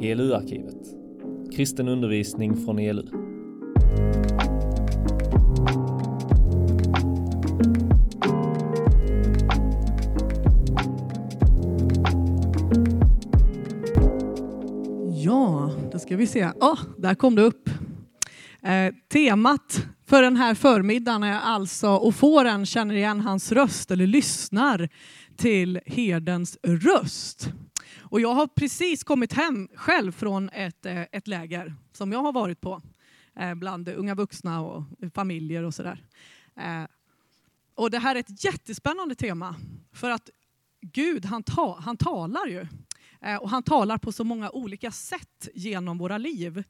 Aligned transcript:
ELU-arkivet. 0.00 1.02
Kristen 1.52 1.88
undervisning 1.88 2.56
från 2.56 2.78
ELU. 2.78 3.02
Ja, 15.24 15.70
då 15.92 15.98
ska 15.98 16.16
vi 16.16 16.26
se. 16.26 16.44
Oh, 16.44 16.80
där 16.98 17.14
kom 17.14 17.34
det 17.34 17.42
upp. 17.42 17.68
Eh, 18.62 18.94
temat 19.12 19.86
för 20.06 20.22
den 20.22 20.36
här 20.36 20.54
förmiddagen 20.54 21.22
är 21.22 21.40
alltså 21.40 21.88
och 21.88 22.14
fåren 22.14 22.66
känner 22.66 22.94
igen 22.94 23.20
hans 23.20 23.52
röst 23.52 23.90
eller 23.90 24.06
lyssnar 24.06 24.88
till 25.36 25.80
herdens 25.86 26.58
röst. 26.62 27.52
Och 28.12 28.20
jag 28.20 28.34
har 28.34 28.46
precis 28.46 29.04
kommit 29.04 29.32
hem 29.32 29.68
själv 29.74 30.12
från 30.12 30.48
ett, 30.48 30.86
eh, 30.86 31.02
ett 31.12 31.28
läger 31.28 31.74
som 31.92 32.12
jag 32.12 32.18
har 32.18 32.32
varit 32.32 32.60
på 32.60 32.82
eh, 33.36 33.54
bland 33.54 33.88
unga 33.88 34.14
vuxna 34.14 34.60
och 34.60 34.82
familjer 35.14 35.62
och 35.62 35.74
sådär. 35.74 36.04
Eh, 36.56 36.84
och 37.74 37.90
det 37.90 37.98
här 37.98 38.14
är 38.14 38.20
ett 38.20 38.44
jättespännande 38.44 39.14
tema 39.14 39.56
för 39.92 40.10
att 40.10 40.30
Gud 40.80 41.24
han, 41.24 41.42
ta, 41.42 41.78
han 41.80 41.96
talar 41.96 42.46
ju. 42.46 42.66
Och 43.40 43.50
han 43.50 43.62
talar 43.62 43.98
på 43.98 44.12
så 44.12 44.24
många 44.24 44.50
olika 44.50 44.90
sätt 44.90 45.48
genom 45.54 45.98
våra 45.98 46.18
liv. 46.18 46.64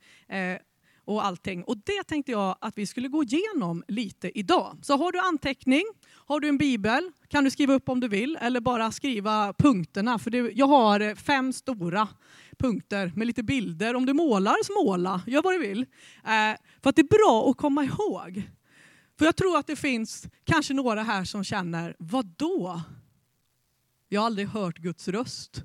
Och 1.04 1.24
allting. 1.24 1.64
Och 1.64 1.76
det 1.76 2.04
tänkte 2.06 2.32
jag 2.32 2.56
att 2.60 2.78
vi 2.78 2.86
skulle 2.86 3.08
gå 3.08 3.22
igenom 3.22 3.84
lite 3.88 4.38
idag. 4.38 4.78
Så 4.82 4.96
har 4.96 5.12
du 5.12 5.18
anteckning, 5.18 5.84
har 6.10 6.40
du 6.40 6.48
en 6.48 6.58
bibel, 6.58 7.10
kan 7.28 7.44
du 7.44 7.50
skriva 7.50 7.74
upp 7.74 7.88
om 7.88 8.00
du 8.00 8.08
vill, 8.08 8.38
eller 8.40 8.60
bara 8.60 8.92
skriva 8.92 9.52
punkterna. 9.52 10.18
För 10.18 10.30
det, 10.30 10.38
jag 10.38 10.66
har 10.66 11.00
eh, 11.00 11.14
fem 11.14 11.52
stora 11.52 12.08
punkter 12.58 13.12
med 13.16 13.26
lite 13.26 13.42
bilder. 13.42 13.94
Om 13.94 14.06
du 14.06 14.12
målar, 14.12 14.64
så 14.64 14.84
måla. 14.84 15.22
Gör 15.26 15.42
vad 15.42 15.54
du 15.54 15.58
vill. 15.58 15.80
Eh, 16.24 16.58
för 16.82 16.90
att 16.90 16.96
det 16.96 17.02
är 17.02 17.18
bra 17.24 17.50
att 17.50 17.56
komma 17.56 17.84
ihåg. 17.84 18.42
För 19.18 19.24
jag 19.24 19.36
tror 19.36 19.58
att 19.58 19.66
det 19.66 19.76
finns 19.76 20.26
kanske 20.44 20.74
några 20.74 21.02
här 21.02 21.24
som 21.24 21.44
känner, 21.44 21.96
vad 21.98 22.26
då? 22.26 22.80
Jag 24.08 24.20
har 24.20 24.26
aldrig 24.26 24.48
hört 24.48 24.78
Guds 24.78 25.08
röst. 25.08 25.64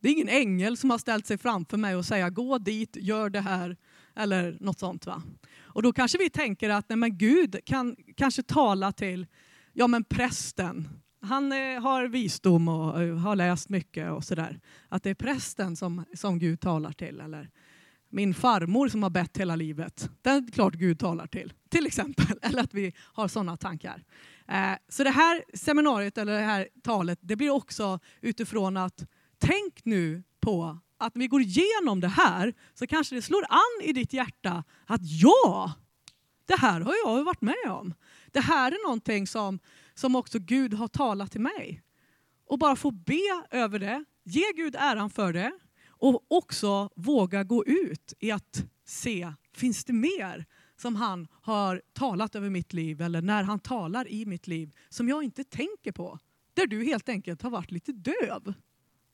Det 0.00 0.08
är 0.08 0.12
ingen 0.12 0.28
ängel 0.28 0.76
som 0.76 0.90
har 0.90 0.98
ställt 0.98 1.26
sig 1.26 1.38
framför 1.38 1.76
mig 1.76 1.96
och 1.96 2.04
säger 2.04 2.30
gå 2.30 2.58
dit, 2.58 2.96
gör 2.96 3.30
det 3.30 3.40
här 3.40 3.76
eller 4.16 4.56
något 4.60 4.78
sånt. 4.78 5.06
Va? 5.06 5.22
Och 5.62 5.82
då 5.82 5.92
kanske 5.92 6.18
vi 6.18 6.30
tänker 6.30 6.70
att 6.70 6.88
nej, 6.88 6.96
men 6.96 7.18
Gud 7.18 7.56
kan 7.64 7.96
kanske 8.16 8.42
tala 8.42 8.92
till 8.92 9.26
ja, 9.72 9.86
men 9.86 10.04
prästen. 10.04 10.88
Han 11.20 11.52
eh, 11.52 11.80
har 11.80 12.08
visdom 12.08 12.68
och 12.68 13.02
eh, 13.02 13.16
har 13.16 13.36
läst 13.36 13.68
mycket 13.68 14.10
och 14.10 14.24
sådär. 14.24 14.60
Att 14.88 15.02
det 15.02 15.10
är 15.10 15.14
prästen 15.14 15.76
som, 15.76 16.04
som 16.14 16.38
Gud 16.38 16.60
talar 16.60 16.92
till. 16.92 17.20
Eller 17.20 17.50
min 18.08 18.34
farmor 18.34 18.88
som 18.88 19.02
har 19.02 19.10
bett 19.10 19.36
hela 19.36 19.56
livet. 19.56 20.10
Den 20.22 20.44
är 20.44 20.50
klart 20.50 20.74
Gud 20.74 20.98
talar 20.98 21.26
till. 21.26 21.52
Till 21.68 21.86
exempel. 21.86 22.38
Eller 22.42 22.62
att 22.62 22.74
vi 22.74 22.92
har 22.98 23.28
sådana 23.28 23.56
tankar. 23.56 24.04
Eh, 24.48 24.72
så 24.88 25.04
det 25.04 25.10
här 25.10 25.44
seminariet 25.54 26.18
eller 26.18 26.32
det 26.32 26.44
här 26.44 26.68
talet 26.82 27.18
det 27.22 27.36
blir 27.36 27.50
också 27.50 27.98
utifrån 28.20 28.76
att 28.76 29.04
tänk 29.38 29.84
nu 29.84 30.22
på 30.40 30.78
att 31.02 31.14
när 31.14 31.20
vi 31.20 31.28
går 31.28 31.40
igenom 31.42 32.00
det 32.00 32.08
här 32.08 32.54
så 32.74 32.86
kanske 32.86 33.14
det 33.14 33.22
slår 33.22 33.44
an 33.48 33.82
i 33.82 33.92
ditt 33.92 34.12
hjärta 34.12 34.64
att 34.86 35.00
ja, 35.02 35.72
det 36.46 36.56
här 36.56 36.80
har 36.80 36.94
jag 37.04 37.24
varit 37.24 37.40
med 37.40 37.70
om. 37.70 37.94
Det 38.32 38.40
här 38.40 38.72
är 38.72 38.86
någonting 38.86 39.26
som, 39.26 39.58
som 39.94 40.16
också 40.16 40.38
Gud 40.38 40.74
har 40.74 40.88
talat 40.88 41.32
till 41.32 41.40
mig. 41.40 41.82
Och 42.46 42.58
bara 42.58 42.76
få 42.76 42.90
be 42.90 43.44
över 43.50 43.78
det, 43.78 44.04
ge 44.24 44.52
Gud 44.56 44.76
äran 44.78 45.10
för 45.10 45.32
det 45.32 45.52
och 45.88 46.26
också 46.28 46.90
våga 46.96 47.44
gå 47.44 47.64
ut 47.64 48.14
i 48.20 48.30
att 48.30 48.64
se, 48.84 49.32
finns 49.54 49.84
det 49.84 49.92
mer 49.92 50.46
som 50.76 50.96
han 50.96 51.28
har 51.42 51.82
talat 51.92 52.34
över 52.34 52.50
mitt 52.50 52.72
liv 52.72 53.00
eller 53.00 53.22
när 53.22 53.42
han 53.42 53.58
talar 53.58 54.08
i 54.08 54.26
mitt 54.26 54.46
liv 54.46 54.74
som 54.88 55.08
jag 55.08 55.22
inte 55.24 55.44
tänker 55.44 55.92
på. 55.92 56.18
Där 56.54 56.66
du 56.66 56.84
helt 56.84 57.08
enkelt 57.08 57.42
har 57.42 57.50
varit 57.50 57.70
lite 57.70 57.92
döv, 57.92 58.54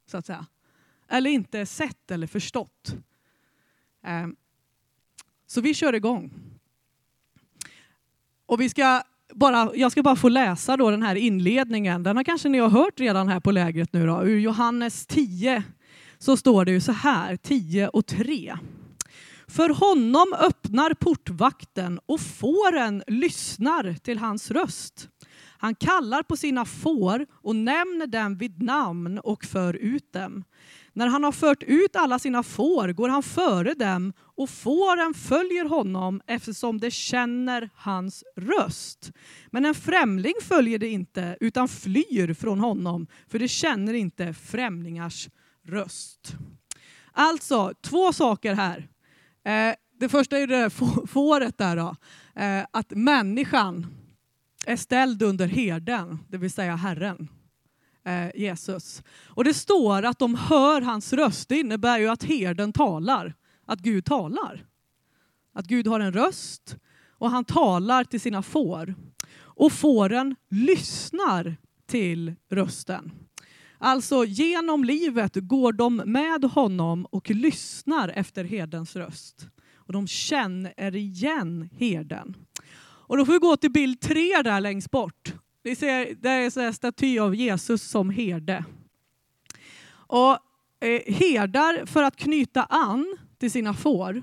så 0.06 0.16
att 0.16 0.26
säga 0.26 0.46
eller 1.08 1.30
inte 1.30 1.66
sett 1.66 2.10
eller 2.10 2.26
förstått. 2.26 2.94
Ehm, 4.04 4.36
så 5.46 5.60
vi 5.60 5.74
kör 5.74 5.92
igång. 5.92 6.32
Och 8.46 8.60
vi 8.60 8.68
ska 8.68 9.02
bara, 9.34 9.70
jag 9.74 9.92
ska 9.92 10.02
bara 10.02 10.16
få 10.16 10.28
läsa 10.28 10.76
då 10.76 10.90
den 10.90 11.02
här 11.02 11.14
inledningen. 11.14 12.02
Den 12.02 12.16
har 12.16 12.24
kanske 12.24 12.48
ni 12.48 12.58
har 12.58 12.68
hört 12.68 13.00
redan 13.00 13.28
här 13.28 13.40
på 13.40 13.50
lägret 13.50 13.92
nu. 13.92 14.06
Då. 14.06 14.22
Ur 14.22 14.38
Johannes 14.38 15.06
10 15.06 15.62
så 16.18 16.36
står 16.36 16.64
det 16.64 16.72
ju 16.72 16.80
så 16.80 16.92
här, 16.92 17.36
10 17.36 17.88
och 17.88 18.06
3. 18.06 18.56
För 19.48 19.68
honom 19.68 20.32
öppnar 20.40 20.94
portvakten 20.94 22.00
och 22.06 22.20
fåren 22.20 23.02
lyssnar 23.06 23.94
till 23.94 24.18
hans 24.18 24.50
röst. 24.50 25.08
Han 25.58 25.74
kallar 25.74 26.22
på 26.22 26.36
sina 26.36 26.64
får 26.64 27.26
och 27.32 27.56
nämner 27.56 28.06
dem 28.06 28.36
vid 28.36 28.62
namn 28.62 29.18
och 29.18 29.44
för 29.44 29.74
ut 29.74 30.12
dem. 30.12 30.44
När 30.98 31.06
han 31.06 31.24
har 31.24 31.32
fört 31.32 31.62
ut 31.62 31.96
alla 31.96 32.18
sina 32.18 32.42
får 32.42 32.88
går 32.88 33.08
han 33.08 33.22
före 33.22 33.74
dem 33.74 34.12
och 34.20 34.50
fåren 34.50 35.14
följer 35.14 35.64
honom 35.64 36.20
eftersom 36.26 36.80
de 36.80 36.90
känner 36.90 37.70
hans 37.74 38.24
röst. 38.36 39.12
Men 39.50 39.64
en 39.64 39.74
främling 39.74 40.34
följer 40.42 40.78
det 40.78 40.88
inte 40.88 41.36
utan 41.40 41.68
flyr 41.68 42.34
från 42.34 42.60
honom 42.60 43.06
för 43.28 43.38
de 43.38 43.48
känner 43.48 43.94
inte 43.94 44.34
främlingars 44.34 45.28
röst. 45.66 46.36
Alltså, 47.12 47.72
två 47.82 48.12
saker 48.12 48.54
här. 48.54 48.88
Eh, 49.44 49.74
det 50.00 50.08
första 50.08 50.38
är 50.38 50.46
det 50.46 50.70
fåret 51.08 51.58
där 51.58 51.76
då. 51.76 51.96
Eh, 52.42 52.66
att 52.70 52.90
människan 52.90 53.86
är 54.66 54.76
ställd 54.76 55.22
under 55.22 55.46
herden, 55.46 56.18
det 56.28 56.36
vill 56.36 56.52
säga 56.52 56.76
Herren. 56.76 57.28
Eh, 58.04 58.30
Jesus. 58.34 59.02
Och 59.26 59.44
det 59.44 59.54
står 59.54 60.02
att 60.02 60.18
de 60.18 60.34
hör 60.34 60.80
hans 60.80 61.12
röst. 61.12 61.48
Det 61.48 61.58
innebär 61.58 61.98
ju 61.98 62.08
att 62.08 62.22
herden 62.22 62.72
talar, 62.72 63.34
att 63.66 63.80
Gud 63.80 64.04
talar. 64.04 64.66
Att 65.52 65.66
Gud 65.66 65.86
har 65.86 66.00
en 66.00 66.12
röst 66.12 66.76
och 67.10 67.30
han 67.30 67.44
talar 67.44 68.04
till 68.04 68.20
sina 68.20 68.42
får. 68.42 68.94
Och 69.40 69.72
fåren 69.72 70.36
lyssnar 70.50 71.56
till 71.86 72.34
rösten. 72.50 73.12
Alltså 73.78 74.24
genom 74.24 74.84
livet 74.84 75.32
går 75.34 75.72
de 75.72 75.96
med 75.96 76.44
honom 76.44 77.04
och 77.04 77.30
lyssnar 77.30 78.08
efter 78.08 78.44
herdens 78.44 78.96
röst. 78.96 79.48
Och 79.74 79.92
de 79.92 80.06
känner 80.06 80.96
igen 80.96 81.68
herden. 81.78 82.36
Och 82.80 83.16
då 83.16 83.26
får 83.26 83.32
vi 83.32 83.38
gå 83.38 83.56
till 83.56 83.72
bild 83.72 84.00
tre 84.00 84.42
där 84.42 84.60
längst 84.60 84.90
bort. 84.90 85.34
Ni 85.68 85.76
ser, 85.76 86.14
det 86.14 86.28
är 86.28 86.58
en 86.58 86.74
staty 86.74 87.18
av 87.18 87.34
Jesus 87.34 87.82
som 87.82 88.10
herde. 88.10 88.64
Och 89.90 90.38
eh, 90.80 91.14
herdar, 91.14 91.86
för 91.86 92.02
att 92.02 92.16
knyta 92.16 92.62
an 92.62 93.16
till 93.38 93.50
sina 93.50 93.74
får, 93.74 94.22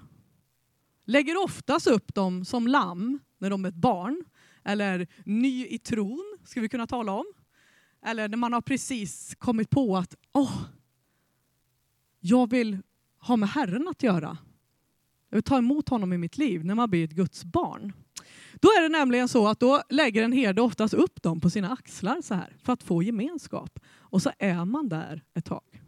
lägger 1.06 1.44
oftast 1.44 1.88
upp 1.88 2.16
dem 2.16 2.46
som 2.46 2.68
lamm 2.68 3.20
när 3.38 3.50
de 3.50 3.66
är 3.66 3.70
ett 3.70 3.76
barn. 3.76 4.26
Eller 4.64 5.08
ny 5.26 5.68
i 5.68 5.80
tron, 5.80 6.38
ska 6.44 6.62
vi 6.62 6.70
kunna 6.70 6.88
tala 6.88 7.12
om. 7.12 7.26
Eller 8.06 8.28
när 8.28 8.38
man 8.38 8.54
har 8.54 8.62
precis 8.62 9.36
kommit 9.36 9.70
på 9.70 9.98
att 9.98 10.16
oh, 10.34 10.62
jag 12.20 12.50
vill 12.50 12.78
ha 13.18 13.36
med 13.36 13.50
Herren 13.50 13.88
att 13.88 14.04
göra. 14.04 14.38
Jag 15.30 15.38
vill 15.38 15.44
ta 15.44 15.58
emot 15.58 15.90
honom 15.90 16.14
i 16.14 16.18
mitt 16.18 16.38
liv 16.38 16.66
när 16.66 16.76
man 16.76 16.90
blir 16.90 17.04
ett 17.04 17.12
Guds 17.12 17.44
barn. 17.44 17.94
Då 18.54 18.68
är 18.68 18.82
det 18.82 18.90
nämligen 18.90 19.28
så 19.28 19.48
att 19.48 19.60
då 19.60 19.82
lägger 19.90 20.24
en 20.24 20.32
herde 20.32 20.62
oftast 20.62 20.94
upp 20.94 21.22
dem 21.22 21.42
på 21.42 21.50
sina 21.50 21.74
axlar 21.74 22.22
så 22.22 22.34
här 22.34 22.56
för 22.64 22.74
att 22.74 22.84
få 22.84 23.04
gemenskap. 23.04 23.80
Och 23.98 24.22
så 24.22 24.32
är 24.40 24.66
man 24.66 24.90
där 24.90 25.24
ett 25.34 25.46
tag. 25.46 25.82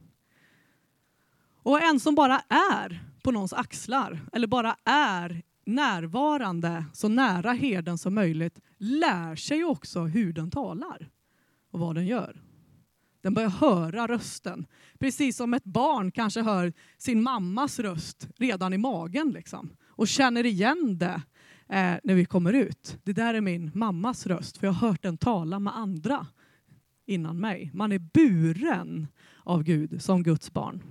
Och 1.63 1.81
en 1.81 1.99
som 1.99 2.15
bara 2.15 2.39
är 2.49 3.03
på 3.23 3.31
någons 3.31 3.53
axlar 3.53 4.19
eller 4.33 4.47
bara 4.47 4.75
är 4.83 5.43
närvarande 5.65 6.85
så 6.93 7.07
nära 7.07 7.51
herden 7.51 7.97
som 7.97 8.15
möjligt 8.15 8.59
lär 8.77 9.35
sig 9.35 9.63
också 9.63 10.03
hur 10.03 10.33
den 10.33 10.51
talar 10.51 11.09
och 11.71 11.79
vad 11.79 11.95
den 11.95 12.05
gör. 12.05 12.41
Den 13.21 13.33
börjar 13.33 13.49
höra 13.49 14.07
rösten. 14.07 14.65
Precis 14.99 15.37
som 15.37 15.53
ett 15.53 15.63
barn 15.63 16.11
kanske 16.11 16.41
hör 16.41 16.73
sin 16.97 17.23
mammas 17.23 17.79
röst 17.79 18.27
redan 18.37 18.73
i 18.73 18.77
magen 18.77 19.29
liksom, 19.29 19.69
och 19.85 20.07
känner 20.07 20.45
igen 20.45 20.97
det 20.97 21.21
eh, 21.69 21.95
när 22.03 22.13
vi 22.13 22.25
kommer 22.25 22.53
ut. 22.53 22.97
Det 23.03 23.13
där 23.13 23.33
är 23.33 23.41
min 23.41 23.71
mammas 23.73 24.27
röst, 24.27 24.57
för 24.57 24.67
jag 24.67 24.73
har 24.73 24.87
hört 24.89 25.01
den 25.01 25.17
tala 25.17 25.59
med 25.59 25.77
andra 25.77 26.27
innan 27.05 27.39
mig. 27.39 27.71
Man 27.73 27.91
är 27.91 27.99
buren 27.99 29.07
av 29.43 29.63
Gud 29.63 30.01
som 30.01 30.23
Guds 30.23 30.53
barn. 30.53 30.83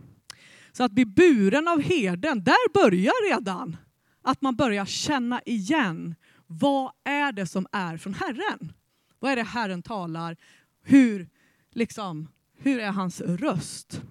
Så 0.72 0.84
att 0.84 0.92
bli 0.92 1.04
buren 1.04 1.68
av 1.68 1.82
herden, 1.82 2.44
där 2.44 2.72
börjar 2.72 3.34
redan 3.34 3.76
att 4.22 4.42
man 4.42 4.56
börjar 4.56 4.84
känna 4.84 5.40
igen 5.46 6.14
vad 6.46 6.92
är 7.04 7.32
det 7.32 7.46
som 7.46 7.66
är 7.72 7.96
från 7.96 8.14
Herren? 8.14 8.72
Vad 9.18 9.32
är 9.32 9.36
det 9.36 9.42
Herren 9.42 9.82
talar? 9.82 10.36
Hur, 10.82 11.28
liksom, 11.70 12.28
hur 12.58 12.80
är 12.80 12.90
hans 12.90 13.20
röst? 13.20 14.02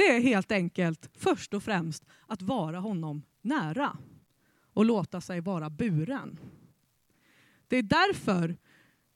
det 0.00 0.16
är 0.16 0.20
helt 0.20 0.52
enkelt 0.52 1.10
först 1.14 1.54
och 1.54 1.62
främst 1.62 2.04
att 2.26 2.42
vara 2.42 2.78
honom 2.78 3.22
nära 3.42 3.96
och 4.72 4.84
låta 4.84 5.20
sig 5.20 5.40
vara 5.40 5.70
buren. 5.70 6.38
Det 7.68 7.76
är 7.76 7.82
därför 7.82 8.56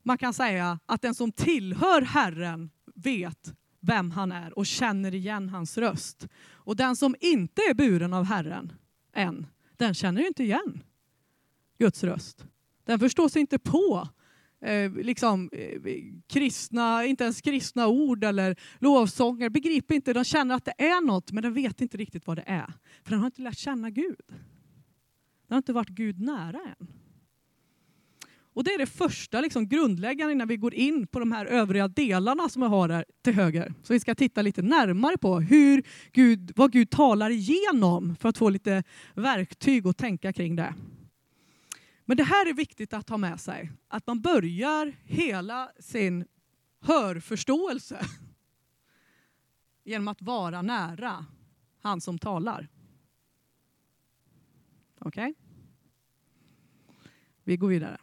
man 0.03 0.19
kan 0.19 0.35
säga 0.35 0.79
att 0.87 1.03
den 1.03 1.15
som 1.15 1.33
tillhör 1.33 2.03
Herren 2.03 2.71
vet 2.95 3.55
vem 3.81 4.11
han 4.11 4.33
är 4.33 4.59
och 4.59 4.67
känner 4.67 5.15
igen 5.15 5.49
hans 5.49 5.79
röst. 5.79 6.29
Och 6.51 6.77
den 6.77 6.97
som 6.97 7.17
inte 7.21 7.63
är 7.63 7.75
buren 7.75 8.13
av 8.13 8.25
Herren 8.25 8.73
än, 9.13 9.47
den 9.77 9.95
känner 9.95 10.21
ju 10.21 10.27
inte 10.27 10.43
igen 10.43 10.83
Guds 11.79 12.05
röst. 12.05 12.45
Den 12.85 12.99
förstår 12.99 13.29
sig 13.29 13.41
inte 13.41 13.59
på 13.59 14.09
eh, 14.61 14.93
liksom, 14.93 15.51
eh, 15.53 15.81
kristna, 16.27 17.05
inte 17.05 17.25
ens 17.25 17.41
kristna 17.41 17.87
ord 17.87 18.25
eller 18.25 18.57
lovsånger. 18.79 19.49
Begriper 19.49 19.95
inte, 19.95 20.13
de 20.13 20.25
känner 20.25 20.55
att 20.55 20.65
det 20.65 20.75
är 20.79 21.07
något 21.07 21.33
men 21.33 21.43
de 21.43 21.53
vet 21.53 21.81
inte 21.81 21.97
riktigt 21.97 22.27
vad 22.27 22.37
det 22.37 22.45
är. 22.47 22.73
För 23.03 23.11
den 23.11 23.19
har 23.19 23.27
inte 23.27 23.43
lärt 23.43 23.59
känna 23.59 23.91
Gud. 23.91 24.21
Det 25.55 25.57
har 25.57 25.61
inte 25.61 25.73
varit 25.73 25.89
Gud 25.89 26.21
nära 26.21 26.61
än. 26.79 26.89
Och 28.55 28.65
det 28.65 28.71
är 28.71 28.79
det 28.79 28.87
första 28.87 29.41
liksom, 29.41 29.69
grundläggande 29.69 30.35
när 30.35 30.47
vi 30.47 30.57
går 30.57 30.75
in 30.75 31.07
på 31.07 31.19
de 31.19 31.33
här 31.33 31.47
övriga 31.47 31.89
delarna 31.89 32.49
som 32.49 32.63
jag 32.63 32.69
har 32.69 32.89
där 32.89 33.05
till 33.23 33.35
höger. 33.35 33.75
Så 33.83 33.93
vi 33.93 34.01
ska 34.01 34.15
titta 34.15 34.43
lite 34.43 34.63
närmare 34.63 35.17
på 35.17 35.41
hur 35.41 35.83
Gud, 36.13 36.53
vad 36.57 36.73
Gud 36.73 36.91
talar 36.91 37.31
igenom 37.31 38.17
för 38.17 38.29
att 38.29 38.39
få 38.39 38.49
lite 38.49 38.83
verktyg 39.15 39.87
att 39.87 39.97
tänka 39.97 40.33
kring 40.33 40.57
det. 40.57 40.75
Men 42.05 42.17
det 42.17 42.25
här 42.25 42.49
är 42.49 42.55
viktigt 42.55 42.93
att 42.93 43.09
ha 43.09 43.17
med 43.17 43.41
sig. 43.41 43.73
Att 43.89 44.07
man 44.07 44.21
börjar 44.21 44.93
hela 45.05 45.71
sin 45.79 46.25
hörförståelse 46.81 48.07
genom 49.85 50.09
att 50.09 50.23
vara 50.23 50.63
nära 50.63 51.27
han 51.81 52.01
som 52.01 52.19
talar. 52.19 52.69
Okej? 55.01 55.31
Okay? 55.31 55.44
Vi 57.45 57.57
går 57.57 57.69
vidare. 57.69 57.99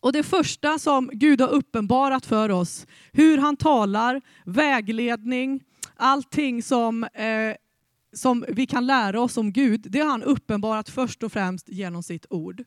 Och 0.00 0.12
det 0.12 0.22
första 0.22 0.78
som 0.78 1.10
Gud 1.12 1.40
har 1.40 1.48
uppenbarat 1.48 2.26
för 2.26 2.50
oss, 2.50 2.86
hur 3.12 3.38
han 3.38 3.56
talar, 3.56 4.20
vägledning, 4.44 5.64
allting 5.96 6.62
som, 6.62 7.04
eh, 7.04 7.56
som 8.12 8.44
vi 8.48 8.66
kan 8.66 8.86
lära 8.86 9.20
oss 9.20 9.36
om 9.36 9.52
Gud, 9.52 9.86
det 9.90 10.00
har 10.00 10.10
han 10.10 10.22
uppenbarat 10.22 10.88
först 10.88 11.22
och 11.22 11.32
främst 11.32 11.68
genom 11.68 12.02
sitt 12.02 12.26
ord. 12.30 12.64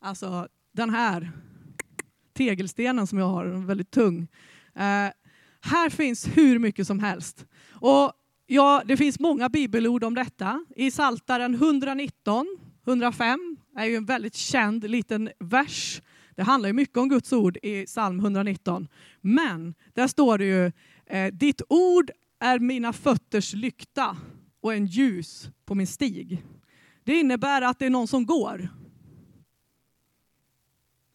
Alltså 0.00 0.48
den 0.72 0.90
här 0.90 1.32
tegelstenen 2.32 3.06
som 3.06 3.18
jag 3.18 3.28
har, 3.28 3.44
den 3.44 3.62
är 3.62 3.66
väldigt 3.66 3.90
tung. 3.90 4.28
Eh, 4.74 5.10
här 5.60 5.90
finns 5.90 6.26
hur 6.36 6.58
mycket 6.58 6.86
som 6.86 6.98
helst. 6.98 7.46
Och 7.70 8.12
ja, 8.46 8.82
det 8.86 8.96
finns 8.96 9.20
många 9.20 9.48
bibelord 9.48 10.04
om 10.04 10.14
detta. 10.14 10.64
I 10.76 10.90
Saltaren 10.90 11.54
119, 11.54 12.46
105 12.86 13.56
är 13.76 13.84
ju 13.84 13.96
en 13.96 14.04
väldigt 14.04 14.34
känd 14.34 14.90
liten 14.90 15.30
vers 15.38 16.02
det 16.36 16.42
handlar 16.42 16.68
ju 16.68 16.72
mycket 16.72 16.96
om 16.96 17.08
Guds 17.08 17.32
ord 17.32 17.58
i 17.62 17.86
psalm 17.86 18.20
119. 18.20 18.88
Men 19.20 19.74
där 19.92 20.06
står 20.06 20.38
det 20.38 20.44
ju, 20.44 20.72
eh, 21.06 21.34
ditt 21.34 21.62
ord 21.68 22.10
är 22.38 22.58
mina 22.58 22.92
fötters 22.92 23.54
lykta 23.54 24.16
och 24.60 24.74
en 24.74 24.86
ljus 24.86 25.48
på 25.64 25.74
min 25.74 25.86
stig. 25.86 26.44
Det 27.04 27.20
innebär 27.20 27.62
att 27.62 27.78
det 27.78 27.86
är 27.86 27.90
någon 27.90 28.08
som 28.08 28.26
går. 28.26 28.68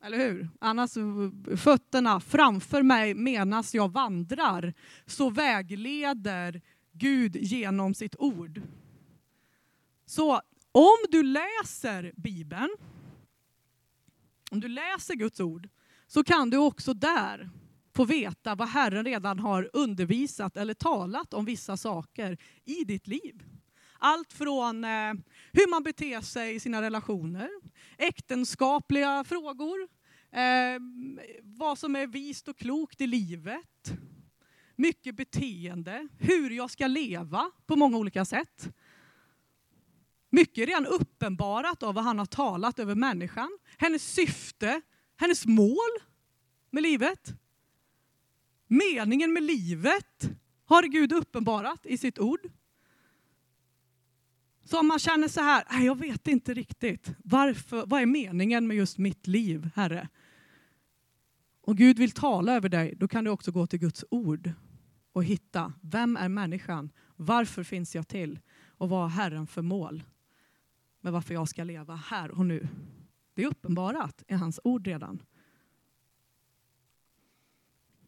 Eller 0.04 0.18
hur? 0.18 0.50
Annars 0.60 0.98
eh, 0.98 1.58
fötterna 1.58 2.20
framför 2.20 2.84
mig 2.84 3.14
menas 3.14 3.76
jag 3.76 3.92
vandrar 3.92 4.74
så 5.06 5.30
vägleder 5.30 6.62
Gud 6.92 7.36
genom 7.36 7.94
sitt 7.94 8.16
ord. 8.20 8.62
Så 10.06 10.42
om 10.72 10.98
du 11.10 11.24
läser 11.24 12.14
Bibeln 12.16 12.70
om 14.52 14.60
du 14.60 14.68
läser 14.68 15.16
Guds 15.16 15.40
ord 15.40 15.70
så 16.08 16.24
kan 16.24 16.50
du 16.50 16.58
också 16.58 16.94
där 16.94 17.50
få 17.96 18.06
veta 18.06 18.56
vad 18.56 18.68
Herren 18.68 19.06
redan 19.06 19.40
har 19.40 19.70
undervisat 19.74 20.58
eller 20.58 20.74
talat 20.74 21.34
om 21.34 21.46
vissa 21.46 21.78
saker 21.78 22.38
i 22.66 22.84
ditt 22.84 23.08
liv. 23.08 23.44
Allt 23.98 24.34
från 24.34 24.84
eh, 24.84 25.14
hur 25.52 25.70
man 25.70 25.84
beter 25.84 26.22
sig 26.22 26.56
i 26.56 26.60
sina 26.60 26.82
relationer, 26.82 27.50
äktenskapliga 27.98 29.24
frågor, 29.24 29.88
eh, 30.32 30.80
vad 31.44 31.78
som 31.78 31.96
är 31.96 32.08
vist 32.08 32.48
och 32.48 32.58
klokt 32.58 33.02
i 33.02 33.08
livet, 33.08 33.94
mycket 34.76 35.16
beteende, 35.16 36.08
hur 36.20 36.50
jag 36.50 36.72
ska 36.72 36.88
leva 36.88 37.52
på 37.66 37.76
många 37.76 37.98
olika 37.98 38.26
sätt. 38.26 38.70
Mycket 40.30 40.58
är 40.58 40.66
redan 40.66 40.86
uppenbarat 40.86 41.84
av 41.84 41.96
vad 41.96 42.04
han 42.04 42.20
har 42.20 42.26
talat 42.26 42.80
över 42.80 42.96
människan. 42.96 43.58
Hennes 43.78 44.14
syfte, 44.14 44.82
hennes 45.18 45.46
mål 45.46 45.90
med 46.70 46.84
livet. 46.84 47.34
Meningen 48.68 49.34
med 49.34 49.44
livet 49.44 50.30
har 50.66 50.84
Gud 50.84 51.14
uppenbarat 51.14 51.86
i 51.86 51.98
sitt 51.98 52.20
ord. 52.20 52.40
Så 54.64 54.80
om 54.80 54.88
man 54.88 55.00
känner 55.00 55.28
så 55.28 55.42
här, 55.42 55.64
nej 55.72 55.86
jag 55.86 56.00
vet 56.00 56.28
inte 56.28 56.54
riktigt, 56.54 57.12
varför, 57.24 57.84
vad 57.86 58.02
är 58.02 58.06
meningen 58.06 58.68
med 58.68 58.78
just 58.78 58.98
mitt 58.98 59.28
liv, 59.28 59.70
Herre? 59.76 60.10
Och 61.62 61.78
Gud 61.78 62.00
vill 62.00 62.12
tala 62.12 62.54
över 62.54 62.70
dig, 62.70 62.94
då 62.98 63.08
kan 63.08 63.24
du 63.24 63.30
också 63.32 63.52
gå 63.52 63.68
till 63.68 63.80
Guds 63.80 64.06
ord 64.12 64.52
och 65.14 65.24
hitta, 65.24 65.74
vem 65.82 66.18
är 66.18 66.30
människan? 66.30 66.90
Varför 67.16 67.64
finns 67.64 67.96
jag 67.96 68.08
till? 68.08 68.40
Och 68.68 68.90
vad 68.90 69.02
har 69.02 69.10
Herren 69.10 69.48
för 69.48 69.62
mål? 69.62 70.04
Med 71.02 71.14
varför 71.14 71.34
jag 71.34 71.50
ska 71.50 71.64
leva 71.64 71.96
här 71.96 72.32
och 72.32 72.46
nu. 72.46 72.68
Det 73.36 73.44
är 73.44 73.48
uppenbarat 73.48 74.24
i 74.28 74.34
hans 74.34 74.60
ord 74.64 74.88
redan. 74.88 75.22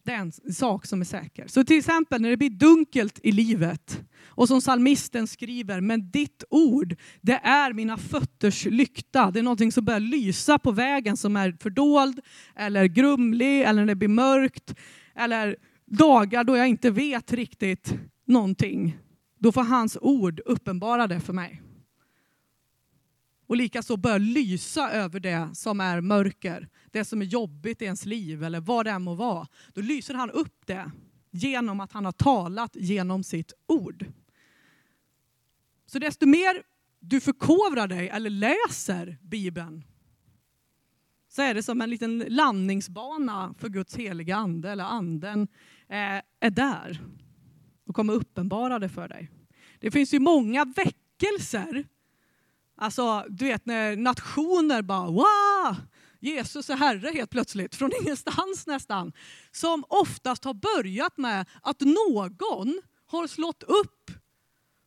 Det 0.04 0.12
är 0.12 0.18
en 0.18 0.32
sak 0.32 0.86
som 0.86 1.00
är 1.00 1.04
säker. 1.04 1.46
Så 1.46 1.64
till 1.64 1.78
exempel 1.78 2.22
när 2.22 2.30
det 2.30 2.36
blir 2.36 2.50
dunkelt 2.50 3.20
i 3.22 3.32
livet 3.32 4.04
och 4.24 4.48
som 4.48 4.60
salmisten 4.60 5.26
skriver, 5.26 5.80
men 5.80 6.10
ditt 6.10 6.44
ord, 6.50 6.96
det 7.20 7.32
är 7.34 7.72
mina 7.72 7.96
fötters 7.96 8.64
lykta. 8.64 9.30
Det 9.30 9.38
är 9.38 9.42
någonting 9.42 9.72
som 9.72 9.84
börjar 9.84 10.00
lysa 10.00 10.58
på 10.58 10.70
vägen 10.70 11.16
som 11.16 11.36
är 11.36 11.56
fördold 11.60 12.20
eller 12.56 12.84
grumlig 12.84 13.62
eller 13.62 13.80
när 13.80 13.86
det 13.86 13.94
blir 13.94 14.08
mörkt 14.08 14.74
eller 15.14 15.56
dagar 15.86 16.44
då 16.44 16.56
jag 16.56 16.68
inte 16.68 16.90
vet 16.90 17.32
riktigt 17.32 17.94
någonting. 18.24 18.98
Då 19.38 19.52
får 19.52 19.62
hans 19.62 19.98
ord 20.00 20.40
uppenbara 20.46 21.06
det 21.06 21.20
för 21.20 21.32
mig 21.32 21.61
och 23.52 23.56
likaså 23.56 23.96
börjar 23.96 24.18
lysa 24.18 24.90
över 24.90 25.20
det 25.20 25.48
som 25.54 25.80
är 25.80 26.00
mörker, 26.00 26.68
det 26.90 27.04
som 27.04 27.22
är 27.22 27.26
jobbigt 27.26 27.82
i 27.82 27.84
ens 27.84 28.06
liv 28.06 28.44
eller 28.44 28.60
vad 28.60 28.86
det 28.86 28.90
än 28.90 29.02
må 29.02 29.14
vara. 29.14 29.46
Då 29.72 29.80
lyser 29.80 30.14
han 30.14 30.30
upp 30.30 30.66
det 30.66 30.90
genom 31.30 31.80
att 31.80 31.92
han 31.92 32.04
har 32.04 32.12
talat 32.12 32.76
genom 32.76 33.24
sitt 33.24 33.52
ord. 33.66 34.06
Så 35.86 35.98
desto 35.98 36.26
mer 36.26 36.62
du 37.00 37.20
förkovrar 37.20 37.86
dig 37.86 38.08
eller 38.08 38.30
läser 38.30 39.18
Bibeln 39.22 39.84
så 41.28 41.42
är 41.42 41.54
det 41.54 41.62
som 41.62 41.80
en 41.80 41.90
liten 41.90 42.24
landningsbana 42.28 43.54
för 43.58 43.68
Guds 43.68 43.96
heliga 43.96 44.36
ande, 44.36 44.70
eller 44.70 44.84
anden 44.84 45.48
eh, 45.88 46.22
är 46.40 46.50
där 46.50 47.00
och 47.86 47.94
kommer 47.94 48.12
uppenbara 48.12 48.78
det 48.78 48.88
för 48.88 49.08
dig. 49.08 49.30
Det 49.78 49.90
finns 49.90 50.14
ju 50.14 50.18
många 50.18 50.64
väckelser 50.64 51.84
Alltså, 52.82 53.24
du 53.28 53.44
vet 53.44 53.66
när 53.66 53.96
nationer 53.96 54.82
bara 54.82 55.06
wow, 55.06 55.76
Jesus 56.20 56.70
är 56.70 56.76
Herre 56.76 57.10
helt 57.14 57.30
plötsligt, 57.30 57.74
från 57.74 57.90
ingenstans 58.02 58.66
nästan. 58.66 59.12
Som 59.52 59.84
oftast 59.88 60.44
har 60.44 60.54
börjat 60.54 61.16
med 61.16 61.46
att 61.62 61.80
någon 61.80 62.80
har 63.06 63.26
slått 63.26 63.62
upp 63.62 64.10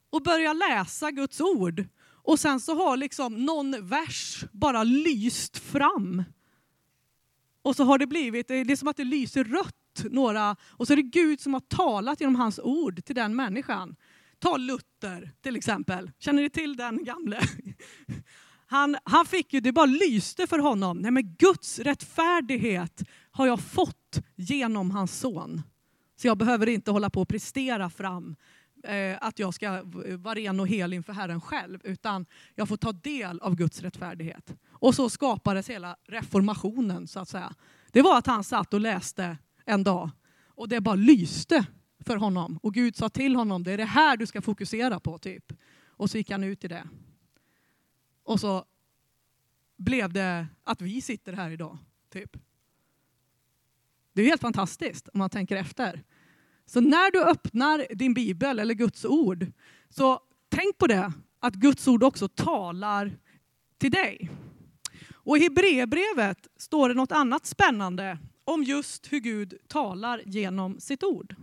och 0.10 0.22
börjat 0.22 0.56
läsa 0.56 1.12
Guds 1.12 1.42
ord. 1.42 1.86
Och 2.24 2.40
sen 2.40 2.60
så 2.60 2.76
har 2.76 2.98
liksom 2.98 3.46
någon 3.46 3.88
vers 3.88 4.46
bara 4.52 4.84
lyst 4.84 5.58
fram. 5.58 6.24
Och 7.62 7.76
så 7.76 7.84
har 7.84 7.98
det 7.98 8.08
blivit, 8.08 8.48
det 8.48 8.56
är 8.56 8.76
som 8.76 8.88
att 8.88 8.98
det 8.98 9.04
lyser 9.04 9.44
rött 9.44 10.04
några, 10.12 10.56
och 10.70 10.88
så 10.88 10.94
är 10.94 10.98
det 10.98 11.02
Gud 11.02 11.42
som 11.42 11.54
har 11.54 11.62
talat 11.62 12.22
genom 12.22 12.36
hans 12.36 12.60
ord 12.60 13.06
till 13.06 13.16
den 13.16 13.36
människan. 13.36 13.96
Ta 14.40 14.58
Luther 14.58 15.32
till 15.42 15.56
exempel. 15.56 16.12
Känner 16.20 16.42
ni 16.42 16.50
till 16.50 16.76
den 16.76 17.04
gamle? 17.04 17.40
Han, 18.68 18.98
han 19.04 19.26
fick 19.26 19.54
ju, 19.54 19.60
det 19.60 19.72
bara 19.72 19.86
lyste 19.86 20.48
för 20.48 20.60
honom. 20.60 20.98
Nej 20.98 21.12
men 21.12 21.36
Guds 21.36 21.80
rättfärdighet 21.80 23.04
har 23.32 23.48
jag 23.48 23.60
fått 23.60 24.22
genom 24.36 24.92
hans 24.92 25.20
son. 25.20 25.62
Så 26.16 26.28
jag 26.28 26.38
behöver 26.38 26.70
inte 26.70 26.92
hålla 26.92 27.10
på 27.10 27.22
och 27.22 27.28
prestera 27.28 27.90
fram 27.90 28.36
eh, 28.84 29.18
att 29.22 29.40
jag 29.40 29.54
ska 29.54 29.82
vara 30.18 30.36
ren 30.36 30.60
och 30.60 30.68
hel 30.68 30.94
inför 30.94 31.14
Herren 31.14 31.42
själv. 31.42 31.80
Utan 31.84 32.26
jag 32.56 32.68
får 32.68 32.78
ta 32.78 32.92
del 32.92 33.40
av 33.40 33.56
Guds 33.56 33.82
rättfärdighet. 33.82 34.56
Och 34.72 34.96
så 34.96 35.10
skapades 35.10 35.70
hela 35.70 35.96
reformationen 36.08 37.08
så 37.08 37.20
att 37.20 37.30
säga. 37.30 37.54
Det 37.92 38.02
var 38.02 38.18
att 38.18 38.28
han 38.28 38.44
satt 38.44 38.74
och 38.74 38.82
läste 38.82 39.38
en 39.66 39.84
dag 39.84 40.10
och 40.48 40.70
det 40.70 40.82
bara 40.82 40.96
lyste 40.96 41.66
för 42.00 42.16
honom. 42.18 42.60
Och 42.64 42.74
Gud 42.74 42.96
sa 42.96 43.10
till 43.10 43.36
honom, 43.36 43.64
det 43.64 43.72
är 43.72 43.78
det 43.78 43.86
här 43.86 44.18
du 44.18 44.26
ska 44.26 44.42
fokusera 44.42 45.00
på. 45.00 45.18
typ. 45.18 45.54
Och 45.88 46.10
så 46.10 46.18
gick 46.18 46.32
han 46.32 46.44
ut 46.44 46.64
i 46.64 46.68
det. 46.68 46.88
Och 48.24 48.40
så 48.40 48.66
blev 49.78 50.14
det 50.14 50.48
att 50.64 50.82
vi 50.82 51.02
sitter 51.02 51.34
här 51.34 51.52
idag. 51.52 51.78
typ. 52.10 52.38
Det 54.14 54.22
är 54.22 54.26
helt 54.26 54.42
fantastiskt 54.42 55.08
om 55.08 55.20
man 55.20 55.30
tänker 55.30 55.56
efter. 55.56 56.04
Så 56.66 56.82
när 56.82 57.12
du 57.12 57.24
öppnar 57.24 57.96
din 57.96 58.14
bibel 58.14 58.60
eller 58.60 58.74
Guds 58.74 59.06
ord, 59.06 59.48
så 59.90 60.20
tänk 60.50 60.78
på 60.78 60.88
det, 60.88 61.14
att 61.40 61.54
Guds 61.54 61.88
ord 61.88 62.04
också 62.04 62.28
talar 62.28 63.18
till 63.78 63.92
dig. 63.92 64.30
Och 65.14 65.38
i 65.38 65.42
Hebreerbrevet 65.42 66.48
står 66.58 66.90
det 66.90 66.96
något 66.96 67.12
annat 67.12 67.46
spännande 67.46 68.20
om 68.44 68.64
just 68.64 69.14
hur 69.14 69.20
Gud 69.20 69.54
talar 69.68 70.22
genom 70.26 70.80
sitt 70.80 71.04
ord. 71.04 71.36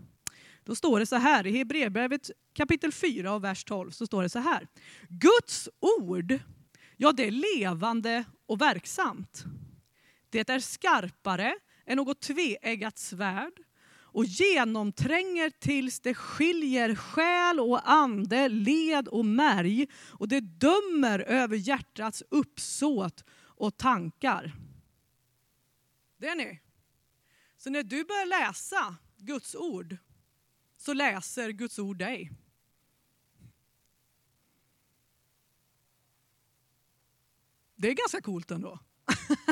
Då 0.64 0.75
står 0.75 1.00
det 1.00 1.07
så 1.07 1.16
här, 1.16 1.47
i 1.47 1.59
Hebreerbrevet 1.59 2.31
kapitel 2.52 2.92
4 2.92 3.33
och 3.33 3.45
vers 3.45 3.64
12 3.64 3.90
så 3.90 4.07
står 4.07 4.23
det 4.23 4.28
så 4.28 4.38
här. 4.38 4.69
Guds 5.09 5.69
ord, 5.81 6.38
ja 6.97 7.12
det 7.12 7.26
är 7.26 7.57
levande 7.57 8.25
och 8.47 8.61
verksamt. 8.61 9.45
Det 10.31 10.49
är 10.49 10.61
skarpare 10.61 11.54
än 11.87 11.97
något 11.97 12.21
tveeggat 12.21 12.99
svärd 12.99 13.52
och 14.12 14.25
genomtränger 14.25 15.50
tills 15.50 16.00
det 16.00 16.14
skiljer 16.14 16.95
själ 16.95 17.61
och 17.61 17.90
ande, 17.90 18.49
led 18.49 19.09
och 19.09 19.25
märg 19.25 19.87
och 20.11 20.28
det 20.28 20.40
dömer 20.40 21.19
över 21.19 21.57
hjärtats 21.57 22.23
uppsåt 22.31 23.25
och 23.33 23.76
tankar. 23.76 24.52
Det 26.19 26.28
är 26.28 26.37
ni. 26.37 26.61
Så 27.57 27.71
när 27.71 27.83
du 27.83 28.04
börjar 28.04 28.26
läsa 28.26 28.97
Guds 29.16 29.54
ord 29.54 29.97
så 30.82 30.92
läser 30.92 31.50
Guds 31.50 31.78
ord 31.78 31.98
dig. 31.98 32.30
Det 37.74 37.88
är 37.88 37.94
ganska 37.94 38.20
coolt 38.20 38.50
ändå. 38.50 38.78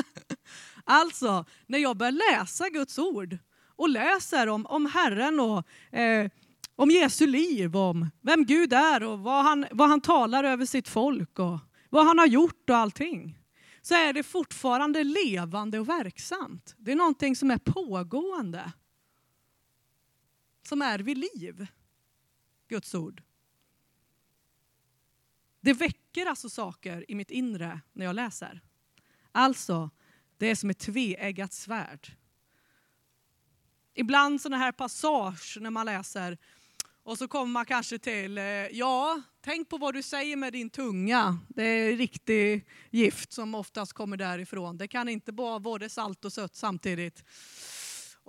alltså, 0.83 1.45
när 1.65 1.79
jag 1.79 1.97
börjar 1.97 2.31
läsa 2.31 2.69
Guds 2.69 2.99
ord 2.99 3.37
och 3.75 3.89
läser 3.89 4.47
om, 4.47 4.65
om 4.65 4.85
Herren 4.85 5.39
och 5.39 5.97
eh, 5.99 6.31
om 6.75 6.91
Jesu 6.91 7.27
liv, 7.27 7.77
om 7.77 8.09
vem 8.21 8.45
Gud 8.45 8.73
är 8.73 9.03
och 9.03 9.19
vad 9.19 9.43
han, 9.43 9.65
vad 9.71 9.89
han 9.89 10.01
talar 10.01 10.43
över 10.43 10.65
sitt 10.65 10.87
folk 10.87 11.39
och 11.39 11.59
vad 11.89 12.05
han 12.05 12.19
har 12.19 12.27
gjort 12.27 12.69
och 12.69 12.77
allting. 12.77 13.39
Så 13.81 13.93
är 13.93 14.13
det 14.13 14.23
fortfarande 14.23 15.03
levande 15.03 15.79
och 15.79 15.89
verksamt. 15.89 16.75
Det 16.77 16.91
är 16.91 16.95
någonting 16.95 17.35
som 17.35 17.51
är 17.51 17.57
pågående. 17.57 18.71
Som 20.71 20.81
är 20.81 20.99
vid 20.99 21.17
liv. 21.17 21.67
Guds 22.67 22.95
ord. 22.95 23.23
Det 25.61 25.73
väcker 25.73 26.25
alltså 26.25 26.49
saker 26.49 27.05
i 27.11 27.15
mitt 27.15 27.31
inre 27.31 27.81
när 27.93 28.05
jag 28.05 28.15
läser. 28.15 28.61
Alltså, 29.31 29.89
det 30.37 30.47
är 30.47 30.55
som 30.55 30.69
ett 30.69 30.79
tveeggat 30.79 31.53
svärd. 31.53 32.15
Ibland 33.93 34.41
sådana 34.41 34.57
här 34.57 34.71
passage 34.71 35.57
när 35.61 35.69
man 35.69 35.85
läser 35.85 36.37
och 37.03 37.17
så 37.17 37.27
kommer 37.27 37.51
man 37.51 37.65
kanske 37.65 37.99
till, 37.99 38.37
eh, 38.37 38.43
ja, 38.43 39.21
tänk 39.41 39.69
på 39.69 39.77
vad 39.77 39.93
du 39.93 40.03
säger 40.03 40.35
med 40.35 40.53
din 40.53 40.69
tunga. 40.69 41.39
Det 41.49 41.63
är 41.63 41.97
riktig 41.97 42.67
gift 42.89 43.33
som 43.33 43.55
oftast 43.55 43.93
kommer 43.93 44.17
därifrån. 44.17 44.77
Det 44.77 44.87
kan 44.87 45.09
inte 45.09 45.31
vara 45.31 45.59
både 45.59 45.89
salt 45.89 46.25
och 46.25 46.33
sött 46.33 46.55
samtidigt. 46.55 47.23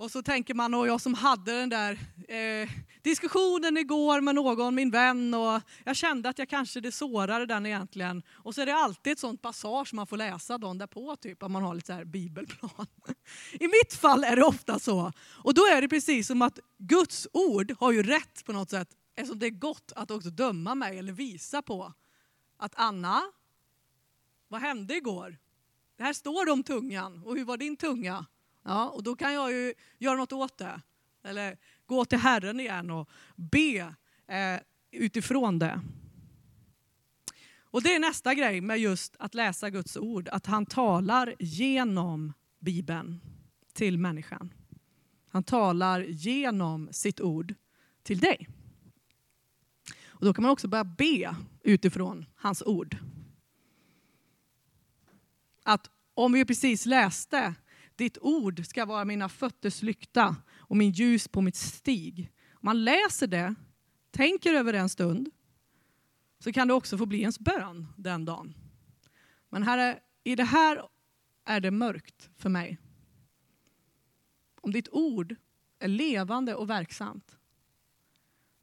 Och 0.03 0.11
så 0.11 0.21
tänker 0.21 0.53
man, 0.53 0.73
och 0.73 0.87
jag 0.87 1.01
som 1.01 1.13
hade 1.13 1.59
den 1.59 1.69
där 1.69 1.99
eh, 2.27 2.69
diskussionen 3.01 3.77
igår 3.77 4.21
med 4.21 4.35
någon, 4.35 4.75
min 4.75 4.91
vän, 4.91 5.33
och 5.33 5.61
jag 5.83 5.95
kände 5.95 6.29
att 6.29 6.39
jag 6.39 6.49
kanske 6.49 6.79
det 6.79 6.91
sårade 6.91 7.45
den 7.45 7.65
egentligen. 7.65 8.23
Och 8.31 8.55
så 8.55 8.61
är 8.61 8.65
det 8.65 8.75
alltid 8.75 9.13
ett 9.13 9.19
sånt 9.19 9.41
passage 9.41 9.93
man 9.93 10.07
får 10.07 10.17
läsa 10.17 10.57
dagen 10.57 10.77
därpå, 10.77 11.15
typ, 11.15 11.43
om 11.43 11.51
man 11.51 11.63
har 11.63 11.75
lite 11.75 11.87
så 11.87 11.93
här 11.93 12.05
bibelplan. 12.05 12.87
I 13.51 13.67
mitt 13.67 13.93
fall 13.93 14.23
är 14.23 14.35
det 14.35 14.43
ofta 14.43 14.79
så. 14.79 15.11
Och 15.43 15.53
då 15.53 15.61
är 15.61 15.81
det 15.81 15.87
precis 15.87 16.27
som 16.27 16.41
att 16.41 16.59
Guds 16.77 17.27
ord 17.33 17.75
har 17.79 17.91
ju 17.91 18.03
rätt 18.03 18.45
på 18.45 18.53
något 18.53 18.69
sätt, 18.69 18.89
eftersom 19.15 19.39
det 19.39 19.45
är 19.45 19.49
gott 19.49 19.91
att 19.95 20.11
också 20.11 20.29
döma 20.29 20.75
mig 20.75 20.99
eller 20.99 21.13
visa 21.13 21.61
på 21.61 21.93
att 22.57 22.73
Anna, 22.75 23.21
vad 24.47 24.61
hände 24.61 24.95
igår? 24.95 25.37
Det 25.97 26.03
här 26.03 26.13
står 26.13 26.45
det 26.45 26.51
om 26.51 26.63
tungan, 26.63 27.23
och 27.25 27.37
hur 27.37 27.45
var 27.45 27.57
din 27.57 27.77
tunga? 27.77 28.25
Ja, 28.63 28.89
och 28.89 29.03
då 29.03 29.15
kan 29.15 29.33
jag 29.33 29.51
ju 29.51 29.73
göra 29.97 30.15
något 30.15 30.33
åt 30.33 30.57
det. 30.57 30.81
Eller 31.23 31.57
gå 31.85 32.05
till 32.05 32.17
Herren 32.17 32.59
igen 32.59 32.91
och 32.91 33.09
be 33.35 33.95
eh, 34.27 34.59
utifrån 34.91 35.59
det. 35.59 35.81
Och 37.73 37.83
det 37.83 37.95
är 37.95 37.99
nästa 37.99 38.33
grej 38.33 38.61
med 38.61 38.79
just 38.79 39.15
att 39.19 39.33
läsa 39.33 39.69
Guds 39.69 39.97
ord, 39.97 40.27
att 40.27 40.45
han 40.45 40.65
talar 40.65 41.35
genom 41.39 42.33
Bibeln 42.59 43.21
till 43.73 43.97
människan. 43.97 44.53
Han 45.27 45.43
talar 45.43 45.99
genom 46.01 46.89
sitt 46.91 47.21
ord 47.21 47.53
till 48.03 48.19
dig. 48.19 48.47
Och 50.05 50.25
då 50.25 50.33
kan 50.33 50.43
man 50.43 50.51
också 50.51 50.67
börja 50.67 50.83
be 50.83 51.35
utifrån 51.63 52.25
hans 52.35 52.63
ord. 52.65 52.97
Att 55.63 55.89
om 56.13 56.31
vi 56.31 56.45
precis 56.45 56.85
läste 56.85 57.55
ditt 57.95 58.17
ord 58.21 58.65
ska 58.65 58.85
vara 58.85 59.05
mina 59.05 59.29
fötters 59.29 59.81
lykta 59.81 60.35
och 60.57 60.77
min 60.77 60.91
ljus 60.91 61.27
på 61.27 61.41
mitt 61.41 61.55
stig. 61.55 62.31
Om 62.51 62.59
man 62.61 62.83
läser 62.83 63.27
det, 63.27 63.55
tänker 64.11 64.53
över 64.53 64.73
det 64.73 64.79
en 64.79 64.89
stund, 64.89 65.29
så 66.39 66.53
kan 66.53 66.67
det 66.67 66.73
också 66.73 66.97
få 66.97 67.05
bli 67.05 67.21
ens 67.21 67.39
bön 67.39 67.87
den 67.97 68.25
dagen. 68.25 68.53
Men 69.49 69.63
här 69.63 69.77
är, 69.77 69.99
i 70.23 70.35
det 70.35 70.43
här 70.43 70.81
är 71.45 71.59
det 71.59 71.71
mörkt 71.71 72.29
för 72.35 72.49
mig. 72.49 72.77
Om 74.61 74.71
ditt 74.71 74.89
ord 74.91 75.35
är 75.79 75.87
levande 75.87 76.55
och 76.55 76.69
verksamt 76.69 77.37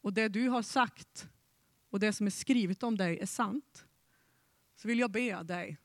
och 0.01 0.13
det 0.13 0.29
du 0.29 0.49
har 0.49 0.63
sagt 0.63 1.29
och 1.91 2.01
det 2.01 2.13
som 2.13 2.27
är 2.27 2.31
skrivet 2.31 2.83
om 2.83 2.97
dig 2.97 3.19
är 3.19 3.27
sant, 3.27 3.87
så 4.77 4.89
vill 4.89 4.99
jag 4.99 5.11
be 5.11 5.43
dig 5.43 5.79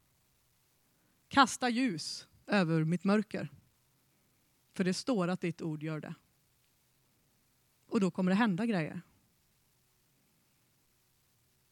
kasta 1.27 1.69
ljus 1.69 2.27
över 2.47 2.83
mitt 2.83 3.03
mörker. 3.03 3.49
För 4.73 4.83
det 4.83 4.93
står 4.93 5.27
att 5.27 5.41
ditt 5.41 5.61
ord 5.61 5.83
gör 5.83 5.99
det. 5.99 6.15
Och 7.87 7.99
då 7.99 8.11
kommer 8.11 8.31
det 8.31 8.35
hända 8.35 8.65
grejer. 8.65 9.01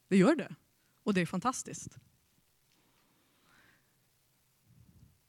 Det 0.07 0.17
gör 0.17 0.35
det. 0.35 0.55
Och 1.03 1.13
det 1.13 1.21
är 1.21 1.25
fantastiskt. 1.25 1.97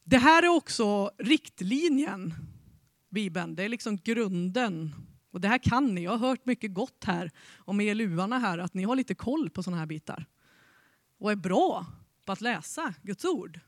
Det 0.04 0.18
här 0.18 0.42
är 0.42 0.48
också 0.48 1.10
riktlinjen, 1.18 2.34
Bibeln. 3.08 3.54
Det 3.54 3.62
är 3.62 3.68
liksom 3.68 3.96
grunden. 3.96 4.94
Och 5.30 5.40
det 5.40 5.48
här 5.48 5.58
kan 5.58 5.94
ni. 5.94 6.02
Jag 6.02 6.10
har 6.10 6.28
hört 6.28 6.46
mycket 6.46 6.74
gott 6.74 7.04
här 7.04 7.30
om 7.56 7.80
ELU-arna 7.80 8.38
här, 8.38 8.58
att 8.58 8.74
ni 8.74 8.82
har 8.82 8.96
lite 8.96 9.14
koll 9.14 9.50
på 9.50 9.62
sådana 9.62 9.78
här 9.78 9.86
bitar. 9.86 10.26
Och 11.18 11.32
är 11.32 11.36
bra 11.36 11.86
på 12.24 12.32
att 12.32 12.40
läsa 12.40 12.94
Guds 13.02 13.24
ord. 13.24 13.60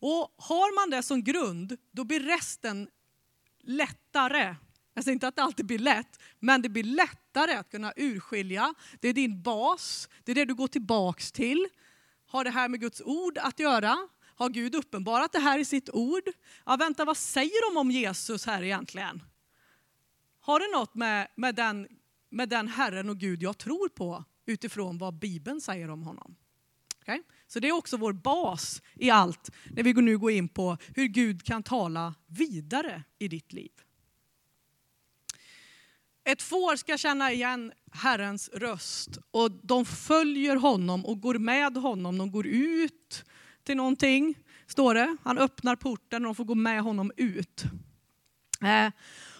Och 0.00 0.34
har 0.36 0.74
man 0.74 0.90
det 0.90 1.02
som 1.02 1.24
grund, 1.24 1.76
då 1.92 2.04
blir 2.04 2.20
resten 2.20 2.88
lättare. 3.60 4.56
Jag 4.94 5.04
säger 5.04 5.12
inte 5.12 5.28
att 5.28 5.36
det 5.36 5.42
alltid 5.42 5.66
blir 5.66 5.78
lätt, 5.78 6.20
men 6.38 6.62
det 6.62 6.68
blir 6.68 6.82
lättare 6.82 7.54
att 7.54 7.70
kunna 7.70 7.92
urskilja. 7.96 8.74
Det 9.00 9.08
är 9.08 9.12
din 9.12 9.42
bas, 9.42 10.08
det 10.24 10.32
är 10.32 10.34
det 10.34 10.44
du 10.44 10.54
går 10.54 10.68
tillbaks 10.68 11.32
till. 11.32 11.68
Har 12.26 12.44
det 12.44 12.50
här 12.50 12.68
med 12.68 12.80
Guds 12.80 13.02
ord 13.04 13.38
att 13.38 13.58
göra? 13.58 14.08
Har 14.34 14.48
Gud 14.48 14.74
uppenbarat 14.74 15.32
det 15.32 15.38
här 15.38 15.58
i 15.58 15.64
sitt 15.64 15.90
ord? 15.90 16.22
Ja, 16.66 16.76
vänta, 16.76 17.04
vad 17.04 17.16
säger 17.16 17.70
de 17.70 17.80
om 17.80 17.90
Jesus 17.90 18.46
här 18.46 18.62
egentligen? 18.62 19.22
Har 20.40 20.60
det 20.60 20.78
något 20.78 20.94
med, 20.94 21.28
med, 21.34 21.54
den, 21.54 21.88
med 22.28 22.48
den 22.48 22.68
Herren 22.68 23.08
och 23.08 23.18
Gud 23.18 23.42
jag 23.42 23.58
tror 23.58 23.88
på 23.88 24.24
utifrån 24.46 24.98
vad 24.98 25.14
Bibeln 25.14 25.60
säger 25.60 25.90
om 25.90 26.02
honom? 26.02 26.36
Okay? 27.00 27.22
Så 27.48 27.60
det 27.60 27.68
är 27.68 27.72
också 27.72 27.96
vår 27.96 28.12
bas 28.12 28.82
i 28.94 29.10
allt 29.10 29.50
när 29.70 29.82
vi 29.82 29.92
nu 29.92 30.18
går 30.18 30.30
in 30.30 30.48
på 30.48 30.76
hur 30.94 31.06
Gud 31.06 31.44
kan 31.44 31.62
tala 31.62 32.14
vidare 32.26 33.02
i 33.18 33.28
ditt 33.28 33.52
liv. 33.52 33.70
Ett 36.24 36.42
får 36.42 36.76
ska 36.76 36.98
känna 36.98 37.32
igen 37.32 37.72
Herrens 37.92 38.48
röst 38.48 39.18
och 39.30 39.50
de 39.50 39.84
följer 39.84 40.56
honom 40.56 41.06
och 41.06 41.20
går 41.20 41.38
med 41.38 41.76
honom. 41.76 42.18
De 42.18 42.30
går 42.30 42.46
ut 42.46 43.24
till 43.64 43.76
någonting, 43.76 44.34
står 44.66 44.94
det. 44.94 45.16
Han 45.22 45.38
öppnar 45.38 45.76
porten 45.76 46.24
och 46.24 46.28
de 46.28 46.34
får 46.34 46.44
gå 46.44 46.54
med 46.54 46.82
honom 46.82 47.12
ut. 47.16 47.64
Eh, 48.62 48.92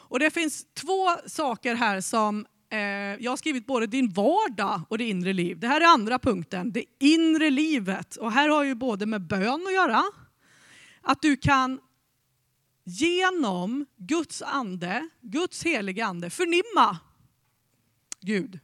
och 0.09 0.19
det 0.19 0.31
finns 0.31 0.67
två 0.75 1.09
saker 1.27 1.75
här 1.75 2.00
som 2.00 2.47
Eh, 2.71 2.79
jag 3.21 3.33
har 3.33 3.37
skrivit 3.37 3.67
både 3.67 3.87
din 3.87 4.11
vardag 4.11 4.83
och 4.89 4.99
det 4.99 5.05
inre 5.05 5.33
liv. 5.33 5.59
Det 5.59 5.69
här 5.69 5.81
är 5.81 5.87
andra 5.87 6.19
punkten, 6.19 6.73
det 6.73 6.85
inre 6.99 7.51
livet. 7.51 8.17
Och 8.17 8.33
här 8.33 8.49
har 8.49 8.65
ju 8.65 8.75
både 8.75 9.07
med 9.07 9.27
bön 9.27 9.67
att 9.67 9.75
göra, 9.75 10.05
att 11.03 11.23
du 11.23 11.37
kan 11.37 11.81
genom 12.85 13.87
Guds 13.97 14.43
ande, 14.43 15.09
Guds 15.21 15.65
heliga 15.65 16.07
ande, 16.07 16.31
förnimma 16.31 16.99
Gud. 18.21 18.59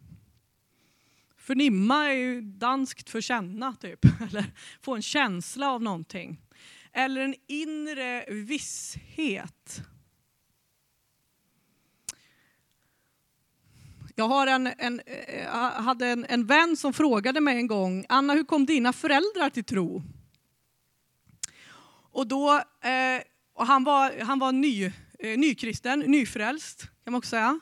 Förnimma 1.36 2.04
är 2.04 2.14
ju 2.14 2.40
danskt 2.40 3.10
för 3.10 3.20
känna, 3.20 3.74
typ. 3.74 4.04
Eller 4.30 4.44
få 4.82 4.94
en 4.94 5.02
känsla 5.02 5.70
av 5.70 5.82
någonting. 5.82 6.40
Eller 6.92 7.20
en 7.20 7.34
inre 7.46 8.24
visshet. 8.30 9.82
Jag 14.14 14.28
har 14.28 14.46
en, 14.46 14.66
en, 14.66 15.00
eh, 15.06 15.48
hade 15.82 16.06
en, 16.06 16.26
en 16.28 16.46
vän 16.46 16.76
som 16.76 16.92
frågade 16.92 17.40
mig 17.40 17.56
en 17.56 17.66
gång, 17.66 18.04
Anna 18.08 18.32
hur 18.32 18.44
kom 18.44 18.66
dina 18.66 18.92
föräldrar 18.92 19.50
till 19.50 19.64
tro? 19.64 20.02
Och 22.12 22.26
då, 22.26 22.54
eh, 22.80 23.22
och 23.54 23.66
han 23.66 23.84
var, 23.84 24.20
han 24.20 24.38
var 24.38 24.52
ny, 24.52 24.84
eh, 25.18 25.38
nykristen, 25.38 26.00
nyfrälst 26.00 26.80
kan 26.80 27.12
man 27.12 27.18
också 27.18 27.30
säga. 27.30 27.60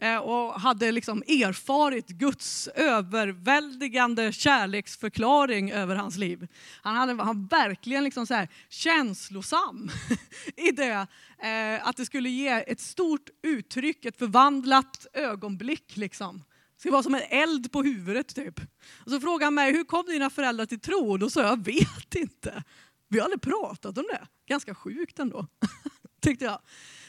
Eh, 0.00 0.16
och 0.16 0.60
hade 0.60 0.92
liksom 0.92 1.22
erfarit 1.22 2.08
Guds 2.08 2.68
överväldigande 2.68 4.32
kärleksförklaring 4.32 5.72
över 5.72 5.96
hans 5.96 6.16
liv. 6.16 6.48
Han, 6.82 6.96
hade, 6.96 7.22
han 7.22 7.48
var 7.48 7.58
verkligen 7.58 8.04
liksom 8.04 8.26
så 8.26 8.34
här 8.34 8.48
känslosam 8.68 9.90
i 10.56 10.70
det, 10.70 11.06
eh, 11.42 11.88
att 11.88 11.96
det 11.96 12.06
skulle 12.06 12.30
ge 12.30 12.48
ett 12.48 12.80
stort 12.80 13.28
uttryck, 13.42 14.04
ett 14.04 14.18
förvandlat 14.18 15.06
ögonblick. 15.12 15.96
Liksom. 15.96 16.38
Det 16.38 16.80
skulle 16.80 16.92
vara 16.92 17.02
som 17.02 17.14
en 17.14 17.22
eld 17.30 17.72
på 17.72 17.82
huvudet 17.82 18.34
typ. 18.34 18.60
Och 19.04 19.10
så 19.10 19.20
frågade 19.20 19.44
han 19.44 19.54
mig, 19.54 19.72
hur 19.72 19.84
kom 19.84 20.04
dina 20.06 20.30
föräldrar 20.30 20.66
till 20.66 20.80
tro? 20.80 21.10
Och 21.10 21.18
då 21.18 21.30
sa 21.30 21.40
jag, 21.40 21.50
jag 21.50 21.64
vet 21.64 22.14
inte. 22.14 22.62
Vi 23.08 23.18
har 23.18 23.24
aldrig 23.24 23.42
pratat 23.42 23.98
om 23.98 24.04
det. 24.12 24.26
Ganska 24.48 24.74
sjukt 24.74 25.18
ändå, 25.18 25.46
tyckte 26.22 26.44
jag. 26.44 26.60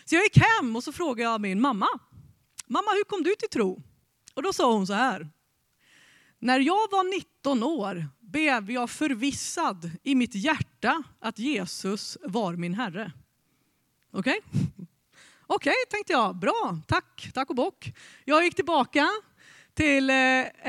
Så 0.05 0.15
jag 0.15 0.23
gick 0.23 0.37
hem 0.37 0.75
och 0.75 0.83
så 0.83 0.91
frågade 0.91 1.31
jag 1.31 1.41
min 1.41 1.61
mamma, 1.61 1.87
mamma 2.71 2.91
hur 2.91 3.03
kom 3.03 3.23
du 3.23 3.35
till 3.35 3.49
tro? 3.49 3.83
Och 4.33 4.43
då 4.43 4.53
sa 4.53 4.73
hon 4.73 4.87
så 4.87 4.93
här. 4.93 5.29
När 6.39 6.59
jag 6.59 6.91
var 6.91 7.17
19 7.17 7.63
år 7.63 8.07
blev 8.19 8.71
jag 8.71 8.89
förvissad 8.89 9.91
i 10.03 10.15
mitt 10.15 10.35
hjärta 10.35 11.03
att 11.19 11.39
Jesus 11.39 12.17
var 12.23 12.55
min 12.55 12.73
Herre. 12.73 13.11
Okej? 14.11 14.41
Okay? 14.45 14.61
Okej, 15.47 15.71
okay, 15.71 15.85
tänkte 15.89 16.13
jag. 16.13 16.35
Bra, 16.35 16.79
tack, 16.87 17.31
tack 17.33 17.49
och 17.49 17.55
bock. 17.55 17.93
Jag 18.25 18.43
gick 18.43 18.55
tillbaka 18.55 19.09
till 19.73 20.09
eh, 20.09 20.15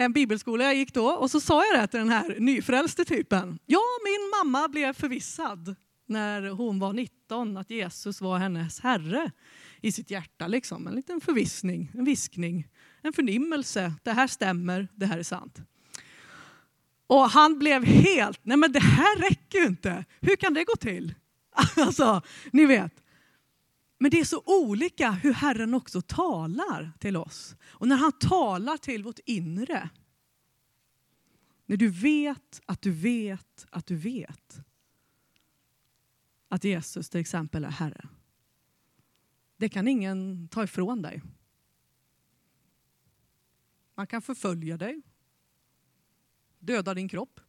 en 0.02 0.12
bibelskola 0.12 0.64
jag 0.64 0.74
gick 0.74 0.94
då 0.94 1.10
och 1.10 1.30
så 1.30 1.40
sa 1.40 1.64
jag 1.64 1.80
det 1.80 1.86
till 1.86 2.00
den 2.00 2.08
här 2.08 2.36
nyfrälste 2.38 3.04
typen. 3.04 3.58
Ja, 3.66 3.82
min 4.04 4.30
mamma 4.30 4.68
blev 4.68 4.92
förvissad 4.92 5.76
när 6.06 6.42
hon 6.42 6.78
var 6.78 6.92
19 6.92 7.56
att 7.56 7.70
Jesus 7.70 8.20
var 8.20 8.38
hennes 8.38 8.80
Herre 8.80 9.30
i 9.82 9.92
sitt 9.92 10.10
hjärta. 10.10 10.46
Liksom. 10.46 10.86
En 10.86 10.94
liten 10.94 11.20
förvissning, 11.20 11.90
en 11.94 12.04
viskning, 12.04 12.68
en 13.02 13.12
förnimmelse. 13.12 13.94
Det 14.02 14.12
här 14.12 14.26
stämmer, 14.26 14.88
det 14.94 15.06
här 15.06 15.18
är 15.18 15.22
sant. 15.22 15.60
Och 17.06 17.30
han 17.30 17.58
blev 17.58 17.84
helt, 17.84 18.40
nej 18.42 18.56
men 18.56 18.72
det 18.72 18.80
här 18.80 19.16
räcker 19.18 19.58
ju 19.58 19.66
inte. 19.66 20.04
Hur 20.20 20.36
kan 20.36 20.54
det 20.54 20.64
gå 20.64 20.76
till? 20.76 21.14
Alltså, 21.76 22.22
ni 22.52 22.66
vet. 22.66 23.02
Men 23.98 24.10
det 24.10 24.20
är 24.20 24.24
så 24.24 24.42
olika 24.46 25.10
hur 25.10 25.32
Herren 25.32 25.74
också 25.74 26.00
talar 26.00 26.92
till 26.98 27.16
oss. 27.16 27.56
Och 27.62 27.88
när 27.88 27.96
han 27.96 28.12
talar 28.12 28.76
till 28.76 29.04
vårt 29.04 29.18
inre. 29.26 29.88
När 31.66 31.76
du 31.76 31.88
vet 31.88 32.60
att 32.66 32.82
du 32.82 32.90
vet 32.90 33.66
att 33.70 33.86
du 33.86 33.96
vet 33.96 34.60
att 36.48 36.64
Jesus 36.64 37.08
till 37.08 37.20
exempel 37.20 37.64
är 37.64 37.70
Herre. 37.70 38.08
Det 39.62 39.68
kan 39.68 39.88
ingen 39.88 40.48
ta 40.48 40.64
ifrån 40.64 41.02
dig. 41.02 41.22
Man 43.94 44.06
kan 44.06 44.22
förfölja 44.22 44.76
dig, 44.76 45.02
döda 46.58 46.94
din 46.94 47.08
kropp. 47.08 47.40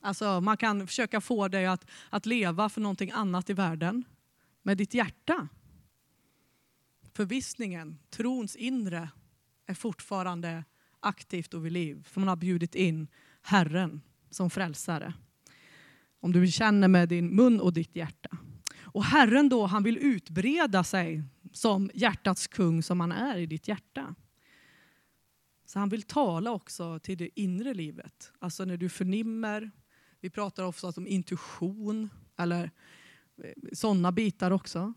Alltså, 0.00 0.40
man 0.40 0.56
kan 0.56 0.86
försöka 0.86 1.20
få 1.20 1.48
dig 1.48 1.66
att, 1.66 1.86
att 2.10 2.26
leva 2.26 2.68
för 2.68 2.80
någonting 2.80 3.10
annat 3.10 3.50
i 3.50 3.52
världen 3.52 4.04
med 4.62 4.78
ditt 4.78 4.94
hjärta. 4.94 5.48
Förvissningen, 7.12 7.98
trons 8.10 8.56
inre, 8.56 9.10
är 9.66 9.74
fortfarande 9.74 10.64
aktivt 11.00 11.54
och 11.54 11.66
vid 11.66 11.72
liv. 11.72 12.06
För 12.08 12.20
man 12.20 12.28
har 12.28 12.36
bjudit 12.36 12.74
in 12.74 13.08
Herren 13.42 14.02
som 14.30 14.50
frälsare. 14.50 15.14
Om 16.20 16.32
du 16.32 16.46
känner 16.46 16.88
med 16.88 17.08
din 17.08 17.36
mun 17.36 17.60
och 17.60 17.72
ditt 17.72 17.96
hjärta. 17.96 18.38
Och 18.94 19.04
Herren 19.04 19.48
då, 19.48 19.66
han 19.66 19.82
vill 19.82 19.98
utbreda 19.98 20.84
sig 20.84 21.22
som 21.52 21.90
hjärtats 21.94 22.46
kung 22.46 22.82
som 22.82 23.00
han 23.00 23.12
är 23.12 23.36
i 23.36 23.46
ditt 23.46 23.68
hjärta. 23.68 24.14
Så 25.66 25.78
han 25.78 25.88
vill 25.88 26.02
tala 26.02 26.52
också 26.52 26.98
till 26.98 27.18
det 27.18 27.40
inre 27.40 27.74
livet. 27.74 28.32
Alltså 28.38 28.64
när 28.64 28.76
du 28.76 28.88
förnimmer, 28.88 29.70
vi 30.20 30.30
pratar 30.30 30.64
ofta 30.64 30.88
om 30.96 31.06
intuition 31.06 32.10
eller 32.36 32.70
eh, 33.42 33.52
sådana 33.72 34.12
bitar 34.12 34.50
också. 34.50 34.92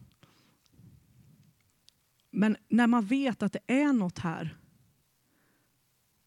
Men 2.30 2.58
när 2.68 2.88
man 2.88 3.06
vet 3.06 3.44
att 3.44 3.54
det 3.54 3.64
är 3.68 3.94
något 3.94 4.20
här 4.20 4.58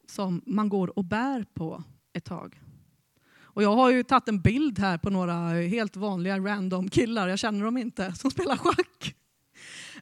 som 0.06 0.42
man 0.46 0.68
går 0.68 0.98
och 0.98 1.04
bär 1.04 1.44
på 1.54 1.84
ett 2.12 2.24
tag. 2.24 2.60
Och 3.52 3.62
jag 3.62 3.76
har 3.76 3.90
ju 3.90 4.02
tagit 4.02 4.28
en 4.28 4.40
bild 4.40 4.78
här 4.78 4.98
på 4.98 5.10
några 5.10 5.34
helt 5.48 5.96
vanliga 5.96 6.38
random 6.38 6.88
killar, 6.88 7.28
jag 7.28 7.38
känner 7.38 7.64
dem 7.64 7.76
inte, 7.76 8.12
som 8.16 8.30
spelar 8.30 8.56
schack. 8.56 9.16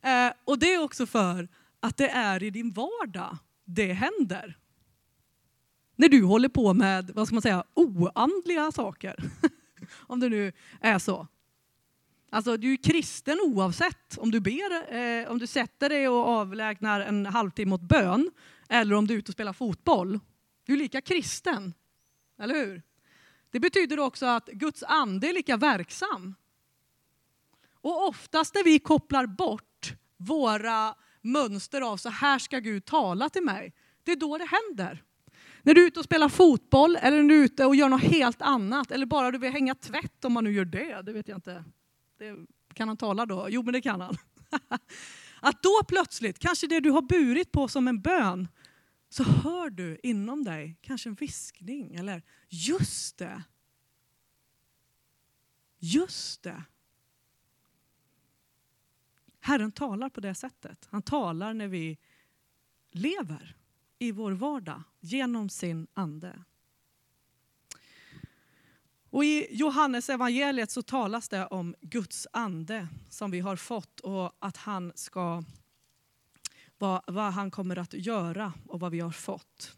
Eh, 0.02 0.32
och 0.44 0.58
det 0.58 0.74
är 0.74 0.82
också 0.82 1.06
för 1.06 1.48
att 1.80 1.96
det 1.96 2.08
är 2.08 2.42
i 2.42 2.50
din 2.50 2.72
vardag 2.72 3.38
det 3.64 3.92
händer. 3.92 4.58
När 5.96 6.08
du 6.08 6.22
håller 6.22 6.48
på 6.48 6.74
med, 6.74 7.10
vad 7.14 7.26
ska 7.26 7.34
man 7.34 7.42
säga, 7.42 7.64
oandliga 7.74 8.72
saker. 8.72 9.30
om 9.96 10.20
det 10.20 10.28
nu 10.28 10.52
är 10.80 10.98
så. 10.98 11.26
Alltså 12.30 12.56
du 12.56 12.72
är 12.72 12.76
kristen 12.76 13.38
oavsett 13.44 14.18
om 14.18 14.30
du 14.30 14.40
ber, 14.40 14.94
eh, 14.94 15.30
om 15.30 15.38
du 15.38 15.46
sätter 15.46 15.88
dig 15.88 16.08
och 16.08 16.28
avlägnar 16.28 17.00
en 17.00 17.26
halvtimme 17.26 17.74
åt 17.74 17.82
bön 17.82 18.30
eller 18.68 18.94
om 18.94 19.06
du 19.06 19.14
är 19.14 19.18
ute 19.18 19.30
och 19.30 19.34
spelar 19.34 19.52
fotboll. 19.52 20.20
Du 20.64 20.72
är 20.72 20.76
lika 20.76 21.00
kristen, 21.00 21.74
eller 22.38 22.54
hur? 22.54 22.82
Det 23.50 23.60
betyder 23.60 23.98
också 23.98 24.26
att 24.26 24.46
Guds 24.46 24.82
ande 24.82 25.28
är 25.28 25.32
lika 25.32 25.56
verksam. 25.56 26.34
Och 27.80 28.08
oftast 28.08 28.54
när 28.54 28.64
vi 28.64 28.78
kopplar 28.78 29.26
bort 29.26 29.92
våra 30.16 30.94
mönster 31.20 31.80
av 31.80 31.96
så 31.96 32.08
här 32.08 32.38
ska 32.38 32.58
Gud 32.58 32.84
tala 32.84 33.28
till 33.28 33.42
mig, 33.42 33.74
det 34.04 34.12
är 34.12 34.16
då 34.16 34.38
det 34.38 34.48
händer. 34.50 35.02
När 35.62 35.74
du 35.74 35.82
är 35.82 35.86
ute 35.86 36.00
och 36.00 36.04
spelar 36.04 36.28
fotboll 36.28 36.96
eller 36.96 37.22
när 37.22 37.28
du 37.28 37.40
är 37.40 37.44
ute 37.44 37.64
och 37.64 37.76
gör 37.76 37.88
något 37.88 38.02
helt 38.02 38.42
annat 38.42 38.90
eller 38.90 39.06
bara 39.06 39.30
du 39.30 39.38
vill 39.38 39.52
hänga 39.52 39.74
tvätt 39.74 40.24
om 40.24 40.32
man 40.32 40.44
nu 40.44 40.52
gör 40.52 40.64
det, 40.64 41.02
det 41.02 41.12
vet 41.12 41.28
jag 41.28 41.38
inte. 41.38 41.64
Det, 42.18 42.34
kan 42.74 42.88
han 42.88 42.96
tala 42.96 43.26
då? 43.26 43.46
Jo 43.50 43.62
men 43.62 43.72
det 43.72 43.80
kan 43.80 44.00
han. 44.00 44.16
Att 45.40 45.62
då 45.62 45.82
plötsligt, 45.88 46.38
kanske 46.38 46.66
det 46.66 46.80
du 46.80 46.90
har 46.90 47.02
burit 47.02 47.52
på 47.52 47.68
som 47.68 47.88
en 47.88 48.00
bön, 48.00 48.48
så 49.08 49.22
hör 49.22 49.70
du 49.70 49.98
inom 50.02 50.44
dig 50.44 50.76
kanske 50.80 51.08
en 51.08 51.14
viskning 51.14 51.94
eller 51.94 52.22
just 52.48 53.18
det. 53.18 53.42
Just 55.78 56.42
det. 56.42 56.64
Herren 59.40 59.72
talar 59.72 60.08
på 60.08 60.20
det 60.20 60.34
sättet. 60.34 60.88
Han 60.90 61.02
talar 61.02 61.54
när 61.54 61.68
vi 61.68 61.98
lever 62.90 63.56
i 63.98 64.12
vår 64.12 64.32
vardag 64.32 64.82
genom 65.00 65.48
sin 65.48 65.86
ande. 65.94 66.44
Och 69.10 69.24
I 69.24 69.46
Johannes 69.50 70.08
evangeliet 70.08 70.70
så 70.70 70.82
talas 70.82 71.28
det 71.28 71.46
om 71.46 71.74
Guds 71.80 72.26
ande 72.32 72.88
som 73.10 73.30
vi 73.30 73.40
har 73.40 73.56
fått 73.56 74.00
och 74.00 74.32
att 74.38 74.56
han 74.56 74.92
ska 74.94 75.44
vad, 76.78 77.02
vad 77.06 77.32
han 77.32 77.50
kommer 77.50 77.78
att 77.78 77.92
göra 77.92 78.52
och 78.66 78.80
vad 78.80 78.92
vi 78.92 79.00
har 79.00 79.10
fått. 79.10 79.74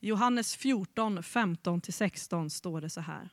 I 0.00 0.08
Johannes 0.08 0.56
14, 0.56 1.18
15-16 1.18 2.48
står 2.48 2.80
det 2.80 2.90
så 2.90 3.00
här. 3.00 3.30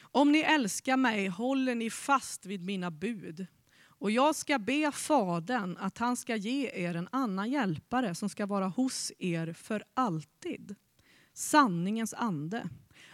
Om 0.00 0.32
ni 0.32 0.38
älskar 0.38 0.96
mig 0.96 1.28
håller 1.28 1.74
ni 1.74 1.90
fast 1.90 2.46
vid 2.46 2.64
mina 2.64 2.90
bud. 2.90 3.46
Och 3.98 4.10
jag 4.10 4.34
ska 4.34 4.58
be 4.58 4.92
Fadern 4.92 5.76
att 5.76 5.98
han 5.98 6.16
ska 6.16 6.36
ge 6.36 6.70
er 6.74 6.94
en 6.94 7.08
annan 7.12 7.50
hjälpare 7.50 8.14
som 8.14 8.28
ska 8.28 8.46
vara 8.46 8.68
hos 8.68 9.12
er 9.18 9.52
för 9.52 9.84
alltid. 9.94 10.74
Sanningens 11.32 12.14
ande 12.14 12.68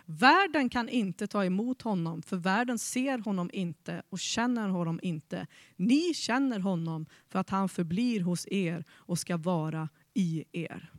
Världen 0.06 0.68
kan 0.68 0.88
inte 0.88 1.26
ta 1.26 1.44
emot 1.44 1.82
honom, 1.82 2.22
för 2.22 2.36
världen 2.36 2.78
ser 2.78 3.18
honom 3.18 3.50
inte 3.52 4.02
och 4.10 4.18
känner 4.18 4.68
honom 4.68 5.00
inte. 5.02 5.46
Ni 5.76 6.14
känner 6.14 6.60
honom 6.60 7.06
för 7.28 7.38
att 7.38 7.50
han 7.50 7.68
förblir 7.68 8.20
hos 8.20 8.46
er 8.50 8.84
och 8.90 9.18
ska 9.18 9.36
vara 9.36 9.88
i 10.14 10.44
er. 10.52 10.92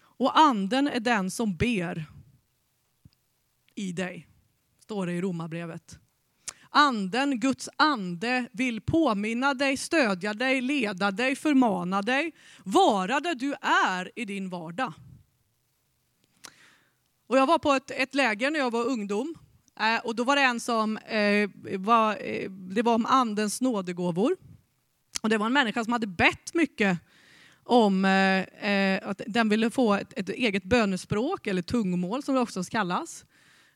Och 0.00 0.38
anden 0.38 0.88
är 0.88 1.00
den 1.00 1.30
som 1.30 1.56
ber 1.56 2.04
i 3.74 3.92
dig, 3.92 4.28
står 4.78 5.06
det 5.06 5.12
i 5.12 5.20
Romarbrevet. 5.20 5.98
Anden, 6.70 7.40
Guds 7.40 7.68
ande, 7.76 8.48
vill 8.52 8.80
påminna 8.80 9.54
dig, 9.54 9.76
stödja 9.76 10.34
dig, 10.34 10.60
leda 10.60 11.10
dig, 11.10 11.36
förmana 11.36 12.02
dig, 12.02 12.32
vara 12.64 13.20
där 13.20 13.34
du 13.34 13.54
är 13.60 14.10
i 14.16 14.24
din 14.24 14.48
vardag. 14.48 14.92
Och 17.28 17.38
jag 17.38 17.46
var 17.46 17.58
på 17.58 17.72
ett, 17.72 17.90
ett 17.90 18.14
läger 18.14 18.50
när 18.50 18.58
jag 18.58 18.70
var 18.70 18.84
ungdom. 18.84 19.34
Eh, 19.80 19.98
och 20.04 20.14
då 20.14 20.24
var 20.24 20.36
det 20.36 20.42
en 20.42 20.60
som, 20.60 20.96
eh, 20.96 21.50
var, 21.78 22.16
eh, 22.20 22.50
det 22.50 22.82
var 22.82 22.94
om 22.94 23.06
andens 23.06 23.60
nådegåvor. 23.60 24.36
Och 25.22 25.28
det 25.28 25.38
var 25.38 25.46
en 25.46 25.52
människa 25.52 25.84
som 25.84 25.92
hade 25.92 26.06
bett 26.06 26.54
mycket 26.54 26.98
om 27.64 28.04
eh, 28.04 28.40
eh 28.70 29.08
att 29.08 29.20
den 29.26 29.48
ville 29.48 29.70
få 29.70 29.94
ett, 29.94 30.12
ett, 30.16 30.28
eget 30.28 30.64
bönespråk, 30.64 31.46
eller 31.46 31.62
tungomål 31.62 32.22
som 32.22 32.34
det 32.34 32.40
också 32.40 32.64
kallas. 32.64 33.24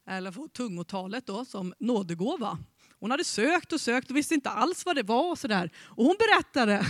Eller 0.07 0.33
få 0.33 0.49
tungotalet 0.49 1.27
då 1.27 1.45
som 1.45 1.75
nådegåva. 1.79 2.59
Hon 3.01 3.11
hade 3.11 3.25
sökt 3.25 3.73
och 3.73 3.81
sökt 3.81 4.11
och 4.11 4.17
visste 4.17 4.35
inte 4.35 4.51
alls 4.51 4.87
vad 4.87 4.97
det 4.97 5.03
var. 5.03 5.31
Och, 5.31 5.39
så 5.39 5.49
där. 5.49 5.71
och 5.77 6.05
hon 6.05 6.17
berättade 6.19 6.87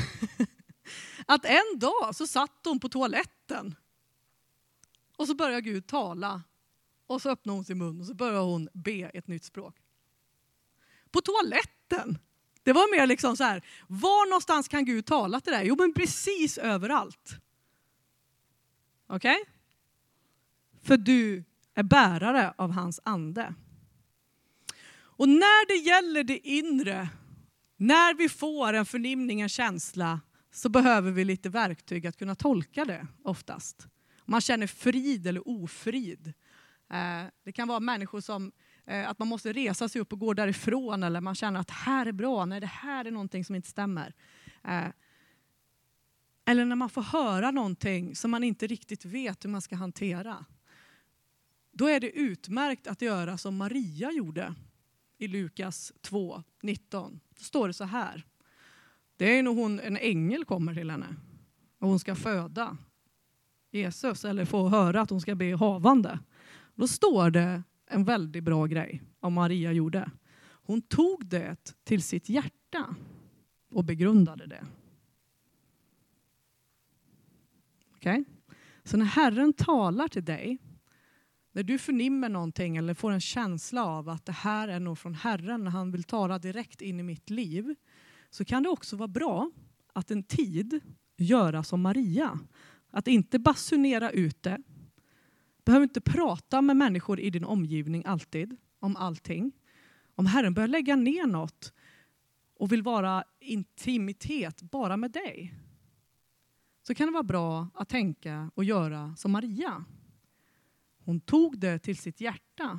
att 1.27 1.45
en 1.45 1.79
dag 1.79 2.15
så 2.15 2.27
satt 2.27 2.61
hon 2.65 2.81
på 2.81 2.89
toaletten 2.89 3.75
och 5.17 5.27
så 5.27 5.35
började 5.35 5.61
Gud 5.61 5.87
tala. 5.87 6.43
Och 7.13 7.23
så 7.23 7.31
öppnade 7.31 7.57
hon 7.57 7.65
sin 7.65 7.79
mun 7.79 8.01
och 8.01 8.07
så 8.07 8.15
började 8.15 8.39
hon 8.39 8.69
be 8.73 8.93
ett 8.93 9.29
nytt 9.29 9.45
språk. 9.45 9.77
På 11.11 11.21
toaletten! 11.21 12.19
Det 12.63 12.73
var 12.73 12.97
mer 12.97 13.07
liksom 13.07 13.37
så 13.37 13.45
här, 13.45 13.65
var 13.89 14.29
någonstans 14.29 14.69
kan 14.69 14.85
Gud 14.85 15.07
tala 15.07 15.41
till 15.41 15.53
dig? 15.53 15.67
Jo, 15.67 15.77
men 15.79 15.95
precis 15.95 16.59
överallt. 16.59 17.37
Okej? 19.07 19.41
Okay? 19.41 19.53
För 20.83 20.97
du 20.97 21.45
är 21.75 21.83
bärare 21.83 22.55
av 22.59 22.71
hans 22.71 23.01
ande. 23.05 23.55
Och 24.95 25.29
när 25.29 25.67
det 25.67 25.89
gäller 25.89 26.25
det 26.25 26.49
inre, 26.49 27.09
när 27.77 28.15
vi 28.15 28.29
får 28.29 28.73
en 28.73 28.87
förnimning, 28.87 29.41
en 29.41 29.49
känsla, 29.49 30.21
så 30.53 30.69
behöver 30.69 31.11
vi 31.11 31.25
lite 31.25 31.49
verktyg 31.49 32.07
att 32.07 32.17
kunna 32.17 32.35
tolka 32.35 32.85
det 32.85 33.07
oftast. 33.25 33.87
Man 34.25 34.41
känner 34.41 34.67
frid 34.67 35.27
eller 35.27 35.49
ofrid. 35.49 36.33
Eh, 36.93 37.25
det 37.45 37.53
kan 37.53 37.69
vara 37.69 37.81
människor 37.81 38.21
som 38.21 38.53
eh, 38.87 39.09
att 39.09 39.19
man 39.19 39.29
måste 39.29 39.53
resa 39.53 39.89
sig 39.89 40.01
upp 40.01 40.13
och 40.13 40.19
gå 40.19 40.35
därifrån 40.35 41.03
eller 41.03 41.21
man 41.21 41.35
känner 41.35 41.61
att 41.61 41.67
det 41.67 41.73
här 41.73 42.07
är 42.07 42.13
bra, 42.13 42.45
nej 42.45 42.61
det 42.61 42.67
här 42.67 43.05
är 43.05 43.11
någonting 43.11 43.45
som 43.45 43.55
inte 43.55 43.69
stämmer. 43.69 44.15
Eh, 44.65 44.89
eller 46.45 46.65
när 46.65 46.77
man 46.77 46.91
får 46.91 47.03
höra 47.03 47.51
någonting 47.51 48.17
som 48.17 48.31
man 48.31 48.45
inte 48.45 48.67
riktigt 48.67 49.05
vet 49.05 49.45
hur 49.45 49.51
man 49.51 49.63
ska 49.63 49.77
hantera. 49.77 50.45
Då 51.73 51.89
är 51.89 52.01
det 52.01 52.11
utmärkt 52.11 52.87
att 52.87 53.03
göra 53.03 53.39
som 53.39 53.57
Maria 53.57 54.11
gjorde 54.11 54.55
i 55.19 55.29
Lukas 55.29 55.93
2, 56.01 56.43
19. 56.63 57.21
Då 57.39 57.45
står 57.45 57.69
det 57.69 57.75
så 57.75 57.85
här. 57.85 58.27
Det 59.17 59.39
är 59.39 59.43
när 59.43 59.51
hon, 59.51 59.81
en 59.81 59.97
ängel 59.97 60.45
kommer 60.45 60.75
till 60.75 60.91
henne 60.91 61.17
och 61.79 61.89
hon 61.89 61.99
ska 61.99 62.15
föda 62.15 62.77
Jesus 63.71 64.25
eller 64.25 64.45
få 64.45 64.69
höra 64.69 65.01
att 65.01 65.11
hon 65.11 65.21
ska 65.21 65.35
bli 65.35 65.53
havande. 65.53 66.19
Då 66.75 66.89
står 66.89 67.31
det 67.31 67.63
en 67.87 68.05
väldigt 68.05 68.45
bra 68.45 68.67
grej 68.67 69.03
om 69.21 69.33
Maria 69.33 69.73
gjorde. 69.73 70.11
Hon 70.43 70.83
tog 70.83 71.27
det 71.27 71.75
till 71.85 72.03
sitt 72.03 72.29
hjärta 72.29 72.95
och 73.71 73.85
begrundade 73.85 74.47
det. 74.47 74.67
Okej? 77.97 78.21
Okay? 78.21 78.25
Så 78.85 78.97
när 78.97 79.05
Herren 79.05 79.53
talar 79.53 80.09
till 80.09 80.25
dig 80.25 80.59
när 81.53 81.63
du 81.63 81.79
förnimmer 81.79 82.29
någonting 82.29 82.77
eller 82.77 82.95
får 82.95 83.11
en 83.11 83.21
känsla 83.21 83.85
av 83.85 84.09
att 84.09 84.27
det 84.27 84.33
här 84.33 84.69
är 84.69 84.81
nog 84.81 84.99
från 84.99 85.15
Herren, 85.15 85.65
när 85.65 85.71
han 85.71 85.93
vill 85.93 86.05
tala 86.05 86.39
direkt 86.39 86.83
in 86.83 87.01
i 87.01 87.03
mitt 87.03 87.31
liv, 87.31 87.75
så 88.31 88.45
kan 88.45 88.63
det 88.63 88.69
också 88.69 88.97
vara 88.97 89.09
bra 89.09 89.51
att 89.93 90.11
en 90.11 90.23
tid 90.23 90.81
göra 91.17 91.63
som 91.63 91.81
Maria. 91.81 92.39
Att 92.91 93.09
inte 93.09 93.39
basunera 93.39 94.11
ut 94.11 94.43
det. 94.43 94.63
Behöver 95.65 95.85
inte 95.85 96.01
prata 96.01 96.63
med 96.63 96.77
människor 96.77 97.21
i 97.21 97.31
din 97.31 97.45
omgivning 97.45 98.03
alltid 98.07 98.57
om 98.79 98.97
allting. 98.97 99.53
Om 100.15 100.27
Herren 100.27 100.55
börjar 100.55 100.69
lägga 100.69 100.97
ner 100.97 101.27
något 101.27 101.73
och 102.55 102.73
vill 102.73 102.83
vara 102.83 103.25
intimitet 103.41 104.63
bara 104.63 104.97
med 104.97 105.11
dig, 105.11 105.55
så 106.83 106.95
kan 106.95 107.07
det 107.07 107.13
vara 107.13 107.23
bra 107.23 107.69
att 107.75 107.89
tänka 107.89 108.51
och 108.55 108.65
göra 108.65 109.17
som 109.17 109.33
Maria. 109.33 109.85
Hon 111.05 111.21
tog 111.21 111.59
det 111.59 111.79
till 111.79 111.97
sitt 111.97 112.21
hjärta 112.21 112.79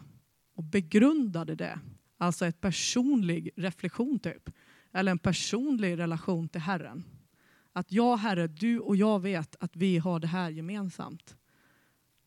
och 0.55 0.63
begrundade 0.63 1.55
det. 1.55 1.79
Alltså 2.17 2.45
ett 2.45 2.61
personlig 2.61 3.49
reflektion 3.55 4.19
typ. 4.19 4.49
Eller 4.91 5.11
en 5.11 5.19
personlig 5.19 5.97
relation 5.97 6.49
till 6.49 6.61
Herren. 6.61 7.03
Att 7.73 7.91
jag 7.91 8.17
Herre, 8.17 8.47
du 8.47 8.79
och 8.79 8.95
jag 8.95 9.19
vet 9.19 9.55
att 9.59 9.75
vi 9.75 9.97
har 9.97 10.19
det 10.19 10.27
här 10.27 10.49
gemensamt 10.49 11.37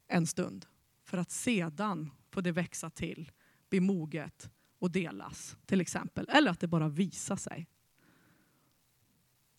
en 0.06 0.26
stund. 0.26 0.66
För 1.04 1.18
att 1.18 1.30
sedan 1.30 2.10
få 2.30 2.40
det 2.40 2.52
växa 2.52 2.90
till, 2.90 3.30
bli 3.68 3.80
moget 3.80 4.50
och 4.78 4.90
delas 4.90 5.56
till 5.66 5.80
exempel. 5.80 6.28
Eller 6.28 6.50
att 6.50 6.60
det 6.60 6.68
bara 6.68 6.88
visar 6.88 7.36
sig. 7.36 7.66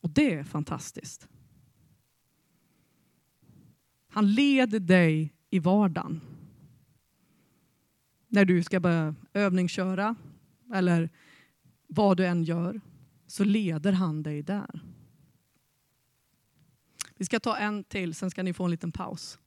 Och 0.02 0.10
det 0.10 0.34
är 0.34 0.44
fantastiskt. 0.44 1.28
Han 4.08 4.34
leder 4.34 4.80
dig 4.80 5.34
i 5.50 5.60
vardagen. 5.60 6.22
När 8.28 8.46
du 8.46 8.64
ska 8.64 8.80
börja 8.80 9.16
övningsköra 9.34 10.16
eller 10.74 11.10
vad 11.88 12.18
du 12.18 12.26
än 12.26 12.44
gör 12.44 12.82
så 13.28 13.44
leder 13.44 13.92
han 13.92 14.24
dig 14.24 14.44
där. 14.44 14.82
Vi 17.16 17.26
ska 17.26 17.40
ta 17.40 17.58
en 17.58 17.84
till, 17.84 18.16
sen 18.16 18.32
ska 18.32 18.44
ni 18.44 18.54
få 18.54 18.64
en 18.64 18.72
liten 18.72 18.92
paus. 18.92 19.40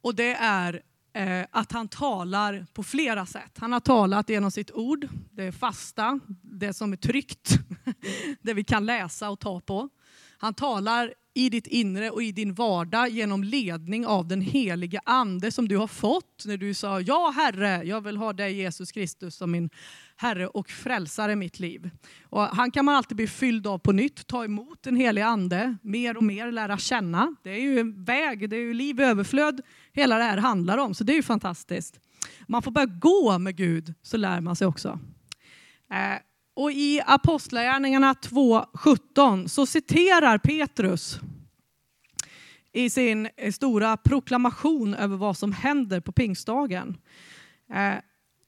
Och 0.00 0.14
det 0.14 0.34
är 0.34 0.82
eh, 1.12 1.46
att 1.50 1.72
han 1.72 1.88
talar 1.88 2.66
på 2.72 2.82
flera 2.82 3.26
sätt. 3.26 3.52
Han 3.58 3.72
har 3.72 3.80
talat 3.80 4.28
genom 4.28 4.50
sitt 4.50 4.70
ord, 4.70 5.08
det 5.30 5.52
fasta, 5.52 6.20
det 6.42 6.72
som 6.72 6.92
är 6.92 6.96
tryckt, 6.96 7.58
det 8.42 8.54
vi 8.54 8.64
kan 8.64 8.86
läsa 8.86 9.30
och 9.30 9.40
ta 9.40 9.60
på. 9.60 9.88
Han 10.38 10.54
talar 10.54 11.14
i 11.34 11.48
ditt 11.50 11.66
inre 11.66 12.10
och 12.10 12.22
i 12.22 12.32
din 12.32 12.54
vardag 12.54 13.08
genom 13.08 13.44
ledning 13.44 14.06
av 14.06 14.28
den 14.28 14.40
heliga 14.40 15.00
ande 15.04 15.52
som 15.52 15.68
du 15.68 15.76
har 15.76 15.86
fått 15.86 16.44
när 16.46 16.56
du 16.56 16.74
sa 16.74 17.00
ja 17.00 17.32
Herre, 17.36 17.82
jag 17.84 18.00
vill 18.00 18.16
ha 18.16 18.32
dig 18.32 18.54
Jesus 18.54 18.92
Kristus 18.92 19.36
som 19.36 19.50
min 19.50 19.70
Herre 20.20 20.46
och 20.46 20.70
frälsare 20.70 21.32
i 21.32 21.36
mitt 21.36 21.60
liv. 21.60 21.90
Och 22.22 22.42
han 22.42 22.70
kan 22.70 22.84
man 22.84 22.94
alltid 22.94 23.16
bli 23.16 23.26
fylld 23.26 23.66
av 23.66 23.78
på 23.78 23.92
nytt, 23.92 24.26
ta 24.26 24.44
emot 24.44 24.82
den 24.82 24.96
helige 24.96 25.26
ande, 25.26 25.76
mer 25.82 26.16
och 26.16 26.22
mer 26.22 26.52
lära 26.52 26.78
känna. 26.78 27.34
Det 27.42 27.50
är 27.50 27.60
ju 27.60 27.78
en 27.80 28.04
väg, 28.04 28.50
det 28.50 28.56
är 28.56 28.60
ju 28.60 28.74
liv 28.74 29.00
i 29.00 29.02
överflöd 29.02 29.60
hela 29.92 30.18
det 30.18 30.24
här 30.24 30.36
handlar 30.36 30.78
om, 30.78 30.94
så 30.94 31.04
det 31.04 31.12
är 31.12 31.16
ju 31.16 31.22
fantastiskt. 31.22 32.00
Man 32.46 32.62
får 32.62 32.70
börja 32.70 32.86
gå 32.86 33.38
med 33.38 33.56
Gud 33.56 33.94
så 34.02 34.16
lär 34.16 34.40
man 34.40 34.56
sig 34.56 34.66
också. 34.66 34.98
Eh, 35.92 36.18
och 36.54 36.72
i 36.72 37.00
Apostlagärningarna 37.06 38.12
2.17 38.12 39.46
så 39.46 39.66
citerar 39.66 40.38
Petrus 40.38 41.20
i 42.72 42.90
sin 42.90 43.28
stora 43.52 43.96
proklamation 43.96 44.94
över 44.94 45.16
vad 45.16 45.36
som 45.36 45.52
händer 45.52 46.00
på 46.00 46.12
pingstdagen. 46.12 46.96
Eh, 47.74 47.94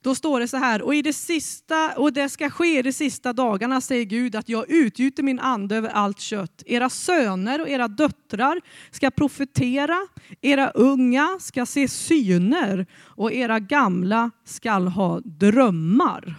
då 0.02 0.14
står 0.14 0.40
det 0.40 0.48
så 0.48 0.56
här, 0.56 0.82
och, 0.82 0.94
i 0.94 1.02
det 1.02 1.12
sista, 1.12 1.92
och 1.96 2.12
det 2.12 2.28
ska 2.28 2.50
ske 2.50 2.78
i 2.78 2.82
de 2.82 2.92
sista 2.92 3.32
dagarna, 3.32 3.80
säger 3.80 4.04
Gud, 4.04 4.36
att 4.36 4.48
jag 4.48 4.70
utgjuter 4.70 5.22
min 5.22 5.40
ande 5.40 5.76
över 5.76 5.88
allt 5.88 6.20
kött. 6.20 6.62
Era 6.66 6.90
söner 6.90 7.60
och 7.60 7.68
era 7.68 7.88
döttrar 7.88 8.60
ska 8.90 9.10
profetera, 9.10 9.98
era 10.40 10.70
unga 10.70 11.38
ska 11.40 11.66
se 11.66 11.88
syner 11.88 12.86
och 13.02 13.32
era 13.32 13.58
gamla 13.58 14.30
ska 14.44 14.72
ha 14.72 15.20
drömmar. 15.20 16.34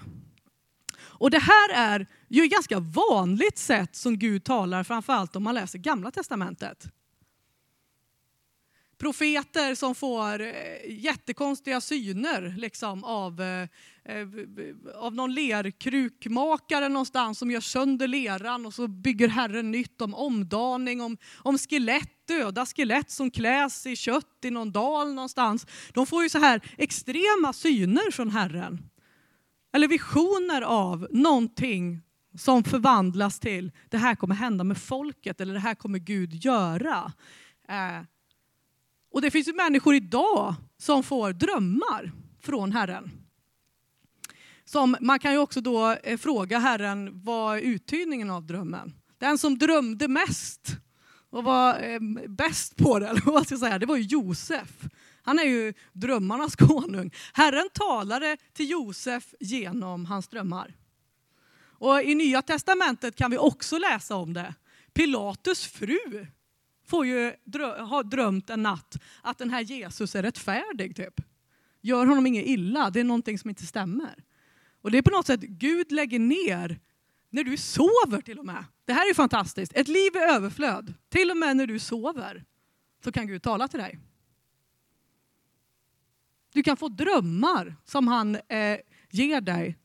Och 1.22 1.32
det 1.32 1.40
här 1.40 1.70
är 1.76 2.08
ju 2.28 2.44
ett 2.44 2.52
ganska 2.52 2.80
vanligt 2.80 3.58
sätt 3.58 3.96
som 3.96 4.20
Gud 4.20 4.44
talar, 4.44 4.84
framförallt 4.84 5.36
om 5.36 5.44
man 5.44 5.56
läser 5.56 5.80
Gamla 5.80 6.12
Testamentet. 6.12 6.88
Profeter 9.02 9.76
som 9.76 9.96
får 9.96 10.42
eh, 10.42 10.54
jättekonstiga 10.88 11.82
syner 11.82 12.56
liksom, 12.58 13.04
av, 13.04 13.42
eh, 13.42 13.68
eh, 14.06 14.28
av 14.96 15.16
någon 15.16 15.34
lerkrukmakare 15.34 16.90
någonstans 16.90 17.40
som 17.40 17.52
gör 17.52 17.62
sönder 17.62 18.08
leran 18.08 18.66
och 18.66 18.74
så 18.74 18.88
bygger 18.88 19.28
Herren 19.28 19.72
nytt 19.72 20.02
om 20.02 20.16
omdaning, 20.16 21.02
om, 21.02 21.18
om 21.38 21.58
skelett, 21.58 22.28
döda 22.28 22.66
skelett 22.66 23.12
som 23.12 23.32
kläs 23.32 23.86
i 23.86 23.96
kött 23.96 24.46
i 24.46 24.52
någon 24.52 24.72
dal 24.72 25.14
någonstans. 25.14 25.68
De 25.94 26.06
får 26.06 26.24
ju 26.24 26.30
så 26.30 26.40
här 26.40 26.62
extrema 26.78 27.54
syner 27.54 28.12
från 28.12 28.30
Herren. 28.30 28.90
Eller 29.74 29.88
visioner 29.88 30.62
av 30.62 31.08
någonting 31.12 32.02
som 32.38 32.64
förvandlas 32.64 33.40
till 33.40 33.72
det 33.90 33.98
här 33.98 34.16
kommer 34.16 34.36
hända 34.36 34.64
med 34.64 34.78
folket 34.78 35.42
eller 35.42 35.54
det 35.54 35.60
här 35.60 35.76
kommer 35.76 36.00
Gud 36.00 36.46
göra. 36.46 37.12
Eh, 37.68 38.06
och 39.12 39.22
det 39.22 39.32
finns 39.32 39.48
ju 39.48 39.54
människor 39.54 39.96
idag 39.96 40.56
som 40.78 41.04
får 41.04 41.34
drömmar 41.34 42.12
från 42.42 42.72
Herren. 42.72 43.12
Som, 44.66 44.96
man 45.02 45.20
kan 45.20 45.32
ju 45.32 45.38
också 45.38 45.62
då 45.62 45.92
eh, 46.04 46.18
fråga 46.18 46.60
Herren, 46.60 47.22
vad 47.24 47.58
är 47.58 47.62
uttydningen 47.62 48.30
av 48.30 48.46
drömmen? 48.46 48.94
Den 49.18 49.38
som 49.38 49.58
drömde 49.58 50.08
mest 50.08 50.68
och 51.30 51.44
var 51.44 51.84
eh, 51.84 52.00
bäst 52.28 52.76
på 52.76 53.00
det, 53.00 53.08
eller 53.10 53.22
vad 53.22 53.46
ska 53.46 53.54
jag 53.54 53.60
säga, 53.60 53.80
det 53.80 53.86
var 53.86 53.98
ju 53.98 54.04
Josef. 54.04 54.70
Han 55.24 55.40
är 55.40 55.44
ju 55.44 55.74
drömmarnas 55.94 56.56
konung. 56.68 57.12
Herren 57.34 57.70
talade 57.74 58.38
till 58.54 58.70
Josef 58.70 59.34
genom 59.40 60.06
hans 60.06 60.28
drömmar. 60.28 60.76
Och 61.62 62.04
I 62.04 62.16
Nya 62.16 62.42
Testamentet 62.42 63.16
kan 63.16 63.32
vi 63.32 63.38
också 63.38 63.78
läsa 63.78 64.16
om 64.16 64.34
det. 64.34 64.54
Pilatus 64.94 65.66
fru 65.66 66.28
får 66.92 67.06
ju 67.06 67.34
drö 67.44 67.82
ha 67.82 68.04
drömt 68.04 68.50
en 68.50 68.64
natt 68.64 68.98
att 69.22 69.38
den 69.38 69.50
här 69.50 69.62
Jesus 69.62 70.16
är 70.16 70.24
rättfärdig. 70.24 70.96
Typ. 70.96 71.22
Gör 71.82 72.06
honom 72.06 72.28
inget 72.28 72.46
illa, 72.46 72.90
det 72.90 73.00
är 73.00 73.04
någonting 73.04 73.40
som 73.40 73.50
inte 73.50 73.66
stämmer. 73.66 74.24
Och 74.82 74.92
det 74.92 74.98
är 74.98 75.02
på 75.02 75.12
något 75.12 75.28
sätt 75.28 75.42
Gud 75.42 75.92
lägger 75.92 76.20
ner 76.20 76.80
när 77.30 77.44
du 77.44 77.58
sover 77.58 78.22
till 78.22 78.40
och 78.40 78.46
med. 78.46 78.66
Det 78.86 78.94
här 78.94 79.10
är 79.10 79.14
fantastiskt. 79.14 79.72
Ett 79.76 79.88
liv 79.88 80.12
i 80.16 80.20
överflöd. 80.20 80.94
Till 81.10 81.32
och 81.32 81.38
med 81.38 81.58
när 81.58 81.68
du 81.68 81.80
sover 81.80 82.46
så 83.04 83.12
kan 83.12 83.28
Gud 83.28 83.44
tala 83.44 83.68
till 83.68 83.80
dig. 83.80 84.00
Du 86.54 86.64
kan 86.64 86.78
få 86.78 86.88
drömmar 86.88 87.76
som 87.86 88.08
han 88.08 88.36
eh, 88.36 88.78
ger 89.10 89.42
dig 89.42 89.78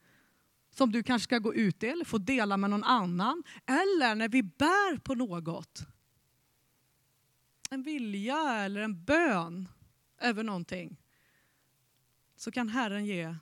som 0.76 0.92
du 0.92 1.02
kanske 1.02 1.24
ska 1.24 1.38
gå 1.38 1.54
ut 1.54 1.82
i 1.82 1.86
eller 1.86 2.04
få 2.04 2.18
dela 2.18 2.56
med 2.56 2.70
någon 2.70 2.84
annan. 2.84 3.42
Eller 3.66 4.14
när 4.14 4.28
vi 4.28 4.42
bär 4.42 4.98
på 4.98 5.14
något. 5.14 5.86
En 7.70 7.82
vilja 7.82 8.64
eller 8.64 8.80
en 8.80 9.04
bön 9.04 9.68
över 10.18 10.42
någonting. 10.42 10.96
Så 12.36 12.50
kan 12.50 12.68
Herren 12.68 13.06
ge, 13.06 13.36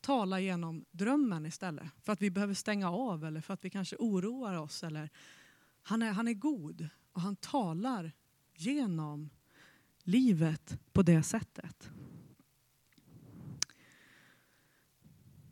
tala 0.00 0.40
genom 0.40 0.84
drömmen 0.90 1.46
istället. 1.46 1.88
För 2.02 2.12
att 2.12 2.22
vi 2.22 2.30
behöver 2.30 2.54
stänga 2.54 2.90
av 2.90 3.24
eller 3.24 3.40
för 3.40 3.54
att 3.54 3.64
vi 3.64 3.70
kanske 3.70 3.96
oroar 3.98 4.54
oss. 4.54 4.82
Eller, 4.82 5.10
han, 5.82 6.02
är, 6.02 6.12
han 6.12 6.28
är 6.28 6.34
god 6.34 6.88
och 7.12 7.20
han 7.20 7.36
talar 7.36 8.12
genom 8.54 9.30
livet 10.02 10.78
på 10.92 11.02
det 11.02 11.22
sättet. 11.22 11.90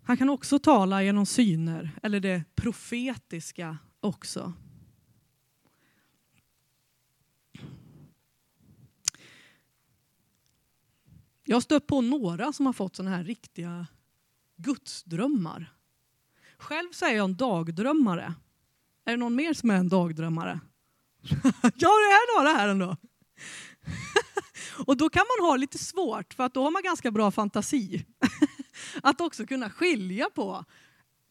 Han 0.02 0.16
kan 0.16 0.28
också 0.28 0.58
tala 0.58 1.02
genom 1.02 1.26
syner, 1.26 1.90
eller 2.02 2.20
det 2.20 2.44
profetiska 2.54 3.78
också. 4.00 4.52
Jag 11.48 11.56
har 11.56 11.60
stött 11.60 11.86
på 11.86 12.00
några 12.00 12.52
som 12.52 12.66
har 12.66 12.72
fått 12.72 12.96
sådana 12.96 13.16
här 13.16 13.24
riktiga 13.24 13.86
gudsdrömmar. 14.56 15.72
Själv 16.58 16.92
så 16.92 17.06
är 17.06 17.10
jag 17.10 17.24
en 17.24 17.36
dagdrömmare. 17.36 18.34
Är 19.04 19.10
det 19.10 19.16
någon 19.16 19.34
mer 19.34 19.54
som 19.54 19.70
är 19.70 19.74
en 19.74 19.88
dagdrömmare? 19.88 20.60
ja, 21.62 21.70
det 21.72 21.86
är 21.86 22.38
några 22.38 22.58
här 22.58 22.68
ändå. 22.68 22.96
Och 24.86 24.96
då 24.96 25.08
kan 25.08 25.24
man 25.38 25.48
ha 25.48 25.56
lite 25.56 25.78
svårt, 25.78 26.34
för 26.34 26.44
att 26.44 26.54
då 26.54 26.64
har 26.64 26.70
man 26.70 26.82
ganska 26.82 27.10
bra 27.10 27.30
fantasi. 27.30 28.06
Att 29.02 29.20
också 29.20 29.46
kunna 29.46 29.70
skilja 29.70 30.30
på 30.30 30.64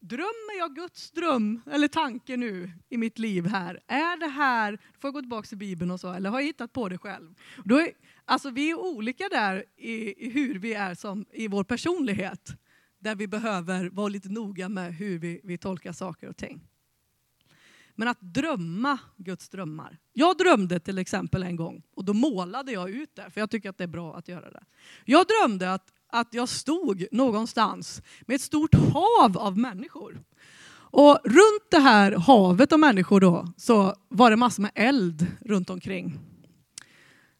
Drömmer 0.08 0.58
jag 0.58 0.74
Guds 0.74 1.10
dröm 1.10 1.60
eller 1.70 1.88
tanke 1.88 2.36
nu 2.36 2.72
i 2.88 2.96
mitt 2.96 3.18
liv 3.18 3.46
här? 3.46 3.80
Är 3.86 4.20
det 4.20 4.28
här, 4.28 4.78
får 4.98 5.08
jag 5.08 5.14
gå 5.14 5.20
tillbaka 5.20 5.46
till 5.46 5.58
Bibeln 5.58 5.90
och 5.90 6.00
så, 6.00 6.12
eller 6.12 6.30
har 6.30 6.40
jag 6.40 6.46
hittat 6.46 6.72
på 6.72 6.88
det 6.88 6.98
själv? 6.98 7.34
Då 7.64 7.78
är, 7.78 7.90
alltså 8.24 8.50
vi 8.50 8.70
är 8.70 8.74
olika 8.74 9.28
där 9.28 9.64
i, 9.76 10.26
i 10.26 10.30
hur 10.30 10.58
vi 10.58 10.74
är 10.74 10.94
som, 10.94 11.26
i 11.32 11.48
vår 11.48 11.64
personlighet. 11.64 12.50
Där 12.98 13.14
vi 13.14 13.26
behöver 13.26 13.90
vara 13.90 14.08
lite 14.08 14.28
noga 14.28 14.68
med 14.68 14.94
hur 14.94 15.18
vi, 15.18 15.40
vi 15.44 15.58
tolkar 15.58 15.92
saker 15.92 16.28
och 16.28 16.36
ting. 16.36 16.60
Men 17.94 18.08
att 18.08 18.20
drömma 18.20 18.98
Guds 19.16 19.48
drömmar. 19.48 19.98
Jag 20.12 20.38
drömde 20.38 20.80
till 20.80 20.98
exempel 20.98 21.42
en 21.42 21.56
gång 21.56 21.82
och 21.94 22.04
då 22.04 22.14
målade 22.14 22.72
jag 22.72 22.90
ut 22.90 23.14
det, 23.14 23.30
för 23.30 23.40
jag 23.40 23.50
tycker 23.50 23.70
att 23.70 23.78
det 23.78 23.84
är 23.84 23.88
bra 23.88 24.16
att 24.16 24.28
göra 24.28 24.50
det. 24.50 24.64
Jag 25.04 25.26
drömde 25.26 25.72
att 25.72 25.92
att 26.12 26.28
jag 26.30 26.48
stod 26.48 27.06
någonstans 27.12 28.02
med 28.26 28.34
ett 28.34 28.40
stort 28.40 28.74
hav 28.74 29.38
av 29.38 29.58
människor. 29.58 30.22
Och 30.90 31.18
runt 31.24 31.70
det 31.70 31.78
här 31.78 32.12
havet 32.12 32.72
av 32.72 32.78
människor 32.78 33.20
då, 33.20 33.52
så 33.56 33.94
var 34.08 34.30
det 34.30 34.36
massor 34.36 34.62
med 34.62 34.70
eld 34.74 35.26
runt 35.40 35.70
omkring. 35.70 36.18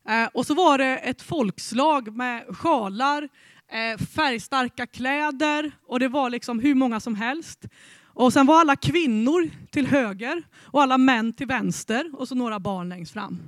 Eh, 0.08 0.28
och 0.34 0.46
så 0.46 0.54
var 0.54 0.78
det 0.78 0.96
ett 0.96 1.22
folkslag 1.22 2.16
med 2.16 2.56
sjalar, 2.56 3.28
eh, 3.68 3.98
färgstarka 3.98 4.86
kläder 4.86 5.72
och 5.86 6.00
det 6.00 6.08
var 6.08 6.30
liksom 6.30 6.60
hur 6.60 6.74
många 6.74 7.00
som 7.00 7.14
helst. 7.14 7.64
Och 8.04 8.32
sen 8.32 8.46
var 8.46 8.60
alla 8.60 8.76
kvinnor 8.76 9.50
till 9.70 9.86
höger 9.86 10.42
och 10.56 10.82
alla 10.82 10.98
män 10.98 11.32
till 11.32 11.46
vänster 11.46 12.10
och 12.14 12.28
så 12.28 12.34
några 12.34 12.60
barn 12.60 12.88
längst 12.88 13.12
fram. 13.12 13.38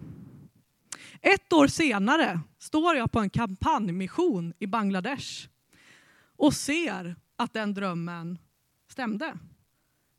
Ett 1.22 1.52
år 1.52 1.66
senare 1.66 2.40
står 2.60 2.96
jag 2.96 3.12
på 3.12 3.20
en 3.20 3.30
kampanjmission 3.30 4.52
i 4.58 4.66
Bangladesh 4.66 5.48
och 6.36 6.54
ser 6.54 7.16
att 7.36 7.52
den 7.52 7.74
drömmen 7.74 8.38
stämde. 8.88 9.38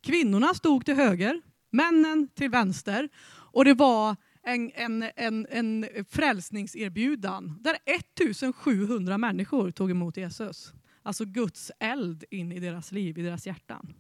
Kvinnorna 0.02 0.54
stod 0.54 0.86
till 0.86 0.96
höger, 0.96 1.42
männen 1.70 2.28
till 2.28 2.50
vänster 2.50 3.10
och 3.28 3.66
det 3.66 3.74
var 3.74 4.16
en, 4.44 4.72
en, 4.76 5.06
en, 5.16 5.48
en 5.50 5.86
frälsningserbjudan 6.10 7.58
där 7.62 7.78
1700 7.86 9.18
människor 9.18 9.72
tog 9.72 9.92
emot 9.92 10.18
Jesus. 10.18 10.74
Alltså 11.04 11.26
Guds 11.26 11.72
eld 11.80 12.24
in 12.30 12.52
i 12.52 12.60
deras 12.60 12.92
liv, 12.92 13.18
i 13.18 13.22
deras 13.22 13.48
hjärtan. 13.48 13.94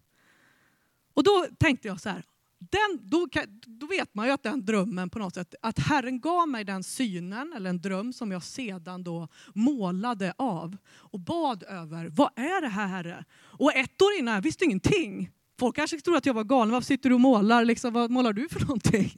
Och 1.13 1.23
då 1.23 1.47
tänkte 1.59 1.87
jag 1.87 2.01
så 2.01 2.09
här, 2.09 2.23
den, 2.69 2.99
då, 3.01 3.27
då, 3.65 3.85
vet 3.87 4.15
man 4.15 4.25
ju 4.25 4.31
att 4.31 4.43
den 4.43 4.65
drömmen 4.65 5.09
på 5.09 5.19
något 5.19 5.35
sätt, 5.35 5.55
att 5.61 5.79
Herren 5.79 6.19
gav 6.19 6.47
mig 6.49 6.63
den 6.63 6.83
synen, 6.83 7.53
eller 7.55 7.69
en 7.69 7.81
dröm 7.81 8.13
som 8.13 8.31
jag 8.31 8.43
sedan 8.43 9.03
då 9.03 9.27
målade 9.53 10.33
av 10.37 10.77
och 10.93 11.19
bad 11.19 11.63
över. 11.63 12.09
Vad 12.09 12.29
är 12.35 12.61
det 12.61 12.67
här 12.67 12.87
Herre? 12.87 13.25
Och 13.33 13.75
ett 13.75 14.01
år 14.01 14.09
innan 14.19 14.33
jag 14.33 14.41
visste 14.41 14.65
ingenting. 14.65 15.29
Folk 15.59 15.75
kanske 15.75 16.01
trodde 16.01 16.17
att 16.17 16.25
jag 16.25 16.33
var 16.33 16.43
galen. 16.43 16.71
Varför 16.71 16.85
sitter 16.85 17.09
du 17.09 17.15
och 17.15 17.21
målar? 17.21 17.65
Liksom, 17.65 17.93
vad 17.93 18.11
målar 18.11 18.33
du 18.33 18.49
för 18.49 18.59
någonting? 18.59 19.17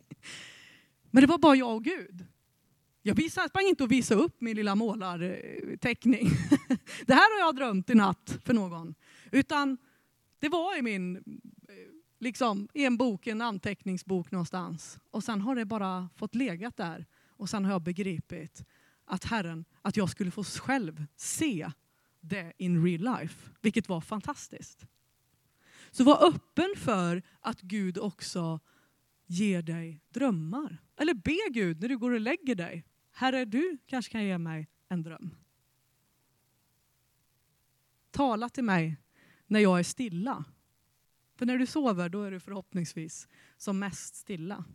Men 1.11 1.21
det 1.21 1.27
var 1.27 1.37
bara 1.37 1.55
jag 1.55 1.75
och 1.75 1.83
Gud. 1.83 2.25
Jag 3.01 3.31
sprang 3.31 3.67
inte 3.67 3.83
och 3.83 3.91
visade 3.91 4.21
upp 4.21 4.41
min 4.41 4.55
lilla 4.55 4.75
målarteckning. 4.75 6.29
Det 7.05 7.13
här 7.13 7.39
har 7.39 7.47
jag 7.47 7.55
drömt 7.55 7.89
i 7.89 7.95
natt 7.95 8.37
för 8.45 8.53
någon. 8.53 8.95
Utan 9.31 9.77
det 10.39 10.49
var 10.49 10.77
i 10.77 10.81
min 10.81 11.23
liksom, 12.23 12.67
i 12.73 12.85
en 12.85 12.97
bok, 12.97 13.27
en 13.27 13.41
anteckningsbok 13.41 14.31
någonstans. 14.31 14.99
Och 15.11 15.23
sen 15.23 15.41
har 15.41 15.55
det 15.55 15.65
bara 15.65 16.09
fått 16.15 16.35
legat 16.35 16.77
där. 16.77 17.05
Och 17.27 17.49
sen 17.49 17.65
har 17.65 17.71
jag 17.71 17.81
begripit 17.81 18.65
att 19.05 19.23
Herren, 19.23 19.65
att 19.81 19.97
jag 19.97 20.09
skulle 20.09 20.31
få 20.31 20.43
själv 20.43 21.05
se 21.15 21.71
det 22.21 22.53
in 22.57 22.85
real 22.85 23.19
life. 23.19 23.49
Vilket 23.61 23.89
var 23.89 24.01
fantastiskt. 24.01 24.85
Så 25.91 26.03
var 26.03 26.27
öppen 26.27 26.73
för 26.77 27.23
att 27.39 27.61
Gud 27.61 27.97
också 27.97 28.59
ger 29.25 29.61
dig 29.61 30.01
drömmar. 30.09 30.77
Eller 30.97 31.13
be 31.13 31.39
Gud 31.51 31.81
när 31.81 31.89
du 31.89 31.97
går 31.97 32.11
och 32.11 32.19
lägger 32.19 32.55
dig. 32.55 32.85
Herre, 33.11 33.45
du 33.45 33.77
kanske 33.85 34.11
kan 34.11 34.23
ge 34.23 34.37
mig 34.37 34.67
en 34.89 35.03
dröm. 35.03 35.35
Tala 38.11 38.49
till 38.49 38.63
mig 38.63 38.97
när 39.47 39.59
jag 39.59 39.79
är 39.79 39.83
stilla. 39.83 40.45
För 41.35 41.45
när 41.45 41.57
du 41.57 41.65
sover 41.65 42.09
då 42.09 42.23
är 42.23 42.31
du 42.31 42.39
förhoppningsvis 42.39 43.27
som 43.57 43.79
mest 43.79 44.15
stilla. 44.15 44.65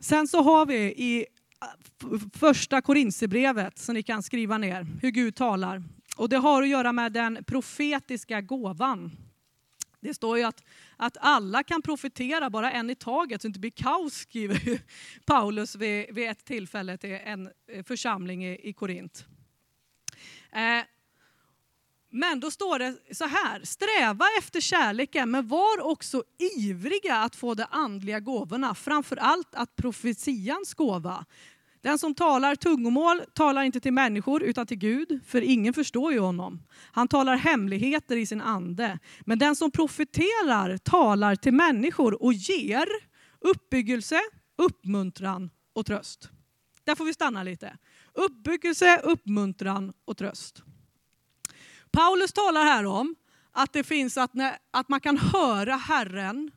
Sen 0.00 0.28
så 0.28 0.42
har 0.42 0.66
vi 0.66 0.76
i 0.76 1.26
äh, 1.62 2.18
första 2.32 2.82
Korinthierbrevet 2.82 3.78
som 3.78 3.94
ni 3.94 4.02
kan 4.02 4.22
skriva 4.22 4.58
ner 4.58 4.86
hur 5.02 5.10
Gud 5.10 5.34
talar. 5.34 5.82
Och 6.16 6.28
det 6.28 6.36
har 6.36 6.62
att 6.62 6.68
göra 6.68 6.92
med 6.92 7.12
den 7.12 7.44
profetiska 7.44 8.40
gåvan. 8.40 9.10
Det 10.00 10.14
står 10.14 10.38
ju 10.38 10.44
att, 10.44 10.62
att 10.96 11.16
alla 11.20 11.62
kan 11.62 11.82
profetera, 11.82 12.50
bara 12.50 12.72
en 12.72 12.90
i 12.90 12.94
taget, 12.94 13.42
så 13.42 13.48
det 13.48 13.50
inte 13.50 13.60
blir 13.60 13.70
kaos, 13.70 14.14
skriver 14.14 14.80
Paulus 15.26 15.76
vid, 15.76 16.14
vid 16.14 16.28
ett 16.28 16.44
tillfälle 16.44 16.96
till 16.96 17.12
en 17.12 17.50
eh, 17.72 17.84
församling 17.84 18.46
i, 18.46 18.68
i 18.68 18.72
Korint. 18.72 19.26
Eh, 20.52 20.84
men 22.16 22.40
då 22.40 22.50
står 22.50 22.78
det 22.78 23.14
så 23.14 23.24
här, 23.24 23.60
sträva 23.64 24.24
efter 24.38 24.60
kärleken 24.60 25.30
men 25.30 25.48
var 25.48 25.80
också 25.80 26.22
ivriga 26.56 27.16
att 27.16 27.36
få 27.36 27.54
de 27.54 27.64
andliga 27.70 28.20
gåvorna, 28.20 28.74
framför 28.74 29.16
allt 29.16 29.54
att 29.54 29.76
profetians 29.76 30.74
gåva. 30.74 31.24
Den 31.82 31.98
som 31.98 32.14
talar 32.14 32.54
tungomål 32.54 33.22
talar 33.34 33.62
inte 33.62 33.80
till 33.80 33.92
människor 33.92 34.42
utan 34.42 34.66
till 34.66 34.78
Gud, 34.78 35.20
för 35.26 35.40
ingen 35.40 35.74
förstår 35.74 36.12
ju 36.12 36.18
honom. 36.18 36.62
Han 36.92 37.08
talar 37.08 37.36
hemligheter 37.36 38.16
i 38.16 38.26
sin 38.26 38.40
ande. 38.40 38.98
Men 39.20 39.38
den 39.38 39.56
som 39.56 39.70
profeterar 39.70 40.78
talar 40.78 41.36
till 41.36 41.54
människor 41.54 42.22
och 42.22 42.32
ger 42.32 42.86
uppbyggelse, 43.40 44.20
uppmuntran 44.58 45.50
och 45.72 45.86
tröst. 45.86 46.30
Där 46.84 46.94
får 46.94 47.04
vi 47.04 47.14
stanna 47.14 47.42
lite. 47.42 47.76
Uppbyggelse, 48.14 49.00
uppmuntran 49.04 49.92
och 50.04 50.16
tröst. 50.16 50.62
Paulus 51.96 52.32
talar 52.32 52.64
här 52.64 52.86
om 52.86 53.16
att 53.52 53.72
det 53.72 53.84
finns 53.84 54.16
att, 54.16 54.34
när, 54.34 54.58
att 54.70 54.88
man 54.88 55.00
kan 55.00 55.18
höra 55.18 55.76
Herren, 55.76 56.50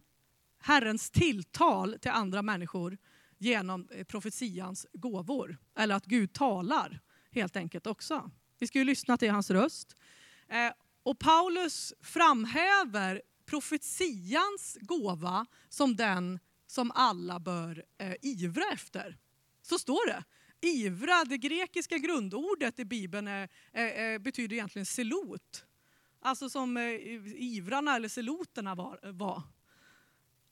Herrens 0.62 1.10
tilltal 1.10 1.98
till 2.02 2.12
andra 2.12 2.42
människor 2.42 2.98
genom 3.38 3.88
eh, 3.92 4.04
profetians 4.04 4.88
gåvor. 4.94 5.58
Eller 5.78 5.96
att 5.96 6.06
Gud 6.06 6.34
talar 6.34 7.02
helt 7.32 7.56
enkelt 7.56 7.88
också. 7.88 8.32
Vi 8.60 8.68
ska 8.68 8.80
ju 8.80 8.86
lyssna 8.86 9.18
till 9.18 9.32
hans 9.32 9.52
röst. 9.52 9.96
Eh, 10.48 10.72
och 11.04 11.20
Paulus 11.20 11.94
framhäver 12.02 13.22
profetians 13.46 14.78
gåva 14.82 15.46
som 15.70 15.96
den 15.96 16.40
som 16.68 16.92
alla 16.96 17.40
bör 17.40 17.84
eh, 17.98 18.14
ivra 18.22 18.64
efter. 18.74 19.18
Så 19.62 19.80
står 19.80 20.08
det. 20.08 20.24
Ivra, 20.62 21.24
det 21.26 21.38
grekiska 21.38 21.98
grundordet 21.98 22.80
i 22.80 22.86
Bibeln 22.86 23.28
är, 23.28 23.50
är, 23.74 24.20
betyder 24.20 24.56
egentligen 24.56 24.86
selot. 24.86 25.66
Alltså 26.22 26.50
som 26.50 26.78
eh, 26.78 26.84
ivrarna 27.36 27.96
eller 27.96 28.10
seloterna 28.10 28.76
var, 28.76 29.00
var. 29.12 29.44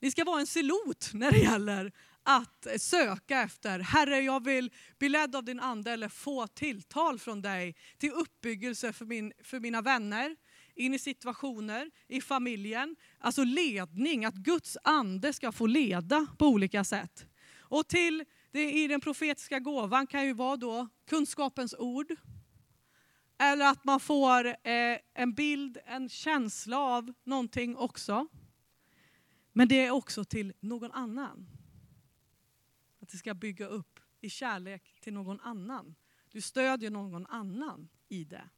Ni 0.00 0.10
ska 0.10 0.24
vara 0.24 0.40
en 0.40 0.46
selot 0.46 1.10
när 1.12 1.30
det 1.30 1.38
gäller 1.38 1.92
att 2.22 2.66
söka 2.78 3.40
efter, 3.40 3.78
Herre 3.78 4.20
jag 4.20 4.44
vill 4.44 4.70
bli 4.98 5.08
ledd 5.08 5.36
av 5.36 5.44
din 5.44 5.60
ande 5.60 5.90
eller 5.92 6.08
få 6.08 6.46
tilltal 6.46 7.18
från 7.18 7.42
dig 7.42 7.76
till 7.98 8.10
uppbyggelse 8.10 8.92
för, 8.92 9.04
min, 9.04 9.32
för 9.42 9.60
mina 9.60 9.82
vänner, 9.82 10.36
in 10.74 10.94
i 10.94 10.98
situationer, 10.98 11.90
i 12.08 12.20
familjen. 12.20 12.96
Alltså 13.18 13.44
ledning, 13.44 14.24
att 14.24 14.34
Guds 14.34 14.76
ande 14.84 15.32
ska 15.32 15.52
få 15.52 15.66
leda 15.66 16.26
på 16.38 16.46
olika 16.46 16.84
sätt. 16.84 17.26
Och 17.58 17.88
till 17.88 18.24
det 18.58 18.72
i 18.72 18.88
den 18.88 19.00
profetiska 19.00 19.58
gåvan 19.58 20.06
kan 20.06 20.26
ju 20.26 20.32
vara 20.32 20.56
då 20.56 20.88
kunskapens 21.06 21.74
ord. 21.78 22.16
Eller 23.38 23.70
att 23.70 23.84
man 23.84 24.00
får 24.00 24.46
eh, 24.46 24.98
en 25.14 25.34
bild, 25.34 25.78
en 25.86 26.08
känsla 26.08 26.78
av 26.78 27.12
någonting 27.24 27.76
också. 27.76 28.26
Men 29.52 29.68
det 29.68 29.84
är 29.86 29.90
också 29.90 30.24
till 30.24 30.52
någon 30.60 30.92
annan. 30.92 31.48
Att 33.00 33.08
det 33.08 33.16
ska 33.16 33.34
bygga 33.34 33.66
upp 33.66 34.00
i 34.20 34.30
kärlek 34.30 35.00
till 35.00 35.12
någon 35.12 35.40
annan. 35.40 35.94
Du 36.30 36.40
stödjer 36.40 36.90
någon 36.90 37.26
annan 37.26 37.88
i 38.08 38.24
det. 38.24 38.48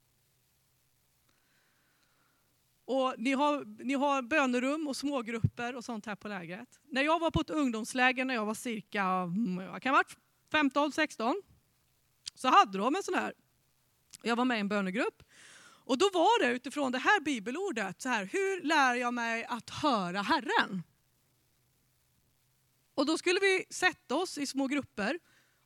Och 2.91 3.15
ni, 3.19 3.33
har, 3.33 3.85
ni 3.85 3.95
har 3.95 4.23
bönerum 4.23 4.89
och 4.89 4.97
smågrupper 4.97 5.77
och 5.77 5.85
sånt 5.85 6.07
här 6.07 6.15
på 6.17 6.29
lägret. 6.29 6.81
När 6.89 7.03
jag 7.03 7.19
var 7.19 7.31
på 7.31 7.41
ett 7.41 7.51
ungdomsläger 7.51 8.25
när 8.25 8.35
jag 8.35 8.47
var 8.47 8.55
cirka 8.55 9.03
mm, 9.03 9.61
jag 9.61 9.83
kan 9.83 10.05
15-16 10.53 11.35
så 12.35 12.49
hade 12.49 12.79
de 12.79 12.97
en 12.97 13.03
sån 13.03 13.15
här, 13.15 13.33
jag 14.23 14.37
var 14.37 14.45
med 14.45 14.57
i 14.57 14.61
en 14.61 14.69
bönegrupp. 14.69 15.23
Och 15.63 15.99
då 15.99 16.11
var 16.13 16.43
det 16.43 16.53
utifrån 16.53 16.93
det 16.93 16.99
här 16.99 17.21
bibelordet, 17.21 18.03
så 18.03 18.09
här, 18.09 18.25
hur 18.25 18.63
lär 18.63 18.95
jag 18.95 19.15
mig 19.15 19.45
att 19.45 19.71
höra 19.71 20.23
Herren? 20.23 20.83
Och 22.95 23.07
då 23.07 23.19
skulle 23.19 23.41
vi 23.41 23.65
sätta 23.71 24.15
oss 24.15 24.39
i 24.39 24.47
små 24.47 24.67
grupper 24.67 25.19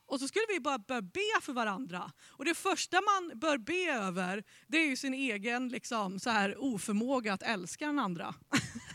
och 0.05 0.19
så 0.19 0.27
skulle 0.27 0.45
vi 0.49 0.59
bara 0.59 0.79
börja 0.79 1.01
be 1.01 1.41
för 1.41 1.53
varandra. 1.53 2.11
Och 2.27 2.45
det 2.45 2.55
första 2.55 2.97
man 3.01 3.39
bör 3.39 3.57
be 3.57 3.91
över, 3.91 4.43
det 4.67 4.77
är 4.77 4.85
ju 4.85 4.95
sin 4.95 5.13
egen 5.13 5.69
liksom, 5.69 6.19
så 6.19 6.29
här, 6.29 6.57
oförmåga 6.57 7.33
att 7.33 7.43
älska 7.43 7.85
den 7.85 7.99
andra. 7.99 8.35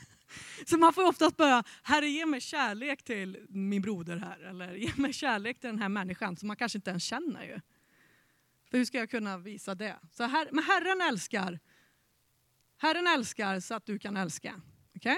så 0.67 0.79
man 0.79 0.93
får 0.93 1.07
oftast 1.07 1.37
börja, 1.37 1.65
Herre 1.83 2.09
ge 2.09 2.27
mig 2.27 2.41
kärlek 2.41 3.03
till 3.03 3.47
min 3.49 3.83
broder 3.83 4.17
här, 4.17 4.41
eller 4.41 4.75
ge 4.75 4.93
mig 4.97 5.13
kärlek 5.13 5.61
till 5.61 5.71
den 5.71 5.79
här 5.79 5.89
människan 5.89 6.37
som 6.37 6.47
man 6.47 6.57
kanske 6.57 6.79
inte 6.79 6.91
ens 6.91 7.05
känner 7.05 7.45
ju. 7.45 7.61
För 8.71 8.79
hur 8.79 8.85
ska 8.85 8.99
jag 8.99 9.11
kunna 9.11 9.39
visa 9.39 9.75
det? 9.75 9.97
Så 10.13 10.25
här, 10.25 10.49
men 10.53 10.65
Herren 10.65 11.01
älskar. 11.01 11.59
Herren 12.79 13.07
älskar 13.07 13.61
så 13.61 13.75
att 13.75 13.87
du 13.87 13.99
kan 13.99 14.17
älska. 14.17 14.61
Okay? 14.95 15.17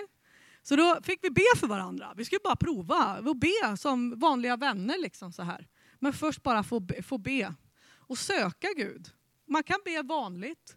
Så 0.63 0.77
då 0.77 1.01
fick 1.03 1.25
vi 1.25 1.31
be 1.31 1.43
för 1.57 1.67
varandra. 1.67 2.15
Vi 2.17 2.25
skulle 2.25 2.41
bara 2.45 2.57
prova 2.57 3.19
och 3.19 3.37
be 3.37 3.77
som 3.77 4.19
vanliga 4.19 4.57
vänner. 4.57 4.99
Liksom 4.99 5.33
så 5.33 5.43
här. 5.43 5.69
Men 6.03 6.13
först 6.13 6.43
bara 6.43 6.63
få 6.63 6.81
be, 6.81 7.03
få 7.03 7.19
be 7.19 7.55
och 7.95 8.19
söka 8.19 8.69
Gud. 8.77 9.11
Man 9.47 9.63
kan 9.63 9.79
be 9.85 10.03
vanligt. 10.03 10.77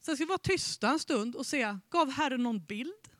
Sen 0.00 0.16
ska 0.16 0.24
vi 0.24 0.28
vara 0.28 0.38
tysta 0.38 0.88
en 0.88 0.98
stund 0.98 1.36
och 1.36 1.46
se, 1.46 1.78
gav 1.90 2.10
Herren 2.10 2.42
någon 2.42 2.64
bild? 2.64 3.10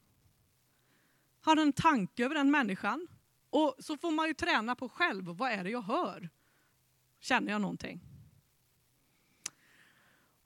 Har 1.40 1.56
han 1.56 1.66
en 1.66 1.72
tanke 1.72 2.24
över 2.24 2.34
den 2.34 2.50
människan? 2.50 3.08
Och 3.50 3.76
så 3.78 3.96
får 3.96 4.10
man 4.10 4.28
ju 4.28 4.34
träna 4.34 4.76
på 4.76 4.88
själv, 4.88 5.24
vad 5.24 5.52
är 5.52 5.64
det 5.64 5.70
jag 5.70 5.82
hör? 5.82 6.30
Känner 7.20 7.52
jag 7.52 7.60
någonting? 7.60 8.00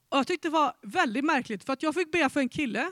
Och 0.09 0.17
jag 0.17 0.27
tyckte 0.27 0.47
det 0.47 0.53
var 0.53 0.77
väldigt 0.81 1.25
märkligt, 1.25 1.63
för 1.63 1.73
att 1.73 1.83
jag 1.83 1.93
fick 1.93 2.11
be 2.11 2.29
för 2.29 2.39
en 2.39 2.49
kille. 2.49 2.91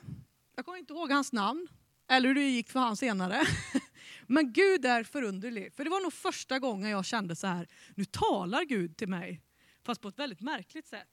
Jag 0.56 0.65
kommer 0.65 0.77
inte 0.77 0.93
ihåg 0.93 1.12
hans 1.12 1.34
namn, 1.34 1.67
eller 2.08 2.27
hur 2.27 2.36
det 2.36 2.41
gick 2.41 2.69
för 2.69 2.79
han 2.79 2.97
senare. 2.97 3.41
Men 4.27 4.53
Gud 4.53 4.86
är 4.86 5.03
förunderlig. 5.03 5.73
För 5.73 5.83
det 5.83 5.89
var 5.89 6.01
nog 6.01 6.13
första 6.13 6.59
gången 6.59 6.89
jag 6.89 7.05
kände 7.05 7.36
så 7.36 7.47
här, 7.47 7.67
nu 7.95 8.05
talar 8.05 8.63
Gud 8.63 8.97
till 8.97 9.09
mig. 9.09 9.41
Fast 9.86 10.01
på 10.01 10.07
ett 10.07 10.19
väldigt 10.19 10.41
märkligt 10.41 10.88
sätt. 10.88 11.07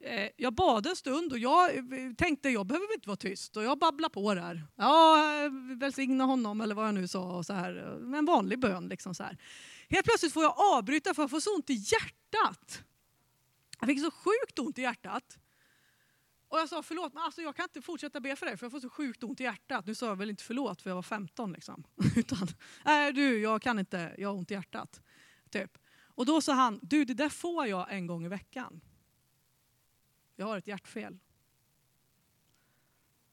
Eh, 0.00 0.28
jag 0.36 0.54
bad 0.54 0.86
en 0.86 0.96
stund 0.96 1.32
och 1.32 1.38
jag 1.38 1.76
eh, 1.76 2.12
tänkte 2.16 2.48
jag 2.50 2.66
behöver 2.66 2.94
inte 2.94 3.08
vara 3.08 3.16
tyst 3.16 3.56
och 3.56 3.62
jag 3.62 3.78
babblade 3.78 4.14
på 4.14 4.34
där. 4.34 4.66
Ja, 4.76 5.44
eh, 5.44 5.50
välsigna 5.76 6.24
honom 6.24 6.60
eller 6.60 6.74
vad 6.74 6.86
jag 6.86 6.94
nu 6.94 7.08
sa. 7.08 7.36
Och 7.36 7.46
så 7.46 7.52
här. 7.52 7.76
En 8.16 8.24
vanlig 8.24 8.58
bön. 8.58 8.88
Liksom 8.88 9.14
så 9.14 9.22
här. 9.22 9.38
Helt 9.88 10.04
plötsligt 10.04 10.32
får 10.32 10.42
jag 10.42 10.54
avbryta 10.56 11.14
för 11.14 11.22
jag 11.22 11.30
får 11.30 11.40
så 11.40 11.54
ont 11.54 11.70
i 11.70 11.74
hjärtat. 11.74 12.82
Jag 13.80 13.88
fick 13.88 14.00
så 14.00 14.10
sjukt 14.10 14.58
ont 14.58 14.78
i 14.78 14.82
hjärtat. 14.82 15.38
Och 16.48 16.58
jag 16.58 16.68
sa 16.68 16.82
förlåt, 16.82 17.14
men 17.14 17.22
alltså 17.22 17.42
jag 17.42 17.56
kan 17.56 17.62
inte 17.62 17.82
fortsätta 17.82 18.20
be 18.20 18.36
för 18.36 18.46
dig 18.46 18.56
för 18.56 18.66
jag 18.66 18.72
får 18.72 18.80
så 18.80 18.90
sjukt 18.90 19.24
ont 19.24 19.40
i 19.40 19.42
hjärtat. 19.42 19.86
Nu 19.86 19.94
sa 19.94 20.06
jag 20.06 20.16
väl 20.16 20.30
inte 20.30 20.44
förlåt 20.44 20.82
för 20.82 20.90
jag 20.90 20.94
var 20.94 21.02
15 21.02 21.52
liksom. 21.52 21.84
Utan, 22.16 22.48
nej 22.84 23.12
du, 23.12 23.38
jag 23.38 23.62
kan 23.62 23.78
inte, 23.78 24.14
jag 24.18 24.28
har 24.28 24.36
ont 24.36 24.50
i 24.50 24.54
hjärtat. 24.54 25.02
Typ. 25.50 25.78
Och 26.00 26.26
då 26.26 26.40
sa 26.40 26.52
han, 26.52 26.80
du 26.82 27.04
det 27.04 27.14
där 27.14 27.28
får 27.28 27.66
jag 27.66 27.92
en 27.92 28.06
gång 28.06 28.24
i 28.24 28.28
veckan. 28.28 28.80
Jag 30.36 30.46
har 30.46 30.58
ett 30.58 30.66
hjärtfel. 30.66 31.18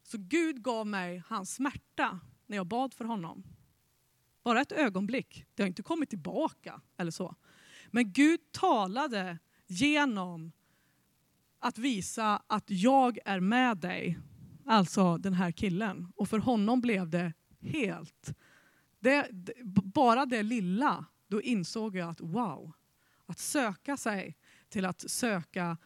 Så 0.04 0.17
Gud 0.17 0.63
gav 0.63 0.88
mig 0.88 1.23
hans 1.28 1.56
smärta 1.56 2.19
när 2.45 2.58
jag 2.58 2.67
bad 2.67 2.93
för 2.93 3.06
honom. 3.06 3.43
Bara 4.43 4.62
ett 4.62 4.71
ögonblick, 4.71 5.45
det 5.54 5.63
har 5.63 5.67
inte 5.67 5.84
kommit 5.84 6.10
tillbaka 6.10 6.82
eller 6.97 7.12
så. 7.12 7.36
Men 7.91 8.13
Gud 8.13 8.51
talade 8.51 9.39
genom 9.67 10.51
att 11.65 11.78
visa 11.78 12.41
att 12.47 12.63
jag 12.67 13.19
är 13.25 13.39
med 13.39 13.78
dig. 13.78 14.19
Alltså 14.65 15.17
den 15.17 15.34
här 15.34 15.51
killen. 15.51 16.12
Och 16.15 16.30
för 16.30 16.39
honom 16.39 16.82
blev 16.82 17.10
det 17.10 17.34
helt... 17.62 18.34
Det, 18.99 19.30
bara 19.84 20.25
det 20.25 20.43
lilla, 20.43 21.06
då 21.28 21.41
insåg 21.41 21.95
jag 21.95 22.10
att 22.10 22.21
wow, 22.21 22.71
att 23.25 23.39
söka 23.39 23.97
sig 23.97 24.38
till 24.69 24.86
att 24.86 25.10
söka 25.12 25.78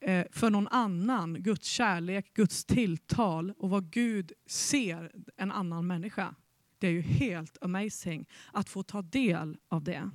eh, 0.00 0.26
för 0.30 0.50
någon 0.50 0.68
annan, 0.68 1.42
Guds 1.42 1.66
kärlek, 1.66 2.34
Guds 2.34 2.64
tilltal 2.64 3.50
och 3.58 3.70
vad 3.70 3.90
Gud 3.90 4.32
ser 4.46 5.12
en 5.36 5.52
annan 5.52 5.86
människa. 5.86 6.34
Det 6.78 6.86
är 6.86 6.92
ju 6.92 7.00
helt 7.00 7.58
amazing 7.60 8.28
att 8.52 8.68
få 8.68 8.82
ta 8.82 9.02
del 9.02 9.56
av 9.68 9.84
det. 9.84 10.10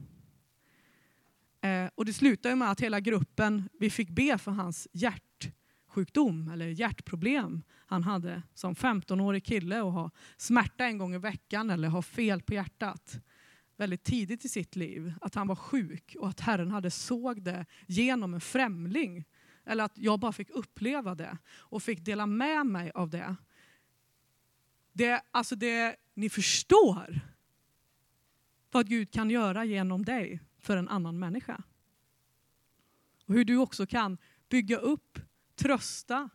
Eh, 1.62 1.90
och 1.96 2.06
det 2.06 2.14
slutade 2.14 2.56
med 2.56 2.72
att 2.72 2.82
hela 2.82 3.00
gruppen, 3.00 3.70
vi 3.80 3.90
fick 3.90 4.10
be 4.10 4.38
för 4.38 4.52
hans 4.52 4.88
hjärtsjukdom 4.94 6.50
eller 6.50 6.68
hjärtproblem 6.68 7.64
han 7.90 8.04
hade 8.04 8.42
som 8.54 8.76
15-årig 8.76 9.46
kille 9.46 9.82
och 9.82 9.92
ha 9.92 10.12
smärta 10.38 10.86
en 10.86 10.98
gång 10.98 11.16
i 11.16 11.18
veckan 11.18 11.70
eller 11.70 11.88
ha 11.88 12.02
fel 12.02 12.42
på 12.42 12.54
hjärtat 12.54 13.20
väldigt 13.80 14.04
tidigt 14.04 14.46
i 14.46 14.50
sitt 14.50 14.76
liv. 14.76 15.14
Att 15.22 15.36
han 15.36 15.48
var 15.48 15.56
sjuk 15.56 16.16
och 16.20 16.30
att 16.30 16.40
Herren 16.40 16.72
hade 16.72 16.92
såg 16.92 17.42
det 17.44 17.66
genom 17.88 18.34
en 18.34 18.42
främling. 18.42 19.26
Eller 19.66 19.84
att 19.84 19.98
jag 19.98 20.20
bara 20.20 20.32
fick 20.32 20.50
uppleva 20.50 21.16
det 21.16 21.38
och 21.58 21.84
fick 21.84 22.06
dela 22.06 22.26
med 22.26 22.66
mig 22.66 22.92
av 22.96 23.10
det. 23.10 23.36
Det, 24.94 25.22
alltså 25.32 25.56
det 25.56 25.96
ni 26.14 26.30
förstår 26.30 27.20
vad 28.72 28.88
Gud 28.90 29.12
kan 29.12 29.30
göra 29.30 29.66
genom 29.66 30.06
dig 30.06 30.40
för 30.60 30.78
en 30.78 30.88
annan 30.88 31.20
människa. 31.20 31.64
Och 33.26 33.34
hur 33.34 33.46
du 33.46 33.58
också 33.58 33.86
kan 33.86 34.18
bygga 34.50 34.78
upp, 34.78 35.20
trösta 35.56 36.30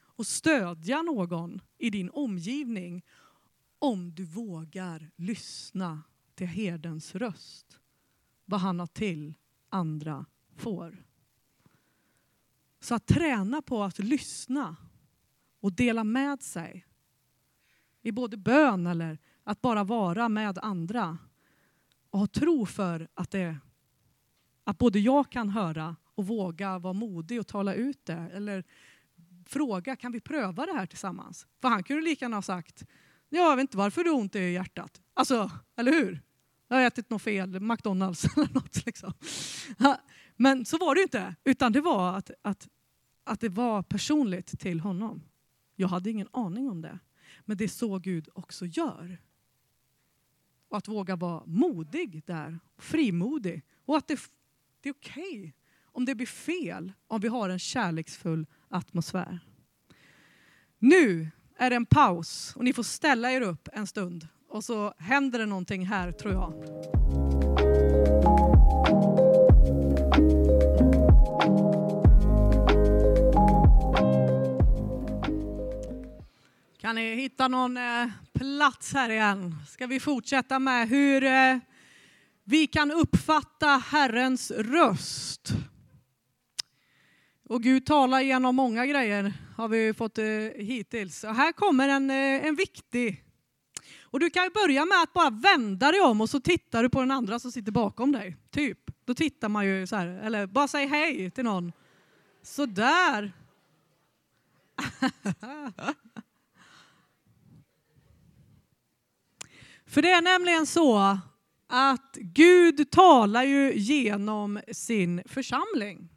och 0.00 0.26
stödja 0.26 1.02
någon 1.02 1.60
i 1.78 1.90
din 1.90 2.10
omgivning 2.10 3.02
om 3.78 4.14
du 4.14 4.24
vågar 4.24 5.10
lyssna 5.16 6.02
till 6.34 6.46
herdens 6.46 7.14
röst. 7.14 7.78
Vad 8.44 8.60
han 8.60 8.80
har 8.80 8.86
till 8.86 9.34
andra 9.68 10.26
får. 10.56 11.04
Så 12.80 12.94
att 12.94 13.06
träna 13.06 13.62
på 13.62 13.82
att 13.82 13.98
lyssna 13.98 14.76
och 15.60 15.72
dela 15.72 16.04
med 16.04 16.42
sig 16.42 16.86
i 18.02 18.12
både 18.12 18.36
bön 18.36 18.86
eller 18.86 19.18
att 19.44 19.60
bara 19.60 19.84
vara 19.84 20.28
med 20.28 20.58
andra 20.58 21.18
och 22.12 22.18
ha 22.18 22.26
tro 22.26 22.66
för 22.66 23.08
att 23.14 23.30
det 23.30 23.56
Att 24.64 24.78
både 24.78 24.98
jag 24.98 25.30
kan 25.30 25.48
höra 25.48 25.96
och 26.14 26.26
våga 26.26 26.78
vara 26.78 26.92
modig 26.92 27.40
och 27.40 27.46
tala 27.46 27.74
ut 27.74 28.06
det. 28.06 28.30
Eller 28.32 28.64
fråga, 29.46 29.96
kan 29.96 30.12
vi 30.12 30.20
pröva 30.20 30.66
det 30.66 30.72
här 30.72 30.86
tillsammans? 30.86 31.46
För 31.60 31.68
han 31.68 31.82
kunde 31.82 32.02
lika 32.02 32.24
gärna 32.24 32.36
ha 32.36 32.42
sagt, 32.42 32.84
jag 33.28 33.56
vet 33.56 33.60
inte 33.60 33.76
varför 33.76 34.04
du 34.04 34.10
har 34.10 34.18
ont 34.18 34.36
i 34.36 34.40
hjärtat. 34.40 35.00
Alltså, 35.14 35.50
eller 35.76 35.92
hur? 35.92 36.20
Jag 36.68 36.76
har 36.76 36.82
ätit 36.82 37.10
något 37.10 37.22
fel, 37.22 37.60
McDonalds 37.60 38.24
eller 38.36 38.54
något. 38.54 38.86
Liksom. 38.86 39.12
Men 40.36 40.64
så 40.64 40.78
var 40.78 40.94
det 40.94 41.02
inte, 41.02 41.34
utan 41.44 41.72
det 41.72 41.80
var 41.80 42.16
att, 42.16 42.30
att, 42.42 42.68
att 43.24 43.40
det 43.40 43.48
var 43.48 43.82
personligt 43.82 44.60
till 44.60 44.80
honom. 44.80 45.22
Jag 45.76 45.88
hade 45.88 46.10
ingen 46.10 46.28
aning 46.32 46.70
om 46.70 46.82
det. 46.82 46.98
Men 47.44 47.56
det 47.56 47.64
är 47.64 47.68
så 47.68 47.98
Gud 47.98 48.28
också 48.34 48.66
gör. 48.66 49.18
Och 50.72 50.78
att 50.78 50.88
våga 50.88 51.16
vara 51.16 51.42
modig 51.46 52.22
där, 52.26 52.58
frimodig. 52.78 53.62
Och 53.84 53.96
att 53.96 54.08
det, 54.08 54.20
det 54.80 54.88
är 54.88 54.92
okej 54.92 55.38
okay 55.38 55.52
om 55.92 56.04
det 56.04 56.14
blir 56.14 56.26
fel, 56.26 56.92
om 57.06 57.20
vi 57.20 57.28
har 57.28 57.48
en 57.48 57.58
kärleksfull 57.58 58.46
atmosfär. 58.68 59.40
Nu 60.78 61.30
är 61.56 61.70
det 61.70 61.76
en 61.76 61.86
paus 61.86 62.56
och 62.56 62.64
ni 62.64 62.72
får 62.72 62.82
ställa 62.82 63.32
er 63.32 63.40
upp 63.40 63.68
en 63.72 63.86
stund 63.86 64.28
och 64.48 64.64
så 64.64 64.94
händer 64.98 65.38
det 65.38 65.46
någonting 65.46 65.86
här 65.86 66.12
tror 66.12 66.32
jag. 66.32 67.01
Kan 76.92 76.96
ni 76.96 77.14
hitta 77.14 77.48
någon 77.48 77.76
eh, 77.76 78.08
plats 78.32 78.92
här 78.92 79.10
igen? 79.10 79.54
Ska 79.68 79.86
vi 79.86 80.00
fortsätta 80.00 80.58
med 80.58 80.88
hur 80.88 81.24
eh, 81.24 81.56
vi 82.44 82.66
kan 82.66 82.90
uppfatta 82.90 83.66
Herrens 83.66 84.50
röst. 84.50 85.52
Och 87.48 87.62
Gud 87.62 87.86
talar 87.86 88.20
genom 88.20 88.56
många 88.56 88.86
grejer 88.86 89.32
har 89.56 89.68
vi 89.68 89.94
fått 89.94 90.18
eh, 90.18 90.24
hittills. 90.56 91.24
Och 91.24 91.34
här 91.34 91.52
kommer 91.52 91.88
en, 91.88 92.10
en 92.10 92.54
viktig. 92.54 93.24
Och 94.02 94.20
du 94.20 94.30
kan 94.30 94.50
börja 94.54 94.84
med 94.84 95.02
att 95.02 95.12
bara 95.12 95.30
vända 95.30 95.90
dig 95.90 96.00
om 96.00 96.20
och 96.20 96.30
så 96.30 96.40
tittar 96.40 96.82
du 96.82 96.88
på 96.88 97.00
den 97.00 97.10
andra 97.10 97.38
som 97.38 97.52
sitter 97.52 97.72
bakom 97.72 98.12
dig. 98.12 98.36
Typ. 98.50 98.78
Då 99.04 99.14
tittar 99.14 99.48
man 99.48 99.66
ju 99.66 99.86
så 99.86 99.96
här. 99.96 100.06
Eller 100.06 100.46
bara 100.46 100.68
säg 100.68 100.86
hej 100.86 101.30
till 101.30 101.44
någon. 101.44 101.72
Så 102.42 102.66
där. 102.66 103.32
För 109.92 110.02
det 110.02 110.10
är 110.10 110.22
nämligen 110.22 110.66
så 110.66 111.18
att 111.66 112.16
Gud 112.16 112.90
talar 112.90 113.44
ju 113.44 113.72
genom 113.74 114.60
sin 114.72 115.22
församling 115.26 116.08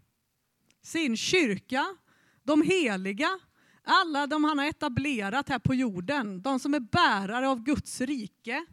sin 0.86 1.18
kyrka, 1.18 1.96
de 2.44 2.62
heliga, 2.62 3.40
alla 3.84 4.28
de 4.28 4.44
han 4.44 4.60
har 4.60 4.66
etablerat 4.66 5.50
här 5.50 5.60
på 5.60 5.74
jorden, 5.74 6.42
de 6.42 6.60
som 6.60 6.74
är 6.74 6.80
bärare 6.80 7.50
av 7.50 7.64
Guds 7.64 8.02
rike. 8.02 8.66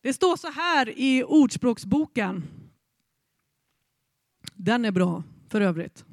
Det 0.00 0.12
står 0.12 0.36
så 0.36 0.50
här 0.50 0.98
i 0.98 1.24
Ordspråksboken. 1.24 2.44
Den 4.54 4.84
är 4.84 4.90
bra 4.90 5.22
för 5.48 5.60
övrigt. 5.60 6.04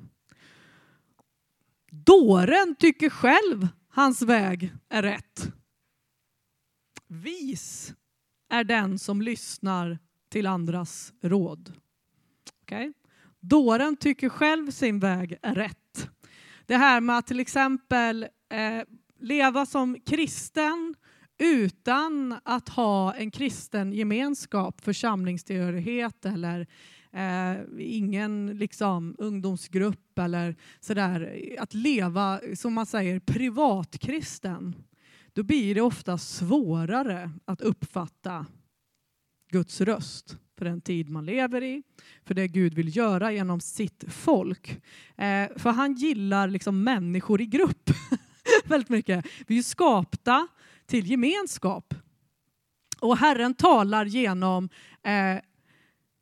Dåren 1.91 2.75
tycker 2.79 3.09
själv 3.09 3.67
hans 3.89 4.21
väg 4.21 4.73
är 4.89 5.03
rätt. 5.03 5.51
Vis 7.11 7.93
är 8.49 8.63
den 8.63 8.99
som 8.99 9.21
lyssnar 9.21 9.99
till 10.29 10.47
andras 10.47 11.13
råd. 11.21 11.73
Okay? 12.61 12.93
Dåren 13.39 13.95
tycker 13.95 14.29
själv 14.29 14.71
sin 14.71 14.99
väg 14.99 15.37
är 15.41 15.55
rätt. 15.55 16.09
Det 16.65 16.77
här 16.77 17.01
med 17.01 17.17
att 17.17 17.27
till 17.27 17.39
exempel 17.39 18.27
eh, 18.49 18.83
leva 19.19 19.65
som 19.65 19.99
kristen 20.05 20.95
utan 21.37 22.39
att 22.43 22.69
ha 22.69 23.13
en 23.13 23.31
kristen 23.31 23.93
gemenskap, 23.93 24.81
församlingstillhörighet 24.81 26.25
eller 26.25 26.67
eh, 27.11 27.55
ingen 27.79 28.57
liksom, 28.57 29.15
ungdomsgrupp 29.17 30.19
eller 30.19 30.55
sådär. 30.79 31.45
Att 31.59 31.73
leva, 31.73 32.39
som 32.55 32.73
man 32.73 32.85
säger, 32.85 33.19
privatkristen. 33.19 34.75
Då 35.33 35.43
blir 35.43 35.75
det 35.75 35.81
ofta 35.81 36.17
svårare 36.17 37.31
att 37.45 37.61
uppfatta 37.61 38.45
Guds 39.51 39.81
röst 39.81 40.37
för 40.57 40.65
den 40.65 40.81
tid 40.81 41.09
man 41.09 41.25
lever 41.25 41.63
i, 41.63 41.83
för 42.25 42.33
det 42.33 42.47
Gud 42.47 42.73
vill 42.73 42.97
göra 42.97 43.31
genom 43.31 43.59
sitt 43.59 44.03
folk. 44.07 44.81
Eh, 45.17 45.49
för 45.57 45.69
han 45.69 45.93
gillar 45.93 46.47
liksom 46.47 46.83
människor 46.83 47.41
i 47.41 47.45
grupp 47.45 47.89
väldigt 48.65 48.89
mycket. 48.89 49.25
Vi 49.47 49.57
är 49.57 49.63
skapta 49.63 50.47
till 50.85 51.09
gemenskap. 51.09 51.93
Och 52.99 53.17
Herren 53.17 53.53
talar 53.53 54.05
genom 54.05 54.69
eh, 55.03 55.41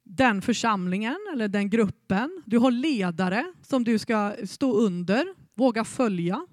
den 0.03 0.41
församlingen 0.41 1.17
eller 1.33 1.47
den 1.47 1.69
gruppen. 1.69 2.43
Du 2.45 2.57
har 2.57 2.71
ledare 2.71 3.53
som 3.61 3.83
du 3.83 3.99
ska 3.99 4.35
stå 4.45 4.73
under, 4.73 5.27
våga 5.53 5.85
följa. 5.85 6.47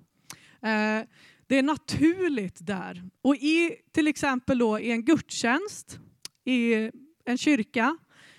Eh, 0.63 1.07
det 1.47 1.59
är 1.59 1.63
naturligt 1.63 2.67
där. 2.67 3.11
Och 3.23 3.37
i 3.37 3.77
till 3.93 4.09
exempel 4.09 4.59
då 4.59 4.79
i 4.79 4.91
en 4.91 5.05
gudstjänst 5.05 5.99
i 6.45 6.91
en 7.25 7.39
kyrka 7.39 7.99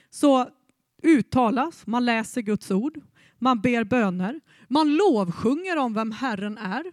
så 0.10 0.49
uttalas, 1.03 1.88
man 1.88 2.05
läser 2.05 2.41
Guds 2.41 2.72
ord, 2.72 3.01
man 3.39 3.62
ber 3.62 3.84
böner, 3.84 4.41
man 4.68 4.95
lovsjunger 4.95 5.78
om 5.78 5.93
vem 5.93 6.12
Herren 6.12 6.58
är. 6.58 6.84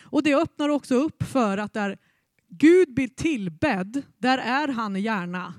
Och 0.00 0.22
det 0.22 0.34
öppnar 0.34 0.68
också 0.68 0.94
upp 0.94 1.22
för 1.22 1.58
att 1.58 1.72
där 1.72 1.98
Gud 2.48 2.94
blir 2.94 3.08
tillbedd, 3.08 4.02
där 4.18 4.38
är 4.38 4.68
han 4.68 4.96
gärna 4.96 5.54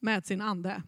med 0.00 0.26
sin 0.26 0.40
ande. 0.40 0.82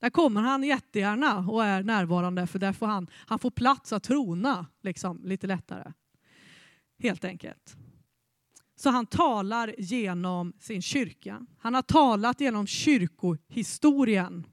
Där 0.00 0.10
kommer 0.10 0.40
han 0.40 0.64
jättegärna 0.64 1.38
och 1.38 1.64
är 1.64 1.82
närvarande 1.82 2.46
för 2.46 2.58
där 2.58 2.72
får 2.72 2.86
han, 2.86 3.10
han 3.26 3.38
får 3.38 3.50
plats 3.50 3.92
att 3.92 4.02
trona 4.02 4.66
liksom, 4.82 5.20
lite 5.24 5.46
lättare. 5.46 5.92
Helt 7.02 7.24
enkelt. 7.24 7.76
Så 8.76 8.90
han 8.90 9.06
talar 9.06 9.74
genom 9.78 10.52
sin 10.58 10.82
kyrka. 10.82 11.46
Han 11.58 11.74
har 11.74 11.82
talat 11.82 12.40
genom 12.40 12.66
kyrkohistorien. 12.66 14.46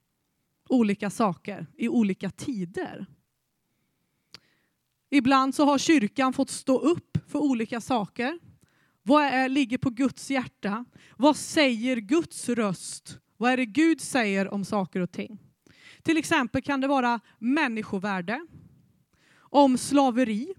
Olika 0.70 1.10
saker 1.10 1.68
i 1.78 1.90
olika 1.90 2.30
tider. 2.30 3.06
Ibland 5.10 5.56
så 5.56 5.66
har 5.66 5.78
kyrkan 5.78 6.34
fått 6.34 6.50
stå 6.50 6.80
upp 6.80 7.18
för 7.28 7.40
olika 7.40 7.82
saker. 7.82 8.40
Vad 9.04 9.24
är, 9.24 9.50
ligger 9.50 9.78
på 9.78 9.90
Guds 9.90 10.32
hjärta? 10.32 10.86
Vad 11.18 11.36
säger 11.36 11.98
Guds 11.98 12.50
röst? 12.50 13.20
Vad 13.38 13.52
är 13.52 13.58
det 13.58 13.66
Gud 13.66 14.02
säger 14.02 14.54
om 14.54 14.66
saker 14.66 15.00
och 15.00 15.12
ting? 15.12 15.40
Till 16.02 16.18
exempel 16.18 16.62
kan 16.62 16.82
det 16.82 16.88
vara 16.88 17.20
människovärde, 17.40 18.48
om 19.40 19.78
slaveri, 19.78 20.54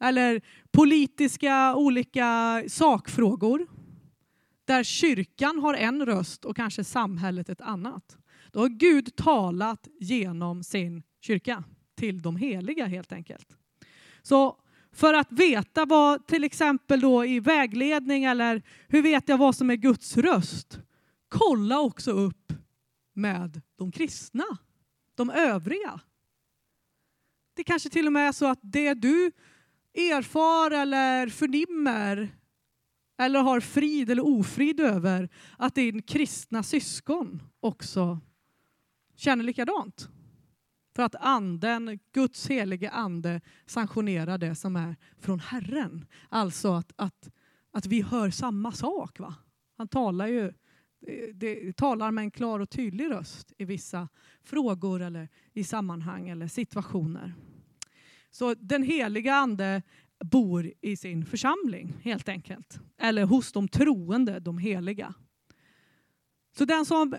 eller 0.00 0.40
politiska 0.70 1.74
olika 1.74 2.62
sakfrågor 2.68 3.66
där 4.64 4.82
kyrkan 4.82 5.58
har 5.58 5.74
en 5.74 6.06
röst 6.06 6.44
och 6.44 6.56
kanske 6.56 6.84
samhället 6.84 7.48
ett 7.48 7.60
annat. 7.60 8.18
Då 8.52 8.60
har 8.60 8.68
Gud 8.68 9.16
talat 9.16 9.88
genom 10.00 10.64
sin 10.64 11.02
kyrka 11.20 11.64
till 11.96 12.22
de 12.22 12.36
heliga 12.36 12.86
helt 12.86 13.12
enkelt. 13.12 13.56
Så 14.22 14.60
för 14.92 15.14
att 15.14 15.32
veta 15.32 15.84
vad 15.84 16.26
till 16.26 16.44
exempel 16.44 17.00
då 17.00 17.24
i 17.24 17.40
vägledning 17.40 18.24
eller 18.24 18.62
hur 18.88 19.02
vet 19.02 19.28
jag 19.28 19.38
vad 19.38 19.56
som 19.56 19.70
är 19.70 19.76
Guds 19.76 20.16
röst? 20.16 20.80
Kolla 21.28 21.80
också 21.80 22.10
upp 22.10 22.52
med 23.14 23.60
de 23.76 23.92
kristna, 23.92 24.44
de 25.14 25.30
övriga. 25.30 26.00
Det 27.54 27.64
kanske 27.64 27.90
till 27.90 28.06
och 28.06 28.12
med 28.12 28.28
är 28.28 28.32
så 28.32 28.46
att 28.46 28.60
det 28.62 28.94
du 28.94 29.32
erfar 29.94 30.70
eller 30.70 31.28
förnimmer 31.28 32.28
eller 33.18 33.40
har 33.40 33.60
frid 33.60 34.10
eller 34.10 34.26
ofrid 34.26 34.80
över 34.80 35.28
att 35.58 35.74
din 35.74 36.02
kristna 36.02 36.62
syskon 36.62 37.42
också 37.60 38.20
känner 39.16 39.44
likadant. 39.44 40.08
För 40.96 41.02
att 41.02 41.14
anden, 41.14 41.98
Guds 42.12 42.50
helige 42.50 42.90
ande 42.90 43.40
sanktionerar 43.66 44.38
det 44.38 44.54
som 44.54 44.76
är 44.76 44.96
från 45.18 45.40
Herren. 45.40 46.06
Alltså 46.28 46.72
att, 46.72 46.92
att, 46.96 47.30
att 47.72 47.86
vi 47.86 48.02
hör 48.02 48.30
samma 48.30 48.72
sak. 48.72 49.18
Va? 49.18 49.34
Han 49.76 49.88
talar 49.88 50.26
ju 50.26 50.52
det, 51.34 51.76
talar 51.76 52.10
med 52.10 52.22
en 52.22 52.30
klar 52.30 52.60
och 52.60 52.70
tydlig 52.70 53.10
röst 53.10 53.52
i 53.58 53.64
vissa 53.64 54.08
frågor 54.44 55.02
eller 55.02 55.28
i 55.52 55.64
sammanhang 55.64 56.28
eller 56.28 56.48
situationer. 56.48 57.34
Så 58.30 58.54
den 58.54 58.82
heliga 58.82 59.34
ande 59.34 59.82
bor 60.24 60.72
i 60.80 60.96
sin 60.96 61.26
församling 61.26 61.96
helt 62.02 62.28
enkelt. 62.28 62.78
Eller 62.98 63.24
hos 63.24 63.52
de 63.52 63.68
troende, 63.68 64.40
de 64.40 64.58
heliga. 64.58 65.14
Så 66.56 66.64
den 66.64 66.86
som 66.86 67.16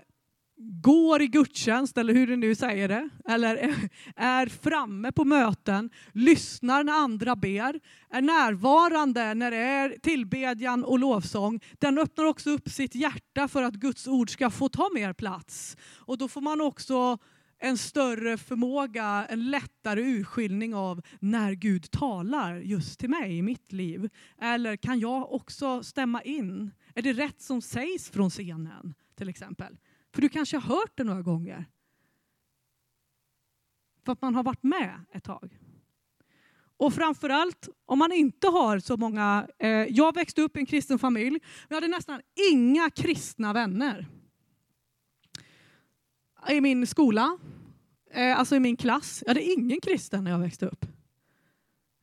går 0.82 1.22
i 1.22 1.26
gudstjänst, 1.26 1.98
eller 1.98 2.14
hur 2.14 2.26
du 2.26 2.36
nu 2.36 2.54
säger 2.54 2.88
det, 2.88 3.08
eller 3.28 3.56
är 4.16 4.46
framme 4.46 5.12
på 5.12 5.24
möten, 5.24 5.90
lyssnar 6.12 6.84
när 6.84 6.92
andra 6.92 7.36
ber, 7.36 7.80
är 8.10 8.22
närvarande 8.22 9.34
när 9.34 9.50
det 9.50 9.56
är 9.56 9.96
tillbedjan 10.02 10.84
och 10.84 10.98
lovsång, 10.98 11.60
den 11.78 11.98
öppnar 11.98 12.24
också 12.24 12.50
upp 12.50 12.68
sitt 12.68 12.94
hjärta 12.94 13.48
för 13.48 13.62
att 13.62 13.74
Guds 13.74 14.08
ord 14.08 14.30
ska 14.30 14.50
få 14.50 14.68
ta 14.68 14.90
mer 14.94 15.12
plats. 15.12 15.76
Och 15.98 16.18
då 16.18 16.28
får 16.28 16.40
man 16.40 16.60
också 16.60 17.18
en 17.62 17.78
större 17.78 18.38
förmåga, 18.38 19.26
en 19.28 19.50
lättare 19.50 20.02
urskiljning 20.02 20.74
av 20.74 21.02
när 21.20 21.52
Gud 21.52 21.90
talar 21.90 22.56
just 22.56 23.00
till 23.00 23.10
mig 23.10 23.38
i 23.38 23.42
mitt 23.42 23.72
liv. 23.72 24.10
Eller 24.38 24.76
kan 24.76 25.00
jag 25.00 25.32
också 25.32 25.82
stämma 25.82 26.22
in? 26.22 26.70
Är 26.94 27.02
det 27.02 27.12
rätt 27.12 27.40
som 27.40 27.62
sägs 27.62 28.10
från 28.10 28.30
scenen 28.30 28.94
till 29.14 29.28
exempel? 29.28 29.78
För 30.14 30.22
du 30.22 30.28
kanske 30.28 30.56
har 30.56 30.76
hört 30.76 30.92
det 30.94 31.04
några 31.04 31.22
gånger. 31.22 31.64
För 34.04 34.12
att 34.12 34.22
man 34.22 34.34
har 34.34 34.42
varit 34.42 34.62
med 34.62 35.04
ett 35.12 35.24
tag. 35.24 35.58
Och 36.76 36.94
framförallt 36.94 37.68
om 37.86 37.98
man 37.98 38.12
inte 38.12 38.46
har 38.46 38.78
så 38.78 38.96
många... 38.96 39.48
Eh, 39.58 39.68
jag 39.70 40.14
växte 40.14 40.42
upp 40.42 40.56
i 40.56 40.60
en 40.60 40.66
kristen 40.66 40.98
familj, 40.98 41.30
men 41.30 41.66
jag 41.68 41.76
hade 41.76 41.88
nästan 41.88 42.20
inga 42.52 42.90
kristna 42.90 43.52
vänner. 43.52 44.08
I 46.48 46.60
min 46.60 46.86
skola, 46.86 47.38
eh, 48.10 48.38
alltså 48.38 48.56
i 48.56 48.60
min 48.60 48.76
klass. 48.76 49.22
Jag 49.26 49.30
hade 49.30 49.42
ingen 49.42 49.80
kristen 49.80 50.24
när 50.24 50.30
jag 50.30 50.38
växte 50.38 50.66
upp. 50.66 50.86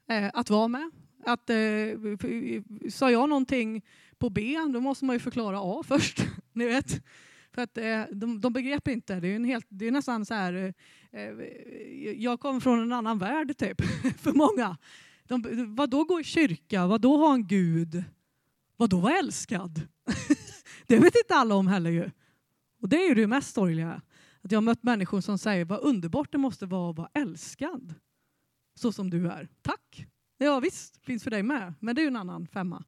Eh, 0.09 0.29
att 0.33 0.49
vara 0.49 0.67
med. 0.67 0.91
Att, 1.25 1.49
eh, 1.49 1.57
sa 2.89 3.11
jag 3.11 3.29
någonting 3.29 3.81
på 4.17 4.29
B, 4.29 4.57
då 4.73 4.81
måste 4.81 5.05
man 5.05 5.15
ju 5.15 5.19
förklara 5.19 5.59
A 5.61 5.83
först. 5.87 6.25
Ni 6.53 6.65
vet. 6.65 7.03
För 7.51 7.61
att 7.61 7.77
eh, 7.77 8.01
de, 8.11 8.41
de 8.41 8.53
begrep 8.53 8.87
inte. 8.87 9.19
Det 9.19 9.27
är, 9.27 9.35
en 9.35 9.45
helt, 9.45 9.65
det 9.69 9.87
är 9.87 9.91
nästan 9.91 10.25
så 10.25 10.33
här, 10.33 10.73
eh, 11.11 11.21
eh 11.21 11.33
jag 12.17 12.39
kommer 12.39 12.59
från 12.59 12.79
en 12.79 12.93
annan 12.93 13.19
värld 13.19 13.57
typ, 13.57 13.81
för 14.17 14.33
många. 14.33 14.77
De, 15.23 15.75
vadå 15.75 16.03
gå 16.03 16.19
i 16.19 16.23
kyrka? 16.23 16.87
Vadå 16.87 17.17
ha 17.17 17.33
en 17.33 17.47
gud? 17.47 18.03
Vadå 18.77 18.99
vara 18.99 19.17
älskad? 19.17 19.81
det 20.87 20.99
vet 20.99 21.15
inte 21.15 21.35
alla 21.35 21.55
om 21.55 21.67
heller 21.67 21.89
ju. 21.89 22.11
Och 22.81 22.89
det 22.89 23.03
är 23.03 23.09
ju 23.09 23.15
det 23.15 23.27
mest 23.27 23.53
sorgliga. 23.53 24.01
Att 24.41 24.51
jag 24.51 24.57
har 24.57 24.61
mött 24.61 24.83
människor 24.83 25.21
som 25.21 25.37
säger 25.37 25.65
vad 25.65 25.79
underbart 25.79 26.31
det 26.31 26.37
måste 26.37 26.65
vara 26.65 26.89
att 26.89 26.97
vara 26.97 27.09
älskad. 27.13 27.93
Så 28.75 28.91
som 28.91 29.09
du 29.09 29.27
är. 29.27 29.49
Tack! 29.61 30.05
Ja 30.37 30.59
visst, 30.59 31.05
finns 31.05 31.23
för 31.23 31.31
dig 31.31 31.43
med. 31.43 31.73
Men 31.79 31.95
det 31.95 32.01
är 32.01 32.03
ju 32.03 32.07
en 32.07 32.15
annan 32.15 32.47
femma. 32.47 32.83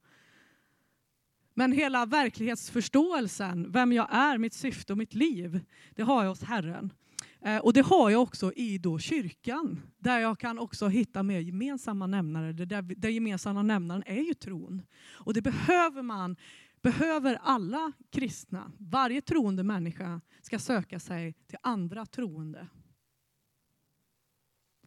Men 1.54 1.72
hela 1.72 2.06
verklighetsförståelsen, 2.06 3.72
vem 3.72 3.94
jag 3.94 4.14
är, 4.14 4.38
mitt 4.38 4.54
syfte 4.54 4.94
och 4.94 4.98
mitt 4.98 5.14
liv, 5.14 5.60
det 5.96 6.04
har 6.04 6.24
jag 6.24 6.30
hos 6.30 6.44
Herren. 6.44 6.94
Eh, 7.42 7.58
och 7.58 7.74
det 7.74 7.82
har 7.82 8.10
jag 8.10 8.22
också 8.22 8.54
i 8.54 8.78
då 8.78 9.00
kyrkan, 9.00 9.82
där 9.98 10.20
jag 10.20 10.40
kan 10.40 10.60
också 10.60 10.88
hitta 10.88 11.24
mer 11.24 11.40
gemensamma 11.40 12.08
nämnare. 12.08 12.54
Det 12.54 12.66
där, 12.66 12.82
den 12.82 13.14
gemensamma 13.14 13.62
nämnaren 13.62 14.04
är 14.06 14.22
ju 14.22 14.34
tron. 14.34 14.82
Och 15.10 15.34
det 15.34 15.42
behöver 15.42 16.02
man, 16.02 16.36
behöver 16.82 17.40
alla 17.42 17.92
kristna. 18.10 18.72
Varje 18.78 19.22
troende 19.22 19.64
människa 19.64 20.22
ska 20.42 20.60
söka 20.60 21.00
sig 21.00 21.34
till 21.48 21.58
andra 21.62 22.06
troende. 22.06 22.68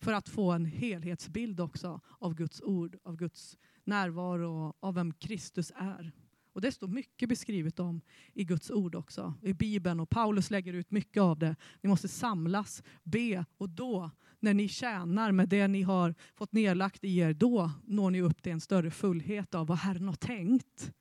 För 0.00 0.12
att 0.12 0.28
få 0.28 0.52
en 0.52 0.66
helhetsbild 0.66 1.60
också 1.60 2.00
av 2.18 2.34
Guds 2.34 2.62
ord, 2.62 2.96
av 3.02 3.16
Guds 3.16 3.58
närvaro, 3.84 4.74
av 4.80 4.94
vem 4.94 5.12
Kristus 5.12 5.72
är. 5.76 6.12
Och 6.52 6.60
det 6.60 6.72
står 6.72 6.88
mycket 6.88 7.28
beskrivet 7.28 7.80
om 7.80 8.00
i 8.32 8.44
Guds 8.44 8.70
ord 8.70 8.94
också, 8.94 9.34
i 9.42 9.52
Bibeln. 9.52 10.00
Och 10.00 10.10
Paulus 10.10 10.50
lägger 10.50 10.72
ut 10.72 10.90
mycket 10.90 11.20
av 11.20 11.38
det. 11.38 11.56
Ni 11.80 11.88
måste 11.88 12.08
samlas, 12.08 12.82
be 13.02 13.44
och 13.58 13.68
då, 13.68 14.10
när 14.40 14.54
ni 14.54 14.68
tjänar 14.68 15.32
med 15.32 15.48
det 15.48 15.68
ni 15.68 15.82
har 15.82 16.14
fått 16.34 16.52
nedlagt 16.52 17.04
i 17.04 17.18
er, 17.18 17.32
då 17.32 17.70
når 17.84 18.10
ni 18.10 18.22
upp 18.22 18.42
till 18.42 18.52
en 18.52 18.60
större 18.60 18.90
fullhet 18.90 19.54
av 19.54 19.66
vad 19.66 19.78
Herren 19.78 20.08
har 20.08 20.14
tänkt. 20.14 20.92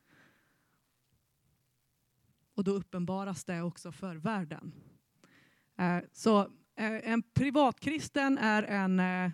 Och 2.56 2.64
då 2.64 2.72
uppenbaras 2.72 3.44
det 3.44 3.62
också 3.62 3.92
för 3.92 4.16
världen. 4.16 4.74
Eh, 5.78 5.98
så 6.12 6.40
eh, 6.76 7.10
en 7.10 7.24
privatkristen 7.24 8.38
är 8.38 8.64
en 8.64 9.00
eh, 9.00 9.32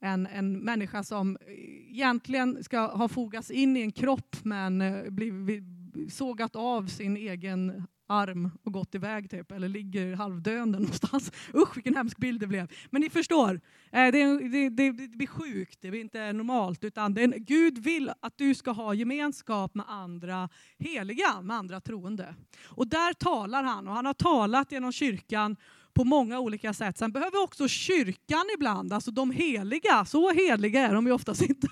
en, 0.00 0.26
en 0.26 0.58
människa 0.58 1.02
som 1.02 1.38
egentligen 1.46 2.64
ska 2.64 2.86
ha 2.86 3.08
fogats 3.08 3.50
in 3.50 3.76
i 3.76 3.80
en 3.80 3.92
kropp 3.92 4.36
men 4.42 4.82
blivit 5.08 5.64
sågat 6.12 6.56
av 6.56 6.86
sin 6.86 7.16
egen 7.16 7.86
arm 8.06 8.50
och 8.62 8.72
gått 8.72 8.94
iväg 8.94 9.30
typ, 9.30 9.52
eller 9.52 9.68
ligger 9.68 10.16
halvdöende 10.16 10.78
någonstans. 10.78 11.32
Usch 11.54 11.76
vilken 11.76 11.94
hemsk 11.94 12.16
bild 12.16 12.40
det 12.40 12.46
blev. 12.46 12.72
Men 12.90 13.02
ni 13.02 13.10
förstår, 13.10 13.60
eh, 13.92 14.12
det, 14.12 14.48
det, 14.48 14.68
det, 14.68 14.90
det 14.90 15.16
blir 15.16 15.26
sjukt, 15.26 15.78
det 15.80 15.90
blir 15.90 16.00
inte 16.00 16.32
normalt. 16.32 16.84
Utan 16.84 17.14
det, 17.14 17.26
Gud 17.26 17.78
vill 17.78 18.12
att 18.20 18.38
du 18.38 18.54
ska 18.54 18.70
ha 18.70 18.94
gemenskap 18.94 19.74
med 19.74 19.84
andra 19.88 20.48
heliga, 20.78 21.42
med 21.42 21.56
andra 21.56 21.80
troende. 21.80 22.34
Och 22.64 22.88
där 22.88 23.12
talar 23.12 23.62
han, 23.62 23.88
och 23.88 23.94
han 23.94 24.06
har 24.06 24.14
talat 24.14 24.72
genom 24.72 24.92
kyrkan 24.92 25.56
på 25.96 26.04
många 26.04 26.40
olika 26.40 26.72
sätt. 26.74 26.98
Sen 26.98 27.12
behöver 27.12 27.42
också 27.42 27.68
kyrkan 27.68 28.44
ibland, 28.54 28.92
alltså 28.92 29.10
de 29.10 29.30
heliga, 29.30 30.04
så 30.04 30.32
heliga 30.32 30.80
är 30.80 30.94
de 30.94 31.06
ju 31.06 31.12
oftast 31.12 31.42
inte. 31.48 31.68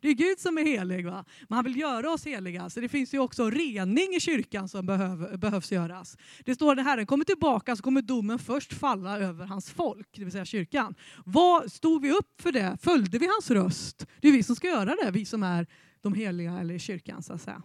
Det 0.00 0.08
är 0.08 0.12
Gud 0.12 0.38
som 0.38 0.58
är 0.58 0.62
helig, 0.62 1.06
va? 1.06 1.24
men 1.48 1.56
han 1.56 1.64
vill 1.64 1.76
göra 1.76 2.10
oss 2.10 2.26
heliga. 2.26 2.70
Så 2.70 2.80
det 2.80 2.88
finns 2.88 3.14
ju 3.14 3.18
också 3.18 3.50
rening 3.50 4.14
i 4.14 4.20
kyrkan 4.20 4.68
som 4.68 4.86
behöv, 4.86 5.38
behövs 5.38 5.72
göras. 5.72 6.16
Det 6.44 6.54
står 6.54 6.70
att 6.70 6.76
när 6.76 6.84
Herren 6.84 7.06
kommer 7.06 7.24
tillbaka 7.24 7.76
så 7.76 7.82
kommer 7.82 8.02
domen 8.02 8.38
först 8.38 8.72
falla 8.72 9.18
över 9.18 9.46
hans 9.46 9.70
folk, 9.70 10.08
det 10.16 10.24
vill 10.24 10.32
säga 10.32 10.44
kyrkan. 10.44 10.94
Vad 11.24 11.72
Stod 11.72 12.02
vi 12.02 12.10
upp 12.10 12.40
för 12.40 12.52
det? 12.52 12.76
Följde 12.82 13.18
vi 13.18 13.26
hans 13.26 13.50
röst? 13.50 14.06
Det 14.20 14.28
är 14.28 14.32
vi 14.32 14.42
som 14.42 14.56
ska 14.56 14.68
göra 14.68 14.96
det, 15.04 15.10
vi 15.10 15.24
som 15.24 15.42
är 15.42 15.66
de 16.00 16.14
heliga 16.14 16.58
eller 16.58 16.78
kyrkan 16.78 17.22
så 17.22 17.32
att 17.32 17.42
säga. 17.42 17.62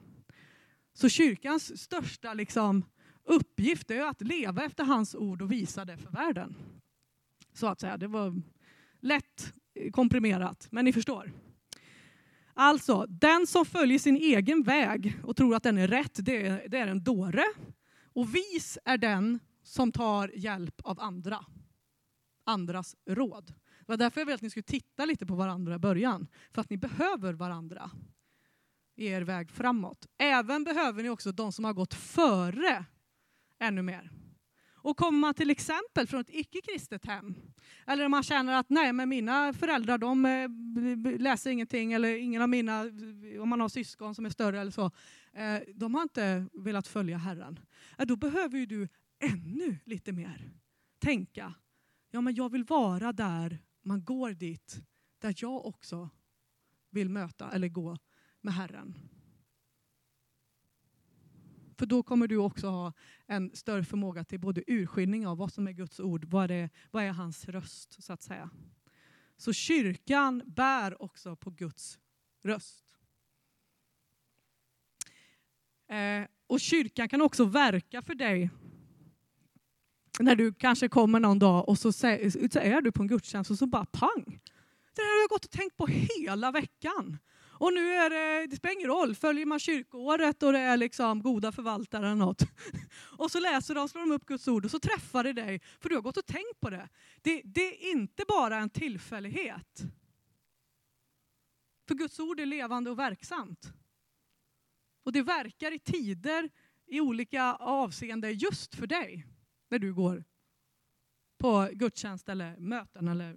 Så 0.94 1.10
kyrkans 1.10 1.82
största 1.82 2.34
liksom, 2.34 2.84
uppgift 3.28 3.92
är 3.92 4.02
att 4.02 4.22
leva 4.22 4.66
efter 4.66 4.84
hans 4.84 5.16
ord 5.16 5.42
och 5.42 5.52
visa 5.52 5.86
det 5.86 5.98
för 5.98 6.10
världen. 6.12 6.56
Så 7.54 7.68
att 7.68 7.80
säga, 7.80 7.98
det 7.98 8.08
var 8.08 8.42
lätt 9.00 9.54
komprimerat, 9.92 10.68
men 10.72 10.86
ni 10.86 10.94
förstår. 10.94 11.32
Alltså, 12.54 13.06
den 13.10 13.48
som 13.48 13.66
följer 13.66 14.00
sin 14.00 14.18
egen 14.18 14.64
väg 14.64 15.20
och 15.24 15.36
tror 15.36 15.56
att 15.56 15.64
den 15.64 15.78
är 15.78 15.88
rätt, 15.88 16.26
det 16.26 16.48
är, 16.48 16.70
det 16.70 16.78
är 16.78 16.88
en 16.88 17.04
dåre. 17.04 17.44
Och 18.14 18.36
vis 18.36 18.78
är 18.86 18.98
den 18.98 19.40
som 19.64 19.92
tar 19.92 20.32
hjälp 20.36 20.82
av 20.84 21.00
andra. 21.00 21.46
Andras 22.44 22.96
råd. 23.10 23.48
Det 23.48 23.86
var 23.86 23.98
därför 23.98 24.22
jag 24.22 24.26
ville 24.26 24.36
att 24.36 24.42
ni 24.42 24.50
skulle 24.50 24.64
titta 24.64 25.06
lite 25.06 25.26
på 25.26 25.36
varandra 25.36 25.76
i 25.76 25.80
början. 25.80 26.28
För 26.52 26.62
att 26.62 26.70
ni 26.70 26.78
behöver 26.78 27.34
varandra 27.34 27.92
i 28.96 29.06
er 29.06 29.22
väg 29.22 29.52
framåt. 29.52 30.08
Även 30.18 30.64
behöver 30.64 31.04
ni 31.04 31.10
också 31.10 31.32
de 31.32 31.52
som 31.52 31.66
har 31.66 31.74
gått 31.74 31.94
före 31.94 32.86
ännu 33.60 33.82
mer. 33.82 34.12
Och 34.88 34.98
kommer 34.98 35.20
man 35.20 35.34
till 35.34 35.50
exempel 35.50 36.08
från 36.08 36.22
ett 36.22 36.30
icke-kristet 36.30 37.06
hem, 37.06 37.36
eller 37.88 38.06
om 38.06 38.12
man 38.12 38.24
känner 38.24 38.54
att 38.54 38.70
nej, 38.70 38.94
men 38.94 39.10
mina 39.10 39.54
föräldrar 39.54 39.98
de 39.98 40.26
eh, 40.26 41.20
läser 41.20 41.50
ingenting, 41.50 41.94
eller 41.94 42.16
ingen 42.16 42.42
av 42.42 42.50
mina, 42.50 42.82
om 43.40 43.50
man 43.50 43.62
har 43.62 43.70
syskon 43.70 44.16
som 44.16 44.26
är 44.26 44.30
större 44.30 44.62
eller 44.62 44.72
så, 44.72 44.92
eh, 45.34 45.60
de 45.76 45.96
har 45.96 46.02
inte 46.02 46.46
velat 46.54 46.88
följa 46.88 47.18
Herren. 47.18 47.60
Då 47.98 48.16
behöver 48.16 48.58
ju 48.58 48.66
du 48.66 48.88
ännu 49.20 49.78
lite 49.86 50.12
mer 50.12 50.52
tänka, 51.00 51.54
ja 52.12 52.22
men 52.22 52.36
jag 52.36 52.52
vill 52.52 52.64
vara 52.64 53.14
där 53.14 53.60
man 53.82 54.04
går 54.04 54.32
dit, 54.32 54.82
där 55.20 55.36
jag 55.38 55.66
också 55.66 56.10
vill 56.90 57.10
möta 57.10 57.52
eller 57.52 57.68
gå 57.68 57.98
med 58.42 58.54
Herren. 58.54 59.17
För 61.78 61.86
då 61.86 62.04
kommer 62.04 62.28
du 62.28 62.38
också 62.38 62.68
ha 62.68 62.94
en 63.28 63.52
större 63.56 63.84
förmåga 63.84 64.24
till 64.24 64.40
både 64.40 64.64
urskiljning 64.68 65.28
av 65.28 65.38
vad 65.38 65.54
som 65.54 65.68
är 65.68 65.72
Guds 65.72 66.00
ord, 66.00 66.26
vad 66.26 66.52
är, 66.52 66.70
vad 66.92 67.04
är 67.04 67.12
hans 67.12 67.46
röst 67.46 68.04
så 68.04 68.14
att 68.14 68.22
säga. 68.22 68.50
Så 69.38 69.54
kyrkan 69.54 70.44
bär 70.46 71.02
också 71.02 71.36
på 71.36 71.50
Guds 71.50 72.00
röst. 72.44 72.86
Eh, 75.90 76.28
och 76.48 76.60
kyrkan 76.60 77.10
kan 77.10 77.22
också 77.22 77.46
verka 77.46 78.02
för 78.02 78.16
dig 78.16 78.50
när 80.20 80.36
du 80.36 80.54
kanske 80.54 80.90
kommer 80.90 81.20
någon 81.20 81.40
dag 81.40 81.70
och 81.70 81.78
så, 81.78 81.92
så 81.92 82.08
är 82.08 82.82
du 82.82 82.92
på 82.92 83.02
en 83.02 83.08
gudstjänst 83.08 83.52
och 83.52 83.58
så 83.58 83.68
bara 83.68 83.86
pang. 83.86 84.40
Det 84.96 85.02
här 85.02 85.16
har 85.16 85.22
jag 85.24 85.30
gått 85.30 85.46
och 85.46 85.52
tänkt 85.52 85.78
på 85.78 85.88
hela 85.88 86.52
veckan. 86.52 87.18
Och 87.60 87.74
nu 87.74 87.94
är 87.94 88.10
det, 88.10 88.48
det 88.48 88.56
spelar 88.56 88.76
ingen 88.76 88.90
roll, 88.90 89.16
följer 89.16 89.46
man 89.46 89.60
kyrkoåret 89.60 90.44
och 90.44 90.54
det 90.54 90.60
är 90.60 90.78
liksom 90.78 91.22
goda 91.22 91.52
förvaltare 91.52 92.06
eller 92.06 92.16
något. 92.16 92.42
Och 93.18 93.32
så 93.32 93.40
läser 93.40 93.76
de, 93.76 93.90
slår 93.90 94.02
de 94.02 94.12
upp 94.12 94.26
Guds 94.26 94.48
ord 94.48 94.66
och 94.66 94.72
så 94.72 94.80
träffar 94.80 95.24
det 95.24 95.34
dig, 95.34 95.62
för 95.80 95.90
du 95.90 95.96
har 95.96 96.02
gått 96.02 96.18
och 96.18 96.26
tänkt 96.26 96.60
på 96.60 96.70
det. 96.70 96.90
Det, 97.22 97.42
det 97.46 97.62
är 97.62 97.92
inte 97.92 98.24
bara 98.28 98.58
en 98.58 98.70
tillfällighet. 98.70 99.82
För 101.88 101.96
Guds 101.96 102.20
ord 102.20 102.40
är 102.40 102.46
levande 102.46 102.90
och 102.90 103.00
verksamt. 103.00 103.74
Och 105.04 105.12
det 105.12 105.22
verkar 105.22 105.72
i 105.72 105.80
tider 105.80 106.50
i 106.88 107.02
olika 107.02 107.54
avseenden 107.54 108.34
just 108.34 108.76
för 108.76 108.88
dig 108.88 109.26
när 109.70 109.80
du 109.80 109.94
går 109.94 110.24
på 111.38 111.70
gudstjänst 111.74 112.30
eller 112.30 112.58
möten 112.58 113.08
eller 113.08 113.36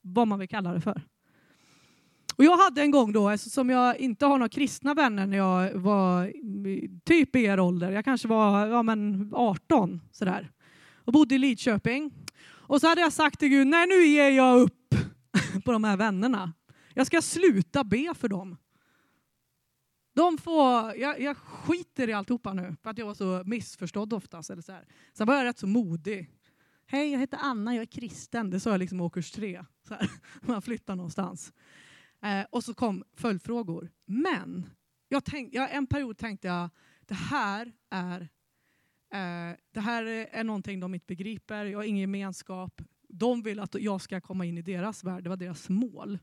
vad 0.00 0.28
man 0.28 0.38
vill 0.38 0.48
kalla 0.48 0.72
det 0.72 0.80
för. 0.80 1.02
Och 2.40 2.46
jag 2.46 2.56
hade 2.56 2.82
en 2.82 2.90
gång 2.90 3.12
då, 3.12 3.28
eftersom 3.28 3.70
jag 3.70 3.96
inte 3.96 4.26
har 4.26 4.38
några 4.38 4.48
kristna 4.48 4.94
vänner 4.94 5.26
när 5.26 5.36
jag 5.36 5.72
var 5.74 6.32
typ 7.04 7.36
i 7.36 7.44
er 7.44 7.60
ålder, 7.60 7.90
jag 7.90 8.04
kanske 8.04 8.28
var 8.28 8.66
ja, 8.66 8.82
men 8.82 9.30
18 9.34 10.00
sådär, 10.10 10.50
och 10.94 11.12
bodde 11.12 11.34
i 11.34 11.38
Lidköping. 11.38 12.12
Och 12.42 12.80
så 12.80 12.88
hade 12.88 13.00
jag 13.00 13.12
sagt 13.12 13.38
till 13.38 13.48
Gud, 13.48 13.66
nej 13.66 13.86
nu 13.86 14.06
ger 14.06 14.30
jag 14.30 14.60
upp 14.60 14.94
på 15.64 15.72
de 15.72 15.84
här 15.84 15.96
vännerna. 15.96 16.52
Jag 16.94 17.06
ska 17.06 17.22
sluta 17.22 17.84
be 17.84 18.14
för 18.14 18.28
dem. 18.28 18.56
De 20.14 20.38
får, 20.38 20.96
jag, 20.96 21.20
jag 21.20 21.36
skiter 21.36 22.08
i 22.08 22.12
alltihopa 22.12 22.52
nu, 22.52 22.76
för 22.82 22.90
att 22.90 22.98
jag 22.98 23.06
var 23.06 23.14
så 23.14 23.42
missförstådd 23.46 24.12
oftast. 24.12 24.50
Eller 24.50 24.62
så 24.62 24.72
här. 24.72 24.84
Sen 25.12 25.26
var 25.26 25.34
jag 25.34 25.44
rätt 25.44 25.58
så 25.58 25.66
modig. 25.66 26.30
Hej, 26.86 27.12
jag 27.12 27.18
heter 27.18 27.38
Anna, 27.42 27.74
jag 27.74 27.82
är 27.82 27.86
kristen. 27.86 28.50
Det 28.50 28.60
sa 28.60 28.70
jag 28.70 28.78
liksom 28.78 29.00
i 29.00 29.02
årskurs 29.02 29.30
tre. 29.32 29.64
Så 29.88 29.94
här, 29.94 30.10
man 30.40 30.62
flyttar 30.62 30.96
någonstans. 30.96 31.52
Eh, 32.22 32.46
och 32.50 32.64
så 32.64 32.74
kom 32.74 33.04
följdfrågor. 33.14 33.90
Men 34.04 34.70
jag 35.08 35.24
tänk, 35.24 35.54
jag, 35.54 35.74
en 35.74 35.86
period 35.86 36.18
tänkte 36.18 36.48
jag, 36.48 36.70
det 37.06 37.14
här 37.14 37.72
är 37.90 38.20
eh, 39.12 39.56
det 39.72 39.80
här 39.80 40.04
är 40.06 40.44
någonting 40.44 40.80
de 40.80 40.94
inte 40.94 41.06
begriper, 41.06 41.64
jag 41.64 41.78
har 41.78 41.84
ingen 41.84 42.00
gemenskap. 42.00 42.82
De 43.08 43.42
vill 43.42 43.60
att 43.60 43.74
jag 43.74 44.00
ska 44.00 44.20
komma 44.20 44.44
in 44.44 44.58
i 44.58 44.62
deras 44.62 45.04
värld, 45.04 45.24
det 45.24 45.30
var 45.30 45.36
deras 45.36 45.68
mål 45.68 46.18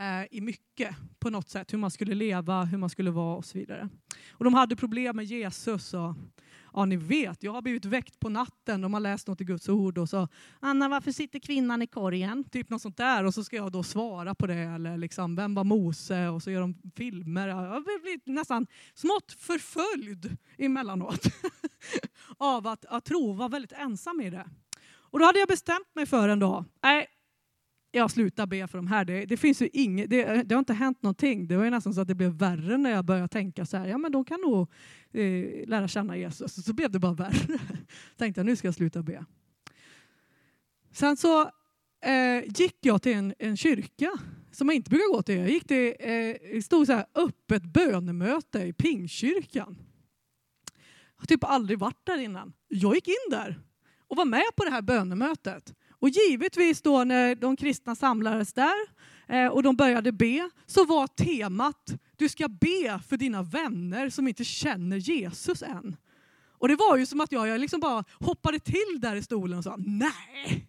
eh, 0.00 0.26
i 0.30 0.40
mycket 0.40 0.96
på 1.18 1.30
något 1.30 1.48
sätt. 1.48 1.72
Hur 1.72 1.78
man 1.78 1.90
skulle 1.90 2.14
leva, 2.14 2.64
hur 2.64 2.78
man 2.78 2.90
skulle 2.90 3.10
vara 3.10 3.36
och 3.36 3.44
så 3.44 3.58
vidare. 3.58 3.88
Och 4.30 4.44
de 4.44 4.54
hade 4.54 4.76
problem 4.76 5.16
med 5.16 5.24
Jesus. 5.24 5.94
Och, 5.94 6.14
ja, 6.72 6.84
ni 6.84 6.96
vet, 6.96 7.42
jag 7.42 7.52
har 7.52 7.62
blivit 7.62 7.84
väckt 7.84 8.20
på 8.20 8.28
natten. 8.28 8.80
De 8.80 8.94
har 8.94 9.00
läst 9.00 9.26
något 9.26 9.40
i 9.40 9.44
Guds 9.44 9.68
ord 9.68 9.98
och 9.98 10.08
så 10.08 10.28
Anna, 10.60 10.88
varför 10.88 11.12
sitter 11.12 11.38
kvinnan 11.38 11.82
i 11.82 11.86
korgen? 11.86 12.44
Typ 12.44 12.70
något 12.70 12.82
sånt 12.82 12.96
där. 12.96 13.24
Och 13.24 13.34
så 13.34 13.44
ska 13.44 13.56
jag 13.56 13.72
då 13.72 13.82
svara 13.82 14.34
på 14.34 14.46
det. 14.46 14.54
Eller 14.54 14.96
liksom, 14.96 15.36
vem 15.36 15.54
var 15.54 15.64
Mose? 15.64 16.28
Och 16.28 16.42
så 16.42 16.50
gör 16.50 16.60
de 16.60 16.74
filmer. 16.96 17.48
Jag 17.48 17.56
har 17.56 18.02
blivit 18.02 18.26
nästan 18.26 18.66
smått 18.94 19.32
förföljd 19.32 20.36
emellanåt 20.58 21.26
av 22.36 22.66
att, 22.66 22.84
att 22.84 23.04
tro, 23.04 23.32
vara 23.32 23.48
väldigt 23.48 23.72
ensam 23.72 24.20
i 24.20 24.30
det. 24.30 24.44
Och 25.12 25.18
då 25.18 25.24
hade 25.24 25.38
jag 25.38 25.48
bestämt 25.48 25.94
mig 25.94 26.06
för 26.06 26.28
en 26.28 26.38
dag, 26.38 26.64
nej, 26.82 27.06
jag 27.90 28.10
slutar 28.10 28.46
be 28.46 28.68
för 28.68 28.78
de 28.78 28.86
här. 28.86 29.04
Det, 29.04 29.24
det 29.24 29.36
finns 29.36 29.62
ju 29.62 29.68
inget, 29.72 30.10
det, 30.10 30.42
det, 30.42 30.54
har 30.54 30.58
inte 30.58 30.72
hänt 30.72 31.02
någonting. 31.02 31.48
Det 31.48 31.56
var 31.56 31.64
ju 31.64 31.70
nästan 31.70 31.94
så 31.94 32.00
att 32.00 32.08
det 32.08 32.14
blev 32.14 32.30
värre 32.30 32.78
när 32.78 32.90
jag 32.90 33.04
började 33.04 33.28
tänka 33.28 33.66
så 33.66 33.76
här, 33.76 33.86
ja 33.86 33.98
men 33.98 34.12
de 34.12 34.24
kan 34.24 34.40
nog 34.40 34.70
eh, 35.12 35.68
lära 35.68 35.88
känna 35.88 36.16
Jesus. 36.16 36.64
Så 36.64 36.72
blev 36.72 36.90
det 36.90 36.98
bara 36.98 37.12
värre. 37.12 37.58
Tänkte 38.16 38.38
jag, 38.38 38.46
nu 38.46 38.56
ska 38.56 38.68
jag 38.68 38.74
sluta 38.74 39.02
be. 39.02 39.24
Sen 40.92 41.16
så 41.16 41.42
eh, 42.04 42.44
gick 42.46 42.76
jag 42.80 43.02
till 43.02 43.12
en, 43.12 43.34
en 43.38 43.56
kyrka 43.56 44.10
som 44.52 44.68
jag 44.68 44.76
inte 44.76 44.90
brukar 44.90 45.12
gå 45.12 45.22
till. 45.22 45.36
Jag 45.36 45.50
gick 45.50 45.66
till 45.66 45.94
eh, 45.98 46.60
stod 46.60 46.86
så 46.86 46.92
här, 46.92 47.06
öppet 47.14 47.62
bönemöte 47.62 48.58
i 48.58 48.72
Pingkyrkan. 48.72 49.76
Jag 51.16 51.22
har 51.22 51.26
typ 51.26 51.44
aldrig 51.44 51.78
varit 51.78 52.06
där 52.06 52.18
innan. 52.18 52.52
Jag 52.68 52.94
gick 52.94 53.08
in 53.08 53.30
där 53.30 53.60
och 54.08 54.16
var 54.16 54.24
med 54.24 54.44
på 54.56 54.64
det 54.64 54.70
här 54.70 54.82
bönemötet. 54.82 55.74
Och 56.00 56.08
givetvis 56.08 56.82
då 56.82 57.04
när 57.04 57.34
de 57.34 57.56
kristna 57.56 57.94
samlades 57.94 58.52
där 58.52 58.74
eh, 59.28 59.46
och 59.46 59.62
de 59.62 59.76
började 59.76 60.12
be 60.12 60.50
så 60.66 60.84
var 60.84 61.06
temat 61.06 61.94
du 62.16 62.28
ska 62.28 62.48
be 62.48 63.00
för 63.08 63.16
dina 63.16 63.42
vänner 63.42 64.10
som 64.10 64.28
inte 64.28 64.44
känner 64.44 64.96
Jesus 64.96 65.62
än. 65.62 65.96
Och 66.60 66.68
det 66.68 66.76
var 66.76 66.96
ju 66.96 67.06
som 67.06 67.20
att 67.20 67.32
jag, 67.32 67.48
jag 67.48 67.60
liksom 67.60 67.80
bara 67.80 68.04
hoppade 68.12 68.58
till 68.58 68.98
där 69.00 69.16
i 69.16 69.22
stolen 69.22 69.58
och 69.58 69.64
sa 69.64 69.76
nej, 69.78 70.66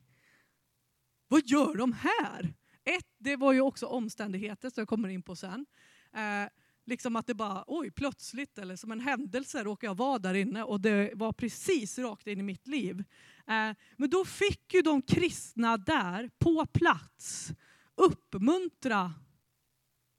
vad 1.28 1.46
gör 1.46 1.76
de 1.76 1.94
här? 1.94 2.54
Ett, 2.86 3.08
det 3.18 3.36
var 3.36 3.54
ju 3.54 3.62
också 3.62 3.86
omständigheter 3.86 4.70
som 4.70 4.82
jag 4.82 4.88
kommer 4.88 5.10
in 5.10 5.22
på 5.22 5.36
sen. 5.36 5.66
Eh, 6.14 6.50
liksom 6.86 7.16
att 7.16 7.28
det 7.28 7.34
bara, 7.34 7.64
oj, 7.68 7.92
plötsligt 7.92 8.58
eller 8.58 8.76
som 8.76 8.92
en 8.92 9.00
händelse 9.00 9.64
råkade 9.64 9.90
jag 9.90 9.98
vara 9.98 10.20
där 10.20 10.34
inne 10.34 10.64
och 10.64 10.82
det 10.82 11.12
var 11.16 11.34
precis 11.34 12.00
rakt 12.00 12.28
in 12.28 12.40
i 12.40 12.44
mitt 12.44 12.68
liv. 12.68 13.04
Eh, 13.52 13.76
men 13.98 14.10
då 14.10 14.26
fick 14.26 14.74
ju 14.74 14.82
de 14.82 15.02
kristna 15.02 15.78
där 15.78 16.30
på 16.40 16.66
plats 16.66 17.52
uppmuntra 17.96 19.14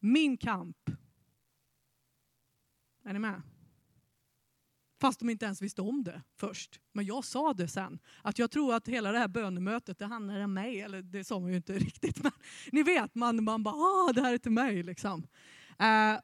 min 0.01 0.37
kamp. 0.37 0.91
Är 3.05 3.13
ni 3.13 3.19
med? 3.19 3.43
Fast 5.01 5.19
de 5.19 5.31
inte 5.31 5.45
ens 5.45 5.63
visste 5.63 5.83
om 5.83 6.05
det 6.05 6.23
först. 6.37 6.81
Men 6.93 7.05
jag 7.05 7.25
sa 7.25 7.53
det 7.53 7.69
sen. 7.69 7.99
Att 8.23 8.39
jag 8.39 8.51
tror 8.51 8.75
att 8.75 8.89
hela 8.89 9.13
det 9.13 9.19
här 9.19 9.29
bönemötet, 9.29 9.99
det 9.99 10.07
handlar 10.07 10.41
om 10.41 10.55
mig. 10.55 10.81
Eller 10.81 11.03
det 11.03 11.25
sa 11.25 11.41
man 11.41 11.51
ju 11.51 11.57
inte 11.57 11.73
riktigt. 11.79 12.23
Men 12.23 12.33
ni 12.73 12.83
vet, 12.83 13.15
man, 13.15 13.45
man 13.45 13.63
bara, 13.63 13.75
ah, 13.75 14.13
det 14.13 14.21
här 14.21 14.35
är 14.35 14.39
till 14.39 14.53
mig. 14.53 14.83
Liksom. 14.83 15.27
Eh, 15.79 16.21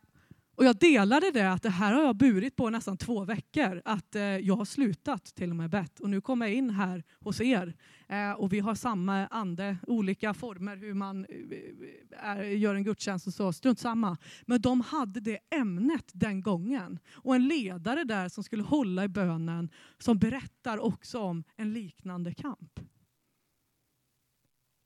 och 0.58 0.64
jag 0.64 0.76
delade 0.76 1.30
det 1.30 1.52
att 1.52 1.62
det 1.62 1.70
här 1.70 1.92
har 1.92 2.02
jag 2.02 2.16
burit 2.16 2.56
på 2.56 2.70
nästan 2.70 2.96
två 2.96 3.24
veckor. 3.24 3.82
Att 3.84 4.14
eh, 4.14 4.22
jag 4.22 4.56
har 4.56 4.64
slutat 4.64 5.24
till 5.24 5.50
och 5.50 5.56
med 5.56 5.70
bett. 5.70 6.00
Och 6.00 6.10
nu 6.10 6.20
kommer 6.20 6.46
jag 6.46 6.54
in 6.54 6.70
här 6.70 7.04
hos 7.20 7.40
er. 7.40 7.74
Eh, 8.08 8.32
och 8.32 8.52
vi 8.52 8.60
har 8.60 8.74
samma 8.74 9.26
ande, 9.26 9.76
olika 9.86 10.34
former 10.34 10.76
hur 10.76 10.94
man 10.94 11.24
eh, 11.24 12.28
är, 12.28 12.42
gör 12.42 12.74
en 12.74 12.84
gudstjänst 12.84 13.26
och 13.26 13.34
så. 13.34 13.52
Strunt 13.52 13.78
samma. 13.78 14.16
Men 14.46 14.60
de 14.60 14.80
hade 14.80 15.20
det 15.20 15.38
ämnet 15.50 16.10
den 16.12 16.42
gången. 16.42 16.98
Och 17.12 17.34
en 17.34 17.48
ledare 17.48 18.04
där 18.04 18.28
som 18.28 18.44
skulle 18.44 18.62
hålla 18.62 19.04
i 19.04 19.08
bönen 19.08 19.70
som 19.98 20.18
berättar 20.18 20.78
också 20.78 21.18
om 21.18 21.44
en 21.56 21.72
liknande 21.72 22.34
kamp. 22.34 22.80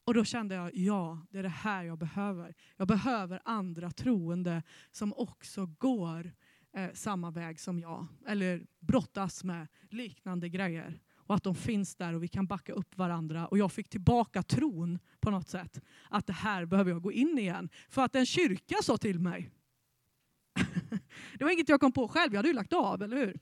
Och 0.05 0.15
då 0.15 0.25
kände 0.25 0.55
jag, 0.55 0.71
ja, 0.75 1.27
det 1.31 1.39
är 1.39 1.43
det 1.43 1.49
här 1.49 1.85
jag 1.85 1.99
behöver. 1.99 2.55
Jag 2.77 2.89
behöver 2.89 3.41
andra 3.45 3.91
troende 3.91 4.63
som 4.91 5.13
också 5.17 5.67
går 5.67 6.33
eh, 6.77 6.91
samma 6.95 7.31
väg 7.31 7.61
som 7.61 7.79
jag. 7.79 8.07
Eller 8.27 8.67
brottas 8.81 9.45
med 9.45 9.67
liknande 9.91 10.49
grejer. 10.49 11.01
Och 11.17 11.35
att 11.35 11.43
de 11.43 11.55
finns 11.55 11.97
där 11.97 12.15
och 12.15 12.23
vi 12.23 12.29
kan 12.29 12.47
backa 12.47 12.73
upp 12.73 12.97
varandra. 12.97 13.47
Och 13.47 13.59
jag 13.59 13.73
fick 13.73 13.89
tillbaka 13.89 14.43
tron 14.43 14.99
på 15.21 15.31
något 15.31 15.49
sätt. 15.49 15.81
Att 16.11 16.27
det 16.27 16.33
här 16.33 16.65
behöver 16.65 16.91
jag 16.91 17.03
gå 17.03 17.13
in 17.13 17.39
igen. 17.39 17.69
För 17.89 18.03
att 18.03 18.15
en 18.15 18.27
kyrka 18.27 18.77
sa 18.83 18.97
till 18.97 19.19
mig. 19.19 19.51
det 21.39 21.45
var 21.45 21.51
inget 21.51 21.69
jag 21.69 21.81
kom 21.81 21.93
på 21.93 22.09
själv, 22.09 22.33
jag 22.33 22.39
hade 22.39 22.49
ju 22.49 22.55
lagt 22.55 22.73
av, 22.73 23.03
eller 23.03 23.17
hur? 23.17 23.41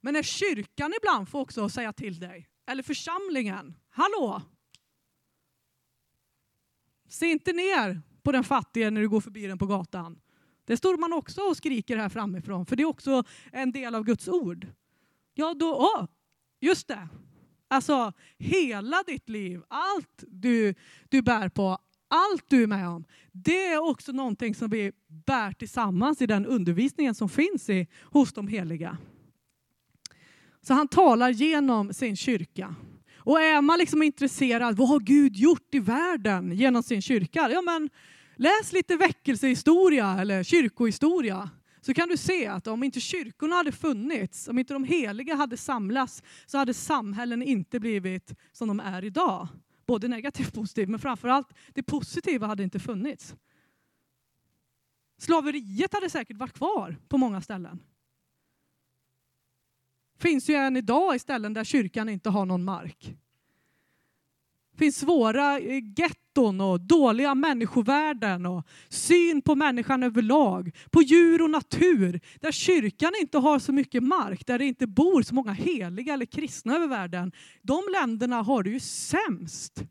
Men 0.00 0.14
när 0.14 0.22
kyrkan 0.22 0.92
ibland 1.02 1.28
får 1.28 1.40
också 1.40 1.68
säga 1.68 1.92
till 1.92 2.18
dig, 2.18 2.48
eller 2.66 2.82
församlingen, 2.82 3.74
hallå, 3.90 4.42
Se 7.08 7.26
inte 7.26 7.52
ner 7.52 8.02
på 8.22 8.32
den 8.32 8.44
fattige 8.44 8.90
när 8.90 9.00
du 9.00 9.08
går 9.08 9.20
förbi 9.20 9.46
den 9.46 9.58
på 9.58 9.66
gatan. 9.66 10.20
Det 10.64 10.76
står 10.76 10.96
man 10.96 11.12
också 11.12 11.40
och 11.40 11.56
skriker 11.56 11.96
här 11.96 12.08
framifrån, 12.08 12.66
för 12.66 12.76
det 12.76 12.82
är 12.82 12.88
också 12.88 13.24
en 13.52 13.72
del 13.72 13.94
av 13.94 14.04
Guds 14.04 14.28
ord. 14.28 14.66
Ja, 15.34 15.54
då, 15.54 15.76
åh, 15.76 16.06
just 16.60 16.88
det. 16.88 17.08
Alltså, 17.68 18.12
hela 18.38 19.02
ditt 19.06 19.28
liv, 19.28 19.62
allt 19.68 20.24
du, 20.26 20.74
du 21.08 21.22
bär 21.22 21.48
på, 21.48 21.78
allt 22.08 22.44
du 22.48 22.62
är 22.62 22.66
med 22.66 22.88
om, 22.88 23.04
det 23.32 23.66
är 23.66 23.90
också 23.90 24.12
någonting 24.12 24.54
som 24.54 24.70
vi 24.70 24.92
bär 25.06 25.52
tillsammans 25.52 26.22
i 26.22 26.26
den 26.26 26.46
undervisningen 26.46 27.14
som 27.14 27.28
finns 27.28 27.68
i, 27.70 27.86
hos 28.02 28.32
de 28.32 28.48
heliga. 28.48 28.98
Så 30.62 30.74
han 30.74 30.88
talar 30.88 31.30
genom 31.30 31.94
sin 31.94 32.16
kyrka. 32.16 32.74
Och 33.28 33.40
är 33.40 33.60
man 33.60 33.78
liksom 33.78 34.02
intresserad, 34.02 34.76
vad 34.76 34.88
har 34.88 35.00
Gud 35.00 35.36
gjort 35.36 35.74
i 35.74 35.78
världen 35.78 36.52
genom 36.52 36.82
sin 36.82 37.02
kyrka? 37.02 37.50
Ja, 37.50 37.62
men 37.62 37.90
läs 38.36 38.72
lite 38.72 38.96
väckelsehistoria 38.96 40.20
eller 40.20 40.42
kyrkohistoria 40.42 41.50
så 41.80 41.94
kan 41.94 42.08
du 42.08 42.16
se 42.16 42.46
att 42.46 42.66
om 42.66 42.82
inte 42.82 43.00
kyrkorna 43.00 43.56
hade 43.56 43.72
funnits, 43.72 44.48
om 44.48 44.58
inte 44.58 44.72
de 44.72 44.84
heliga 44.84 45.34
hade 45.34 45.56
samlats, 45.56 46.22
så 46.46 46.58
hade 46.58 46.74
samhällen 46.74 47.42
inte 47.42 47.80
blivit 47.80 48.34
som 48.52 48.68
de 48.68 48.80
är 48.80 49.04
idag. 49.04 49.48
Både 49.86 50.08
negativt 50.08 50.48
och 50.48 50.54
positivt, 50.54 50.88
men 50.88 51.00
framförallt 51.00 51.48
det 51.74 51.82
positiva 51.82 52.46
hade 52.46 52.62
inte 52.62 52.78
funnits. 52.78 53.34
Slaveriet 55.18 55.94
hade 55.94 56.10
säkert 56.10 56.36
varit 56.36 56.54
kvar 56.54 56.96
på 57.08 57.18
många 57.18 57.40
ställen. 57.40 57.80
Finns 60.18 60.50
ju 60.50 60.54
än 60.54 60.76
idag 60.76 61.16
i 61.16 61.18
ställen 61.18 61.54
där 61.54 61.64
kyrkan 61.64 62.08
inte 62.08 62.30
har 62.30 62.46
någon 62.46 62.64
mark. 62.64 63.14
Det 64.72 64.78
finns 64.78 64.98
svåra 64.98 65.58
eh, 65.58 65.82
getton 65.96 66.60
och 66.60 66.80
dåliga 66.80 67.34
människovärden 67.34 68.46
och 68.46 68.66
syn 68.88 69.42
på 69.42 69.54
människan 69.54 70.02
överlag, 70.02 70.70
på 70.90 71.02
djur 71.02 71.42
och 71.42 71.50
natur, 71.50 72.20
där 72.40 72.52
kyrkan 72.52 73.12
inte 73.20 73.38
har 73.38 73.58
så 73.58 73.72
mycket 73.72 74.02
mark, 74.02 74.46
där 74.46 74.58
det 74.58 74.64
inte 74.64 74.86
bor 74.86 75.22
så 75.22 75.34
många 75.34 75.52
heliga 75.52 76.14
eller 76.14 76.26
kristna 76.26 76.76
över 76.76 76.86
världen. 76.86 77.32
De 77.62 77.82
länderna 77.92 78.42
har 78.42 78.62
det 78.62 78.70
ju 78.70 78.80
sämst 78.80 79.82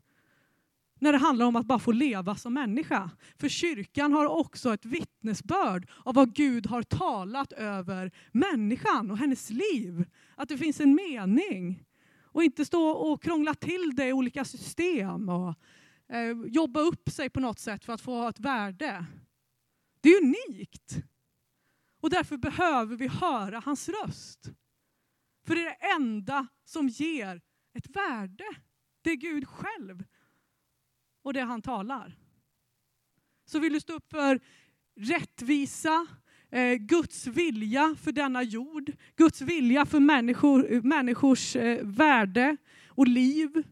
när 0.98 1.12
det 1.12 1.18
handlar 1.18 1.46
om 1.46 1.56
att 1.56 1.66
bara 1.66 1.78
få 1.78 1.92
leva 1.92 2.36
som 2.36 2.54
människa. 2.54 3.10
För 3.36 3.48
kyrkan 3.48 4.12
har 4.12 4.26
också 4.26 4.74
ett 4.74 4.84
vittnesbörd 4.84 5.90
av 6.04 6.14
vad 6.14 6.34
Gud 6.34 6.66
har 6.66 6.82
talat 6.82 7.52
över 7.52 8.12
människan 8.32 9.10
och 9.10 9.18
hennes 9.18 9.50
liv. 9.50 10.04
Att 10.36 10.48
det 10.48 10.58
finns 10.58 10.80
en 10.80 10.94
mening. 10.94 11.84
Och 12.22 12.44
inte 12.44 12.64
stå 12.64 12.88
och 12.88 13.22
krångla 13.22 13.54
till 13.54 13.96
det 13.96 14.08
i 14.08 14.12
olika 14.12 14.44
system 14.44 15.28
och 15.28 15.54
eh, 16.12 16.36
jobba 16.46 16.80
upp 16.80 17.10
sig 17.10 17.30
på 17.30 17.40
något 17.40 17.58
sätt 17.58 17.84
för 17.84 17.92
att 17.92 18.00
få 18.00 18.14
ha 18.14 18.28
ett 18.28 18.40
värde. 18.40 19.04
Det 20.00 20.08
är 20.08 20.22
unikt. 20.22 20.96
Och 22.00 22.10
därför 22.10 22.36
behöver 22.36 22.96
vi 22.96 23.08
höra 23.08 23.62
hans 23.64 23.88
röst. 23.88 24.50
För 25.46 25.54
det 25.54 25.60
är 25.60 25.64
det 25.64 25.94
enda 25.96 26.46
som 26.64 26.88
ger 26.88 27.40
ett 27.74 27.96
värde. 27.96 28.44
Det 29.02 29.10
är 29.10 29.16
Gud 29.16 29.48
själv 29.48 30.04
och 31.28 31.34
det 31.34 31.40
han 31.40 31.62
talar. 31.62 32.16
Så 33.44 33.58
vill 33.58 33.72
du 33.72 33.80
stå 33.80 33.92
upp 33.92 34.10
för 34.10 34.40
rättvisa, 34.96 36.06
eh, 36.50 36.74
Guds 36.74 37.26
vilja 37.26 37.96
för 38.02 38.12
denna 38.12 38.42
jord, 38.42 38.92
Guds 39.16 39.40
vilja 39.40 39.86
för 39.86 40.00
människor, 40.00 40.82
människors 40.82 41.56
eh, 41.56 41.86
värde 41.86 42.56
och 42.88 43.08
liv. 43.08 43.62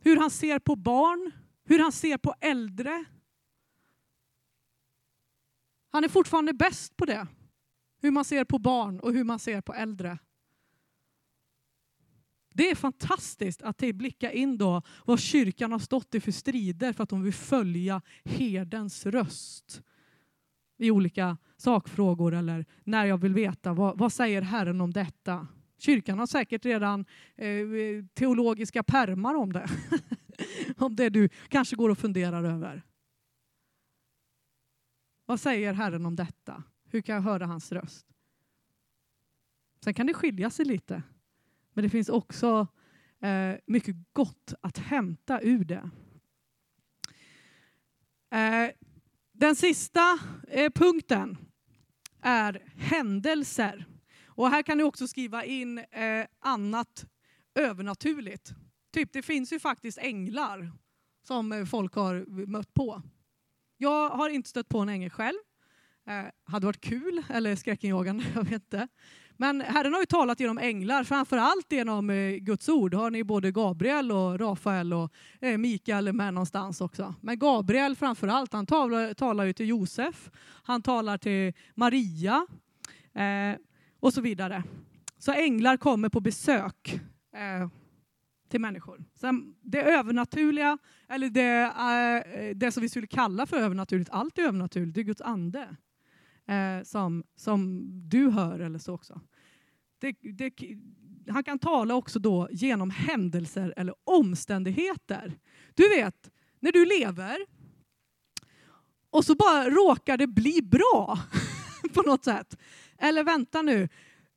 Hur 0.00 0.16
han 0.16 0.30
ser 0.30 0.58
på 0.58 0.76
barn, 0.76 1.32
hur 1.64 1.78
han 1.78 1.92
ser 1.92 2.18
på 2.18 2.34
äldre. 2.40 3.04
Han 5.90 6.04
är 6.04 6.08
fortfarande 6.08 6.52
bäst 6.52 6.96
på 6.96 7.04
det. 7.04 7.26
Hur 8.00 8.10
man 8.10 8.24
ser 8.24 8.44
på 8.44 8.58
barn 8.58 9.00
och 9.00 9.12
hur 9.12 9.24
man 9.24 9.38
ser 9.38 9.60
på 9.60 9.74
äldre. 9.74 10.18
Det 12.56 12.70
är 12.70 12.74
fantastiskt 12.74 13.62
att 13.62 13.78
blicka 13.78 14.32
in 14.32 14.58
då 14.58 14.82
vad 15.04 15.20
kyrkan 15.20 15.72
har 15.72 15.78
stått 15.78 16.14
i 16.14 16.20
för 16.20 16.32
strider 16.32 16.92
för 16.92 17.02
att 17.02 17.08
de 17.08 17.22
vill 17.22 17.32
följa 17.32 18.02
herdens 18.24 19.06
röst 19.06 19.82
i 20.78 20.90
olika 20.90 21.36
sakfrågor 21.56 22.34
eller 22.34 22.66
när 22.84 23.04
jag 23.04 23.18
vill 23.18 23.34
veta 23.34 23.72
vad, 23.72 23.98
vad 23.98 24.12
säger 24.12 24.42
Herren 24.42 24.80
om 24.80 24.92
detta. 24.92 25.46
Kyrkan 25.78 26.18
har 26.18 26.26
säkert 26.26 26.64
redan 26.64 27.04
eh, 27.36 28.04
teologiska 28.14 28.82
permar 28.82 29.34
om 29.34 29.52
det. 29.52 29.68
om 30.78 30.96
det 30.96 31.08
du 31.08 31.28
kanske 31.48 31.76
går 31.76 31.88
och 31.88 31.98
funderar 31.98 32.44
över. 32.44 32.82
Vad 35.26 35.40
säger 35.40 35.72
Herren 35.72 36.06
om 36.06 36.16
detta? 36.16 36.62
Hur 36.84 37.00
kan 37.00 37.14
jag 37.14 37.22
höra 37.22 37.46
hans 37.46 37.72
röst? 37.72 38.06
Sen 39.84 39.94
kan 39.94 40.06
det 40.06 40.14
skilja 40.14 40.50
sig 40.50 40.64
lite. 40.64 41.02
Men 41.74 41.82
det 41.84 41.90
finns 41.90 42.08
också 42.08 42.66
eh, 43.22 43.54
mycket 43.66 43.96
gott 44.12 44.54
att 44.60 44.78
hämta 44.78 45.40
ur 45.40 45.64
det. 45.64 45.90
Eh, 48.38 48.70
den 49.32 49.56
sista 49.56 50.18
eh, 50.48 50.70
punkten 50.70 51.38
är 52.22 52.62
händelser. 52.76 53.86
Och 54.26 54.50
här 54.50 54.62
kan 54.62 54.78
du 54.78 54.84
också 54.84 55.08
skriva 55.08 55.44
in 55.44 55.78
eh, 55.78 56.26
annat 56.40 57.06
övernaturligt. 57.54 58.54
Typ, 58.92 59.12
det 59.12 59.22
finns 59.22 59.52
ju 59.52 59.60
faktiskt 59.60 59.98
änglar 59.98 60.72
som 61.26 61.52
eh, 61.52 61.64
folk 61.64 61.94
har 61.94 62.46
mött 62.46 62.74
på. 62.74 63.02
Jag 63.76 64.08
har 64.08 64.30
inte 64.30 64.48
stött 64.48 64.68
på 64.68 64.78
en 64.78 64.88
ängel 64.88 65.10
själv. 65.10 65.38
Eh, 66.06 66.24
hade 66.44 66.66
varit 66.66 66.80
kul, 66.80 67.22
eller 67.28 67.56
skräckinjagande, 67.56 68.24
jag 68.34 68.44
vet 68.44 68.52
inte. 68.52 68.88
Men 69.36 69.60
Herren 69.60 69.92
har 69.92 70.00
ju 70.00 70.06
talat 70.06 70.40
genom 70.40 70.58
änglar, 70.58 71.04
framför 71.04 71.36
allt 71.36 71.72
genom 71.72 72.10
eh, 72.10 72.32
Guds 72.32 72.68
ord. 72.68 72.94
Har 72.94 73.10
ni 73.10 73.24
både 73.24 73.52
Gabriel 73.52 74.12
och 74.12 74.40
Rafael 74.40 74.92
och 74.92 75.12
eh, 75.40 75.58
Mikael 75.58 76.12
med 76.12 76.34
någonstans 76.34 76.80
också. 76.80 77.14
Men 77.20 77.38
Gabriel 77.38 77.96
framför 77.96 78.28
allt, 78.28 78.52
han 78.52 78.66
talar, 78.66 79.14
talar 79.14 79.44
ju 79.44 79.52
till 79.52 79.68
Josef, 79.68 80.30
han 80.62 80.82
talar 80.82 81.18
till 81.18 81.52
Maria 81.74 82.46
eh, 83.14 83.58
och 84.00 84.14
så 84.14 84.20
vidare. 84.20 84.62
Så 85.18 85.32
änglar 85.32 85.76
kommer 85.76 86.08
på 86.08 86.20
besök 86.20 87.00
eh, 87.36 87.68
till 88.50 88.60
människor. 88.60 89.04
Sen 89.14 89.54
det 89.60 89.82
övernaturliga, 89.82 90.78
eller 91.08 91.28
det, 91.28 91.62
eh, 91.62 92.56
det 92.56 92.72
som 92.72 92.80
vi 92.80 92.88
skulle 92.88 93.06
kalla 93.06 93.46
för 93.46 93.56
övernaturligt, 93.56 94.10
allt 94.10 94.38
är 94.38 94.42
övernaturligt, 94.42 94.94
det 94.94 95.00
är 95.00 95.04
Guds 95.04 95.20
ande 95.20 95.76
eh, 96.48 96.82
som, 96.82 97.24
som 97.36 97.82
du 98.08 98.30
hör 98.30 98.60
eller 98.60 98.78
så 98.78 98.94
också. 98.94 99.20
Det, 99.98 100.16
det, 100.22 100.52
han 101.28 101.44
kan 101.44 101.58
tala 101.58 101.94
också 101.94 102.18
då 102.18 102.48
genom 102.50 102.90
händelser 102.90 103.74
eller 103.76 103.94
omständigheter. 104.04 105.38
Du 105.74 105.88
vet, 105.88 106.30
när 106.60 106.72
du 106.72 106.84
lever 106.84 107.36
och 109.10 109.24
så 109.24 109.34
bara 109.34 109.70
råkar 109.70 110.16
det 110.16 110.26
bli 110.26 110.62
bra 110.62 111.18
på 111.94 112.02
något 112.02 112.24
sätt. 112.24 112.58
Eller 112.98 113.24
vänta 113.24 113.62
nu, 113.62 113.88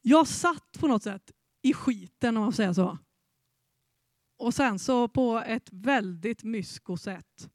jag 0.01 0.27
satt 0.27 0.79
på 0.79 0.87
något 0.87 1.03
sätt 1.03 1.31
i 1.61 1.73
skiten 1.73 2.37
om 2.37 2.43
man 2.43 2.53
säger 2.53 2.73
så. 2.73 2.97
Och 4.39 4.53
sen 4.53 4.79
så 4.79 5.07
på 5.07 5.43
ett 5.47 5.69
väldigt 5.71 6.43
mysko 6.43 6.97
sätt, 6.97 7.49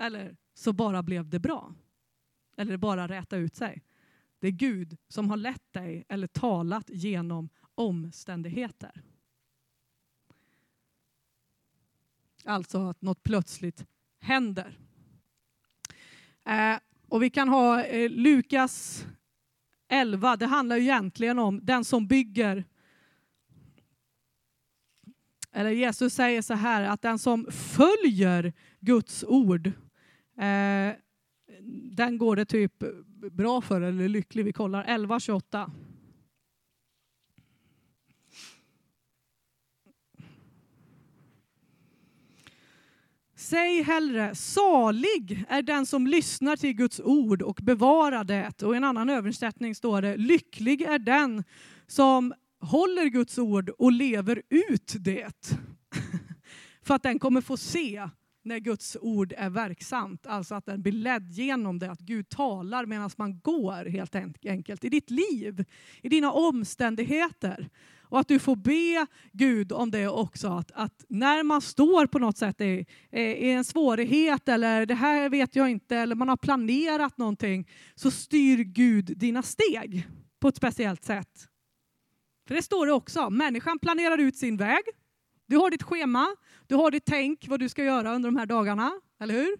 eller 0.00 0.36
så 0.54 0.72
bara 0.72 1.02
blev 1.02 1.28
det 1.28 1.38
bra 1.38 1.74
eller 2.56 2.76
bara 2.76 3.08
räta 3.08 3.36
ut 3.36 3.54
sig. 3.54 3.82
Det 4.38 4.46
är 4.46 4.52
Gud 4.52 4.96
som 5.08 5.30
har 5.30 5.36
lett 5.36 5.72
dig 5.72 6.04
eller 6.08 6.26
talat 6.26 6.84
genom 6.88 7.48
omständigheter. 7.74 9.02
Alltså 12.44 12.88
att 12.88 13.02
något 13.02 13.22
plötsligt 13.22 13.86
händer. 14.20 14.78
Eh, 16.44 16.76
och 17.08 17.22
vi 17.22 17.30
kan 17.30 17.48
ha 17.48 17.84
eh, 17.84 18.10
Lukas 18.10 19.06
11, 19.88 20.36
det 20.36 20.46
handlar 20.46 20.76
egentligen 20.76 21.38
om 21.38 21.60
den 21.64 21.84
som 21.84 22.06
bygger 22.06 22.64
eller 25.52 25.70
Jesus 25.70 26.14
säger 26.14 26.42
så 26.42 26.54
här 26.54 26.82
att 26.82 27.02
den 27.02 27.18
som 27.18 27.46
följer 27.50 28.52
Guds 28.80 29.24
ord 29.24 29.66
eh, 30.38 30.92
den 31.96 32.18
går 32.18 32.36
det 32.36 32.44
typ 32.44 32.84
bra 33.32 33.60
för 33.60 33.80
eller 33.80 34.08
lycklig. 34.08 34.44
Vi 34.44 34.52
kollar 34.52 34.84
11.28. 34.84 35.70
Säg 43.34 43.82
hellre, 43.82 44.34
salig 44.34 45.44
är 45.48 45.62
den 45.62 45.86
som 45.86 46.06
lyssnar 46.06 46.56
till 46.56 46.72
Guds 46.72 47.00
ord 47.00 47.42
och 47.42 47.58
bevarar 47.62 48.24
det. 48.24 48.62
Och 48.62 48.74
i 48.74 48.76
en 48.76 48.84
annan 48.84 49.10
översättning 49.10 49.74
står 49.74 50.02
det, 50.02 50.16
lycklig 50.16 50.82
är 50.82 50.98
den 50.98 51.44
som 51.86 52.34
håller 52.60 53.06
Guds 53.06 53.38
ord 53.38 53.68
och 53.68 53.92
lever 53.92 54.42
ut 54.48 54.94
det. 54.98 55.56
För 56.82 56.94
att 56.94 57.02
den 57.02 57.18
kommer 57.18 57.40
få 57.40 57.56
se 57.56 58.08
när 58.42 58.58
Guds 58.58 58.96
ord 59.00 59.34
är 59.36 59.50
verksamt. 59.50 60.26
Alltså 60.26 60.54
att 60.54 60.66
den 60.66 60.82
blir 60.82 60.92
ledd 60.92 61.30
genom 61.30 61.78
det, 61.78 61.90
att 61.90 62.00
Gud 62.00 62.28
talar 62.28 62.86
medan 62.86 63.10
man 63.16 63.40
går 63.40 63.84
helt 63.84 64.14
enkelt 64.44 64.84
i 64.84 64.88
ditt 64.88 65.10
liv, 65.10 65.64
i 66.02 66.08
dina 66.08 66.32
omständigheter. 66.32 67.68
Och 68.12 68.20
att 68.20 68.28
du 68.28 68.38
får 68.38 68.56
be 68.56 69.06
Gud 69.32 69.72
om 69.72 69.90
det 69.90 70.08
också, 70.08 70.48
att, 70.48 70.70
att 70.74 71.04
när 71.08 71.42
man 71.42 71.60
står 71.60 72.06
på 72.06 72.18
något 72.18 72.38
sätt 72.38 72.60
i, 72.60 72.86
i 73.10 73.50
en 73.50 73.64
svårighet 73.64 74.48
eller 74.48 74.86
det 74.86 74.94
här 74.94 75.28
vet 75.28 75.56
jag 75.56 75.70
inte, 75.70 75.96
eller 75.96 76.14
man 76.14 76.28
har 76.28 76.36
planerat 76.36 77.18
någonting, 77.18 77.68
så 77.94 78.10
styr 78.10 78.64
Gud 78.64 79.18
dina 79.18 79.42
steg 79.42 80.08
på 80.40 80.48
ett 80.48 80.56
speciellt 80.56 81.04
sätt. 81.04 81.48
För 82.48 82.54
det 82.54 82.62
står 82.62 82.86
det 82.86 82.92
också, 82.92 83.30
människan 83.30 83.78
planerar 83.78 84.18
ut 84.18 84.36
sin 84.36 84.56
väg, 84.56 84.82
du 85.52 85.58
har 85.58 85.70
ditt 85.70 85.82
schema, 85.82 86.36
du 86.66 86.74
har 86.74 86.90
ditt 86.90 87.04
tänk 87.04 87.48
vad 87.48 87.60
du 87.60 87.68
ska 87.68 87.84
göra 87.84 88.14
under 88.14 88.30
de 88.30 88.36
här 88.36 88.46
dagarna, 88.46 89.00
eller 89.20 89.34
hur? 89.34 89.56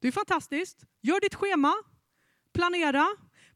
Det 0.00 0.08
är 0.08 0.12
fantastiskt. 0.12 0.84
Gör 1.00 1.20
ditt 1.20 1.34
schema, 1.34 1.72
planera, 2.52 3.06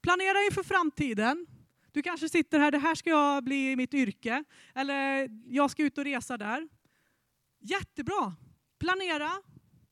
planera 0.01 0.45
inför 0.45 0.63
framtiden. 0.63 1.47
Du 1.93 2.03
kanske 2.03 2.29
sitter 2.29 2.59
här, 2.59 2.71
det 2.71 2.79
här 2.79 2.95
ska 2.95 3.11
jag 3.11 3.45
bli 3.45 3.73
i 3.73 3.77
mitt 3.77 3.95
yrke, 3.95 4.45
eller 4.75 5.29
jag 5.47 5.71
ska 5.71 5.83
ut 5.83 5.99
och 5.99 6.05
resa 6.05 6.37
där. 6.37 6.69
Jättebra! 7.61 8.35
Planera, 8.79 9.31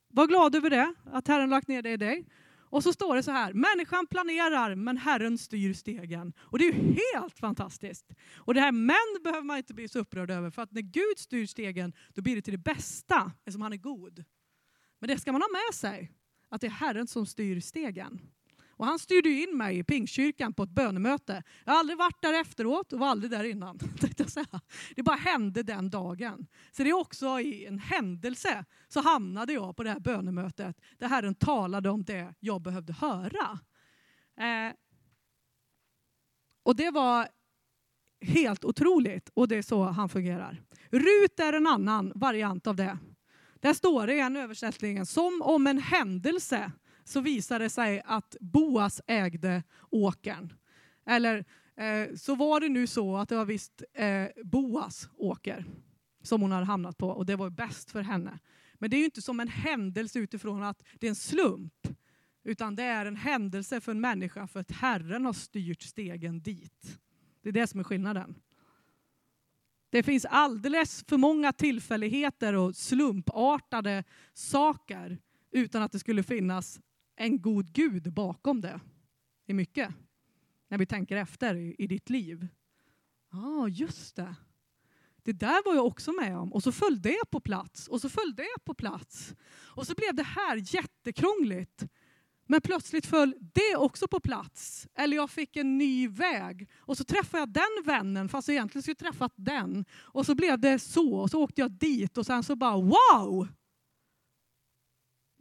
var 0.08 0.26
glad 0.26 0.54
över 0.54 0.70
det, 0.70 0.94
att 1.12 1.28
Herren 1.28 1.50
lagt 1.50 1.68
ner 1.68 1.82
det 1.82 1.90
i 1.90 1.96
dig. 1.96 2.26
Och 2.74 2.82
så 2.82 2.92
står 2.92 3.16
det 3.16 3.22
så 3.22 3.30
här, 3.30 3.52
människan 3.52 4.06
planerar 4.06 4.74
men 4.74 4.96
Herren 4.96 5.38
styr 5.38 5.72
stegen. 5.72 6.32
Och 6.38 6.58
det 6.58 6.68
är 6.68 6.72
ju 6.72 6.96
helt 7.12 7.38
fantastiskt. 7.38 8.12
Och 8.36 8.54
det 8.54 8.60
här 8.60 8.72
men 8.72 9.22
behöver 9.22 9.42
man 9.42 9.58
inte 9.58 9.74
bli 9.74 9.88
så 9.88 9.98
upprörd 9.98 10.30
över 10.30 10.50
för 10.50 10.62
att 10.62 10.72
när 10.72 10.82
Gud 10.82 11.18
styr 11.18 11.46
stegen 11.46 11.92
då 12.14 12.22
blir 12.22 12.36
det 12.36 12.42
till 12.42 12.52
det 12.52 12.58
bästa 12.58 13.32
eftersom 13.38 13.62
han 13.62 13.72
är 13.72 13.76
god. 13.76 14.24
Men 14.98 15.08
det 15.08 15.18
ska 15.18 15.32
man 15.32 15.42
ha 15.42 15.48
med 15.48 15.74
sig, 15.74 16.12
att 16.48 16.60
det 16.60 16.66
är 16.66 16.70
Herren 16.70 17.06
som 17.06 17.26
styr 17.26 17.60
stegen. 17.60 18.20
Och 18.76 18.86
han 18.86 18.98
styrde 18.98 19.30
in 19.30 19.56
mig 19.56 19.78
i 19.78 19.84
Pingstkyrkan 19.84 20.54
på 20.54 20.62
ett 20.62 20.70
bönemöte. 20.70 21.42
Jag 21.64 21.72
har 21.72 21.80
aldrig 21.80 21.98
varit 21.98 22.22
där 22.22 22.40
efteråt 22.40 22.92
och 22.92 22.98
var 22.98 23.08
aldrig 23.08 23.30
där 23.30 23.44
innan. 23.44 23.78
Det 24.96 25.02
bara 25.02 25.16
hände 25.16 25.62
den 25.62 25.90
dagen. 25.90 26.46
Så 26.72 26.82
det 26.82 26.90
är 26.90 27.00
också 27.00 27.40
i 27.40 27.66
en 27.66 27.78
händelse 27.78 28.64
så 28.88 29.00
hamnade 29.00 29.52
jag 29.52 29.76
på 29.76 29.82
det 29.82 29.90
här 29.90 30.00
bönemötet 30.00 30.80
där 30.98 31.08
Herren 31.08 31.34
talade 31.34 31.90
om 31.90 32.04
det 32.04 32.34
jag 32.40 32.62
behövde 32.62 32.92
höra. 32.92 33.58
Eh, 34.38 34.74
och 36.62 36.76
det 36.76 36.90
var 36.90 37.28
helt 38.20 38.64
otroligt 38.64 39.30
och 39.34 39.48
det 39.48 39.56
är 39.56 39.62
så 39.62 39.82
han 39.82 40.08
fungerar. 40.08 40.62
Rut 40.90 41.40
är 41.40 41.52
en 41.52 41.66
annan 41.66 42.12
variant 42.14 42.66
av 42.66 42.76
det. 42.76 42.98
Där 43.60 43.72
står 43.72 44.06
det 44.06 44.14
i 44.14 44.20
en 44.20 44.36
översättning, 44.36 45.06
som 45.06 45.42
om 45.42 45.66
en 45.66 45.78
händelse 45.78 46.72
så 47.04 47.20
visade 47.20 47.64
det 47.64 47.70
sig 47.70 48.02
att 48.04 48.36
Boas 48.40 49.00
ägde 49.06 49.62
åkern. 49.90 50.52
Eller 51.06 51.44
eh, 51.76 52.14
så 52.16 52.34
var 52.34 52.60
det 52.60 52.68
nu 52.68 52.86
så 52.86 53.16
att 53.16 53.28
det 53.28 53.36
var 53.36 53.44
visst 53.44 53.82
eh, 53.92 54.26
Boas 54.44 55.08
åker 55.16 55.64
som 56.22 56.42
hon 56.42 56.52
hade 56.52 56.66
hamnat 56.66 56.98
på 56.98 57.08
och 57.08 57.26
det 57.26 57.36
var 57.36 57.50
bäst 57.50 57.90
för 57.90 58.02
henne. 58.02 58.38
Men 58.74 58.90
det 58.90 58.96
är 58.96 58.98
ju 58.98 59.04
inte 59.04 59.22
som 59.22 59.40
en 59.40 59.48
händelse 59.48 60.18
utifrån 60.18 60.62
att 60.62 60.82
det 61.00 61.06
är 61.06 61.08
en 61.08 61.14
slump. 61.14 61.88
Utan 62.44 62.76
det 62.76 62.82
är 62.82 63.06
en 63.06 63.16
händelse 63.16 63.80
för 63.80 63.92
en 63.92 64.00
människa 64.00 64.46
för 64.46 64.60
att 64.60 64.70
Herren 64.70 65.24
har 65.24 65.32
styrt 65.32 65.82
stegen 65.82 66.40
dit. 66.40 67.00
Det 67.42 67.48
är 67.48 67.52
det 67.52 67.66
som 67.66 67.80
är 67.80 67.84
skillnaden. 67.84 68.34
Det 69.90 70.02
finns 70.02 70.24
alldeles 70.24 71.04
för 71.08 71.16
många 71.16 71.52
tillfälligheter 71.52 72.54
och 72.54 72.76
slumpartade 72.76 74.04
saker 74.32 75.18
utan 75.50 75.82
att 75.82 75.92
det 75.92 75.98
skulle 75.98 76.22
finnas 76.22 76.80
en 77.16 77.42
god 77.42 77.72
Gud 77.72 78.12
bakom 78.12 78.60
det. 78.60 78.80
Det 79.46 79.52
är 79.52 79.54
mycket. 79.54 79.88
När 80.68 80.78
vi 80.78 80.86
tänker 80.86 81.16
efter 81.16 81.54
i, 81.54 81.74
i 81.78 81.86
ditt 81.86 82.10
liv. 82.10 82.48
Ja, 83.32 83.38
ah, 83.38 83.68
just 83.68 84.16
det. 84.16 84.34
Det 85.22 85.32
där 85.32 85.64
var 85.64 85.74
jag 85.74 85.86
också 85.86 86.12
med 86.12 86.38
om. 86.38 86.52
Och 86.52 86.62
så 86.62 86.72
föll 86.72 87.02
det 87.02 87.20
på 87.30 87.40
plats. 87.40 87.88
Och 87.88 88.00
så 88.00 88.08
föll 88.08 88.34
det 88.36 88.64
på 88.64 88.74
plats. 88.74 89.34
Och 89.54 89.86
så 89.86 89.94
blev 89.94 90.14
det 90.14 90.22
här 90.22 90.74
jättekrångligt. 90.74 91.86
Men 92.46 92.60
plötsligt 92.60 93.06
föll 93.06 93.34
det 93.40 93.76
också 93.76 94.08
på 94.08 94.20
plats. 94.20 94.88
Eller 94.94 95.16
jag 95.16 95.30
fick 95.30 95.56
en 95.56 95.78
ny 95.78 96.08
väg. 96.08 96.68
Och 96.78 96.96
så 96.96 97.04
träffade 97.04 97.40
jag 97.40 97.48
den 97.48 97.84
vännen 97.84 98.28
fast 98.28 98.48
jag 98.48 98.54
egentligen 98.54 98.82
skulle 98.82 98.94
träffat 98.94 99.32
den. 99.36 99.84
Och 99.92 100.26
så 100.26 100.34
blev 100.34 100.58
det 100.58 100.78
så. 100.78 101.14
Och 101.14 101.30
så 101.30 101.42
åkte 101.42 101.60
jag 101.60 101.70
dit 101.70 102.18
och 102.18 102.26
sen 102.26 102.42
så 102.42 102.56
bara 102.56 102.76
wow! 102.76 103.48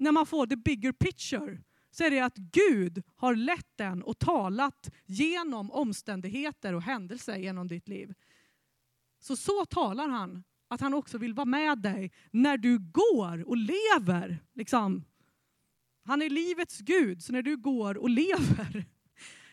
När 0.03 0.11
man 0.11 0.25
får 0.25 0.47
the 0.47 0.55
bigger 0.55 0.91
picture 0.91 1.57
så 1.91 2.03
är 2.03 2.11
det 2.11 2.19
att 2.19 2.37
Gud 2.37 3.03
har 3.15 3.35
lett 3.35 3.77
den 3.77 4.03
och 4.03 4.19
talat 4.19 4.91
genom 5.05 5.71
omständigheter 5.71 6.73
och 6.73 6.81
händelser 6.81 7.37
genom 7.37 7.67
ditt 7.67 7.87
liv. 7.87 8.13
Så 9.19 9.35
så 9.35 9.65
talar 9.65 10.07
han, 10.07 10.43
att 10.67 10.81
han 10.81 10.93
också 10.93 11.17
vill 11.17 11.33
vara 11.33 11.45
med 11.45 11.81
dig 11.81 12.11
när 12.31 12.57
du 12.57 12.79
går 12.79 13.49
och 13.49 13.57
lever. 13.57 14.43
Liksom, 14.53 15.03
han 16.05 16.21
är 16.21 16.29
livets 16.29 16.79
Gud, 16.79 17.23
så 17.23 17.33
när 17.33 17.41
du 17.41 17.57
går 17.57 17.97
och 17.97 18.09
lever 18.09 18.85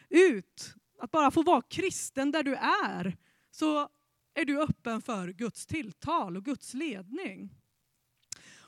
ut, 0.08 0.74
att 0.98 1.10
bara 1.10 1.30
få 1.30 1.42
vara 1.42 1.62
kristen 1.62 2.32
där 2.32 2.42
du 2.42 2.54
är, 2.54 3.16
så 3.50 3.88
är 4.34 4.44
du 4.44 4.62
öppen 4.62 5.02
för 5.02 5.28
Guds 5.28 5.66
tilltal 5.66 6.36
och 6.36 6.44
Guds 6.44 6.74
ledning. 6.74 7.59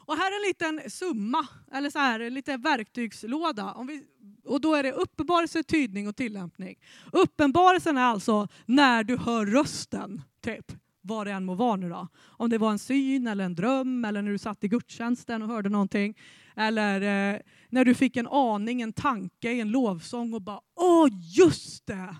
Och 0.06 0.16
här 0.16 0.32
är 0.32 0.36
en 0.36 0.48
liten 0.48 0.90
summa, 0.90 1.46
eller 1.72 1.90
så 1.90 1.98
här, 1.98 2.20
en 2.20 2.34
liten 2.34 2.60
verktygslåda. 2.60 3.72
Om 3.72 3.86
vi, 3.86 4.04
och 4.44 4.60
då 4.60 4.74
är 4.74 4.82
det 4.82 4.92
uppenbarelse, 4.92 5.62
tydning 5.62 6.08
och 6.08 6.16
tillämpning. 6.16 6.78
Uppenbarelsen 7.12 7.96
är 7.96 8.02
alltså 8.02 8.48
när 8.66 9.04
du 9.04 9.16
hör 9.16 9.46
rösten, 9.46 10.22
typ 10.40 10.72
vad 11.02 11.26
det 11.26 11.32
än 11.32 11.44
må 11.44 11.54
vara 11.54 11.76
nu 11.76 11.88
då. 11.88 12.08
Om 12.20 12.50
det 12.50 12.58
var 12.58 12.70
en 12.70 12.78
syn 12.78 13.26
eller 13.26 13.44
en 13.44 13.54
dröm 13.54 14.04
eller 14.04 14.22
när 14.22 14.30
du 14.30 14.38
satt 14.38 14.64
i 14.64 14.68
gudstjänsten 14.68 15.42
och 15.42 15.48
hörde 15.48 15.68
någonting. 15.68 16.18
Eller 16.56 17.00
eh, 17.34 17.40
när 17.68 17.84
du 17.84 17.94
fick 17.94 18.16
en 18.16 18.28
aning, 18.28 18.82
en 18.82 18.92
tanke 18.92 19.52
i 19.52 19.60
en 19.60 19.70
lovsång 19.70 20.34
och 20.34 20.42
bara 20.42 20.60
åh 20.76 21.08
just 21.36 21.86
det! 21.86 22.16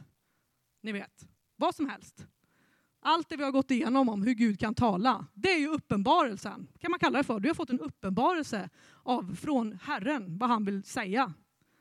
Ni 0.83 0.93
vet, 0.93 1.29
vad 1.57 1.75
som 1.75 1.89
helst. 1.89 2.27
Allt 3.05 3.29
det 3.29 3.37
vi 3.37 3.45
har 3.45 3.51
gått 3.51 3.71
igenom 3.71 4.09
om 4.09 4.23
hur 4.23 4.35
Gud 4.35 4.61
kan 4.61 4.75
tala, 4.75 5.27
det 5.35 5.53
är 5.53 5.59
ju 5.59 5.69
uppenbarelsen. 5.69 6.69
kan 6.81 6.91
man 6.91 7.01
kalla 7.01 7.19
det 7.19 7.25
för. 7.25 7.41
Du 7.41 7.49
har 7.49 7.55
fått 7.55 7.71
en 7.71 7.81
uppenbarelse 7.81 8.69
av, 9.03 9.37
från 9.41 9.79
Herren, 9.83 10.39
vad 10.39 10.49
han 10.49 10.65
vill 10.65 10.83
säga. 10.83 11.33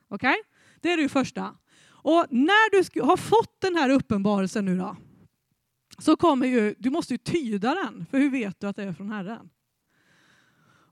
Okej? 0.08 0.30
Okay? 0.30 0.36
Det 0.82 0.92
är 0.92 0.98
det 0.98 1.10
första. 1.10 1.56
Och 1.88 2.26
när 2.30 2.72
du 2.72 3.02
har 3.02 3.18
fått 3.18 3.62
den 3.62 3.76
här 3.76 3.90
uppenbarelsen 3.90 4.66
nu 4.66 4.78
då, 4.78 4.96
så 5.98 6.16
kommer 6.16 6.48
ju, 6.48 6.76
du 6.80 6.90
måste 6.90 7.14
ju 7.14 7.18
tyda 7.18 7.76
den, 7.76 8.06
för 8.12 8.20
hur 8.20 8.30
vet 8.30 8.60
du 8.60 8.68
att 8.68 8.76
det 8.76 8.84
är 8.84 8.94
från 8.94 9.10
Herren? 9.10 9.50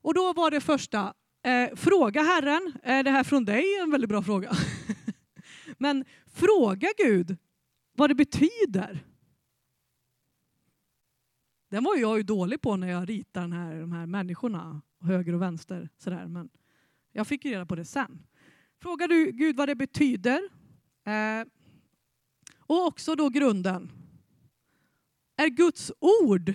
Och 0.01 0.13
då 0.13 0.33
var 0.33 0.51
det 0.51 0.61
första, 0.61 1.13
eh, 1.45 1.75
fråga 1.75 2.21
Herren, 2.21 2.73
är 2.83 3.03
det 3.03 3.11
här 3.11 3.23
från 3.23 3.45
dig? 3.45 3.63
En 3.81 3.91
väldigt 3.91 4.09
bra 4.09 4.23
fråga. 4.23 4.51
Men 5.77 6.05
fråga 6.33 6.89
Gud 6.97 7.37
vad 7.95 8.09
det 8.09 8.15
betyder. 8.15 9.03
Den 11.69 11.83
var 11.83 11.95
jag 11.97 12.17
ju 12.17 12.23
dålig 12.23 12.61
på 12.61 12.75
när 12.75 12.87
jag 12.87 13.09
ritade 13.09 13.43
den 13.43 13.53
här, 13.53 13.79
de 13.79 13.91
här 13.91 14.05
människorna, 14.05 14.81
höger 15.01 15.33
och 15.33 15.41
vänster. 15.41 15.89
Sådär. 15.97 16.27
Men 16.27 16.49
jag 17.11 17.27
fick 17.27 17.45
ju 17.45 17.51
reda 17.51 17.65
på 17.65 17.75
det 17.75 17.85
sen. 17.85 18.23
Frågar 18.81 19.07
du 19.07 19.31
Gud 19.31 19.55
vad 19.55 19.69
det 19.69 19.75
betyder. 19.75 20.49
Eh, 21.03 21.47
och 22.59 22.85
också 22.85 23.15
då 23.15 23.29
grunden. 23.29 23.91
Är 25.37 25.47
Guds 25.47 25.91
ord 25.99 26.53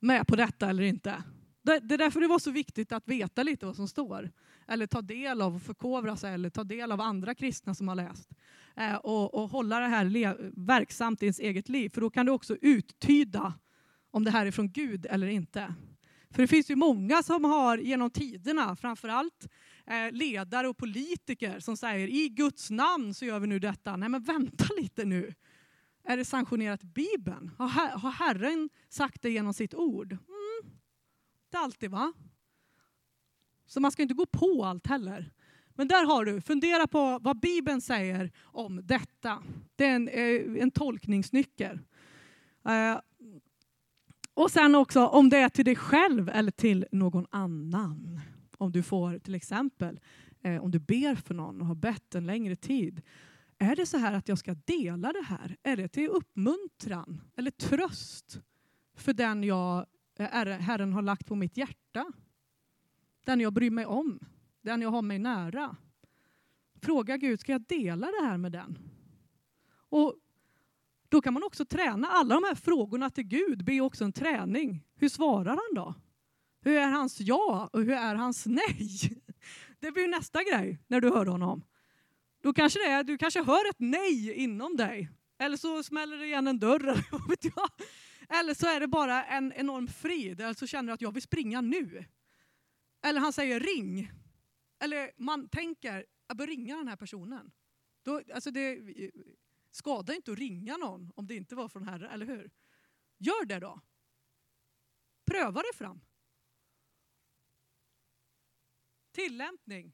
med 0.00 0.26
på 0.26 0.36
detta 0.36 0.70
eller 0.70 0.82
inte? 0.82 1.22
Det, 1.62 1.94
är 1.94 1.98
därför 1.98 2.20
det 2.20 2.26
var 2.26 2.38
så 2.38 2.50
viktigt 2.50 2.92
att 2.92 3.08
veta 3.08 3.42
lite 3.42 3.66
vad 3.66 3.76
som 3.76 3.88
står. 3.88 4.30
Eller 4.68 4.86
ta 4.86 5.02
del 5.02 5.42
av 5.42 5.54
och 5.54 5.62
förkovra 5.62 6.16
sig 6.16 6.34
eller 6.34 6.50
ta 6.50 6.64
del 6.64 6.92
av 6.92 7.00
andra 7.00 7.34
kristna 7.34 7.74
som 7.74 7.88
har 7.88 7.94
läst. 7.94 8.30
Eh, 8.76 8.96
och, 8.96 9.34
och, 9.34 9.48
hålla 9.50 9.80
det 9.80 9.86
här 9.86 10.36
verksamt 10.66 11.22
i 11.22 11.26
ens 11.26 11.38
eget 11.38 11.68
liv. 11.68 11.88
För 11.88 12.00
då 12.00 12.10
kan 12.10 12.26
du 12.26 12.32
också 12.32 12.56
uttyda 12.60 13.54
om 14.10 14.24
det 14.24 14.30
här 14.30 14.46
är 14.46 14.50
från 14.50 14.72
Gud 14.72 15.06
eller 15.10 15.26
inte. 15.26 15.74
För 16.30 16.42
det 16.42 16.48
finns 16.48 16.70
ju 16.70 16.76
många 16.76 17.22
som 17.22 17.44
har 17.44 17.78
genom 17.78 18.10
tiderna, 18.10 18.76
framförallt 18.76 19.48
eh, 19.86 20.12
ledare 20.12 20.68
och 20.68 20.76
politiker 20.76 21.60
som 21.60 21.76
säger 21.76 22.08
i 22.08 22.28
Guds 22.28 22.70
namn 22.70 23.14
så 23.14 23.24
gör 23.24 23.40
vi 23.40 23.46
nu 23.46 23.58
detta. 23.58 23.96
Nej 23.96 24.08
men 24.08 24.22
vänta 24.22 24.64
lite 24.76 25.04
nu. 25.04 25.34
Är 26.04 26.16
det 26.16 26.24
sanktionerat 26.24 26.84
i 26.84 26.86
Bibeln? 26.86 27.50
Har, 27.58 28.10
Herren 28.10 28.70
sagt 28.88 29.22
det 29.22 29.30
genom 29.30 29.54
sitt 29.54 29.74
ord? 29.74 30.12
Mm, 30.12 30.72
inte 31.46 31.58
alltid 31.58 31.90
va? 31.90 32.12
Så 33.66 33.80
man 33.80 33.92
ska 33.92 34.02
inte 34.02 34.14
gå 34.14 34.26
på 34.26 34.64
allt 34.64 34.86
heller. 34.86 35.32
Men 35.74 35.88
där 35.88 36.06
har 36.06 36.24
du, 36.24 36.40
fundera 36.40 36.86
på 36.86 37.18
vad 37.22 37.40
Bibeln 37.40 37.80
säger 37.80 38.32
om 38.42 38.80
detta. 38.86 39.42
Det 39.76 39.86
är 39.86 39.94
en, 39.94 40.08
en 40.56 40.70
tolkningsnyckel. 40.70 41.78
Eh, 42.64 43.00
och 44.40 44.50
sen 44.50 44.74
också 44.74 45.06
om 45.06 45.28
det 45.28 45.36
är 45.36 45.48
till 45.48 45.64
dig 45.64 45.76
själv 45.76 46.28
eller 46.28 46.50
till 46.50 46.86
någon 46.92 47.26
annan. 47.30 48.20
Om 48.58 48.72
du 48.72 48.82
får 48.82 49.18
till 49.18 49.34
exempel, 49.34 50.00
eh, 50.42 50.64
om 50.64 50.70
du 50.70 50.78
ber 50.78 51.14
för 51.14 51.34
någon 51.34 51.60
och 51.60 51.66
har 51.66 51.74
bett 51.74 52.14
en 52.14 52.26
längre 52.26 52.56
tid. 52.56 53.02
Är 53.58 53.76
det 53.76 53.86
så 53.86 53.98
här 53.98 54.12
att 54.12 54.28
jag 54.28 54.38
ska 54.38 54.54
dela 54.54 55.12
det 55.12 55.22
här? 55.22 55.56
Är 55.62 55.76
det 55.76 55.88
till 55.88 56.08
uppmuntran 56.08 57.20
eller 57.36 57.50
tröst 57.50 58.40
för 58.94 59.12
den 59.12 59.44
jag, 59.44 59.86
eh, 60.18 60.26
Herren 60.44 60.92
har 60.92 61.02
lagt 61.02 61.26
på 61.26 61.34
mitt 61.34 61.56
hjärta? 61.56 62.12
Den 63.24 63.40
jag 63.40 63.52
bryr 63.52 63.70
mig 63.70 63.86
om, 63.86 64.18
den 64.60 64.82
jag 64.82 64.90
har 64.90 65.02
mig 65.02 65.18
nära. 65.18 65.76
Fråga 66.82 67.16
Gud, 67.16 67.40
ska 67.40 67.52
jag 67.52 67.62
dela 67.62 68.06
det 68.06 68.26
här 68.26 68.36
med 68.36 68.52
den? 68.52 68.78
Och 69.88 70.14
då 71.10 71.20
kan 71.20 71.34
man 71.34 71.42
också 71.42 71.64
träna 71.64 72.08
alla 72.08 72.34
de 72.34 72.44
här 72.44 72.54
frågorna 72.54 73.10
till 73.10 73.24
Gud, 73.24 73.64
blir 73.64 73.80
också 73.80 74.04
en 74.04 74.12
träning. 74.12 74.84
Hur 74.94 75.08
svarar 75.08 75.50
han 75.50 75.74
då? 75.74 75.94
Hur 76.62 76.76
är 76.76 76.88
hans 76.90 77.20
ja 77.20 77.70
och 77.72 77.80
hur 77.80 77.92
är 77.92 78.14
hans 78.14 78.46
nej? 78.46 79.00
Det 79.80 79.92
blir 79.92 80.08
nästa 80.08 80.42
grej 80.42 80.78
när 80.86 81.00
du 81.00 81.08
hör 81.08 81.26
honom. 81.26 81.64
Då 82.42 82.52
kanske 82.52 82.78
det 82.78 82.86
är, 82.86 83.04
du 83.04 83.18
kanske 83.18 83.42
hör 83.42 83.70
ett 83.70 83.78
nej 83.78 84.32
inom 84.32 84.76
dig. 84.76 85.10
Eller 85.38 85.56
så 85.56 85.82
smäller 85.82 86.16
det 86.16 86.26
igen 86.26 86.46
en 86.46 86.58
dörr. 86.58 86.88
Eller 88.28 88.54
så 88.54 88.66
är 88.66 88.80
det 88.80 88.88
bara 88.88 89.24
en 89.24 89.52
enorm 89.52 89.88
frid. 89.88 90.40
Eller 90.40 90.54
så 90.54 90.66
känner 90.66 90.86
du 90.86 90.92
att 90.92 91.00
jag 91.00 91.12
vill 91.12 91.22
springa 91.22 91.60
nu. 91.60 92.04
Eller 93.04 93.20
han 93.20 93.32
säger 93.32 93.60
ring. 93.60 94.10
Eller 94.82 95.10
man 95.16 95.48
tänker, 95.48 96.04
jag 96.28 96.36
bör 96.36 96.46
ringa 96.46 96.76
den 96.76 96.88
här 96.88 96.96
personen. 96.96 97.50
Då, 98.04 98.22
alltså 98.34 98.50
det 98.50 98.78
Skada 99.70 100.14
inte 100.14 100.32
att 100.32 100.38
ringa 100.38 100.76
någon 100.76 101.12
om 101.14 101.26
det 101.26 101.34
inte 101.34 101.54
var 101.54 101.68
från 101.68 101.88
Herren, 101.88 102.10
eller 102.10 102.26
hur? 102.26 102.50
Gör 103.18 103.44
det 103.44 103.58
då. 103.58 103.80
Pröva 105.24 105.62
det 105.62 105.78
fram. 105.78 106.00
Tillämpning. 109.12 109.92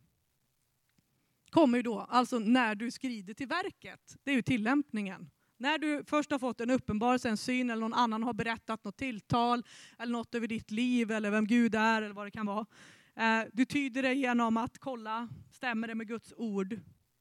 kommer 1.51 1.79
ju 1.79 1.83
då, 1.83 2.01
alltså 2.01 2.39
när 2.39 2.75
du 2.75 2.91
skrider 2.91 3.35
till 3.35 3.49
verket. 3.49 4.17
Det 4.25 4.31
är 4.31 4.35
ju 4.35 4.43
tillämpningen. 4.43 5.31
När 5.59 5.79
du 5.79 6.05
först 6.05 6.31
har 6.31 6.39
fått 6.39 6.61
en 6.61 6.71
uppenbarelse, 6.71 7.29
en 7.29 7.37
syn 7.37 7.71
eller 7.71 7.81
någon 7.81 7.95
annan 7.95 8.23
har 8.23 8.33
berättat 8.33 8.85
något 8.85 8.97
tilltal 8.97 9.63
eller 9.99 10.13
något 10.13 10.35
över 10.35 10.49
ditt 10.49 10.71
liv 10.71 11.11
eller 11.11 11.31
vem 11.31 11.47
Gud 11.47 11.75
är 11.75 12.03
eller 12.03 12.15
vad 12.15 12.27
det 12.27 12.31
kan 12.31 12.47
vara. 12.47 12.67
Eh, 13.15 13.47
du 13.53 13.65
tyder 13.65 14.03
det 14.03 14.15
genom 14.15 14.57
att 14.57 14.79
kolla, 14.79 15.29
stämmer 15.51 15.89
det 15.89 15.95
med 15.95 16.09
Guds 16.09 16.33
ord? 16.37 16.81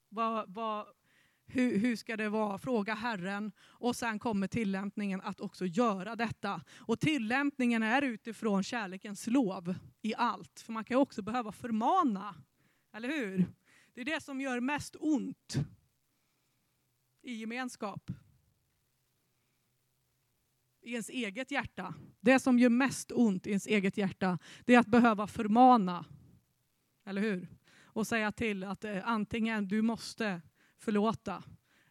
Vad, 0.10 0.53
vad, 0.53 0.88
hur, 1.47 1.79
hur 1.79 1.95
ska 1.95 2.17
det 2.17 2.29
vara? 2.29 2.57
Fråga 2.57 2.93
Herren. 2.93 3.51
Och 3.61 3.95
sen 3.95 4.19
kommer 4.19 4.47
tillämpningen 4.47 5.21
att 5.21 5.41
också 5.41 5.65
göra 5.65 6.15
detta. 6.15 6.61
Och 6.77 6.99
tillämpningen 6.99 7.83
är 7.83 8.01
utifrån 8.01 8.63
kärlekens 8.63 9.27
lov 9.27 9.75
i 10.01 10.15
allt. 10.15 10.59
För 10.59 10.73
man 10.73 10.83
kan 10.83 10.97
också 10.97 11.21
behöva 11.21 11.51
förmana. 11.51 12.35
Eller 12.93 13.09
hur? 13.09 13.45
Det 13.93 14.01
är 14.01 14.05
det 14.05 14.23
som 14.23 14.41
gör 14.41 14.59
mest 14.59 14.95
ont 14.99 15.57
i 17.21 17.33
gemenskap. 17.33 18.11
I 20.81 20.91
ens 20.91 21.09
eget 21.09 21.51
hjärta. 21.51 21.93
Det 22.19 22.39
som 22.39 22.59
gör 22.59 22.69
mest 22.69 23.11
ont 23.11 23.47
i 23.47 23.49
ens 23.49 23.67
eget 23.67 23.97
hjärta, 23.97 24.39
det 24.65 24.75
är 24.75 24.79
att 24.79 24.87
behöva 24.87 25.27
förmana. 25.27 26.05
Eller 27.05 27.21
hur? 27.21 27.47
Och 27.83 28.07
säga 28.07 28.31
till 28.31 28.63
att 28.63 28.83
eh, 28.83 29.07
antingen 29.07 29.67
du 29.67 29.81
måste 29.81 30.41
förlåta, 30.86 31.43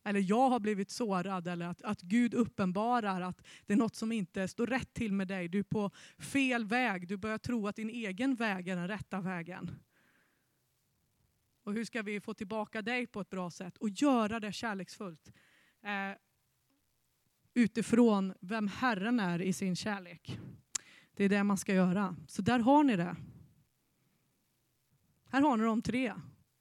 eller 0.04 0.20
jag 0.20 0.48
har 0.50 0.60
blivit 0.60 0.90
sårad, 0.90 1.48
eller 1.48 1.66
att, 1.66 1.82
att 1.82 2.02
Gud 2.02 2.34
uppenbarar 2.34 3.20
att 3.20 3.42
det 3.66 3.72
är 3.72 3.76
något 3.76 3.96
som 3.96 4.12
inte 4.12 4.48
står 4.48 4.66
rätt 4.66 4.94
till 4.94 5.12
med 5.12 5.28
dig. 5.28 5.48
Du 5.48 5.58
är 5.58 5.62
på 5.62 5.90
fel 6.18 6.64
väg, 6.64 7.08
du 7.08 7.16
börjar 7.16 7.38
tro 7.38 7.68
att 7.68 7.76
din 7.76 7.90
egen 7.90 8.34
väg 8.34 8.68
är 8.68 8.76
den 8.76 8.88
rätta 8.88 9.20
vägen. 9.20 9.70
Och 11.62 11.72
hur 11.72 11.84
ska 11.84 12.02
vi 12.02 12.20
få 12.20 12.34
tillbaka 12.34 12.82
dig 12.82 13.06
på 13.06 13.20
ett 13.20 13.30
bra 13.30 13.50
sätt 13.50 13.76
och 13.76 13.88
göra 13.88 14.40
det 14.40 14.52
kärleksfullt? 14.52 15.32
Eh, 15.82 16.16
utifrån 17.54 18.34
vem 18.40 18.68
Herren 18.68 19.20
är 19.20 19.42
i 19.42 19.52
sin 19.52 19.76
kärlek. 19.76 20.38
Det 21.14 21.24
är 21.24 21.28
det 21.28 21.44
man 21.44 21.58
ska 21.58 21.74
göra. 21.74 22.16
Så 22.28 22.42
där 22.42 22.58
har 22.58 22.84
ni 22.84 22.96
det. 22.96 23.16
Här 25.28 25.40
har 25.40 25.56
ni 25.56 25.64
de 25.64 25.82
tre. 25.82 26.14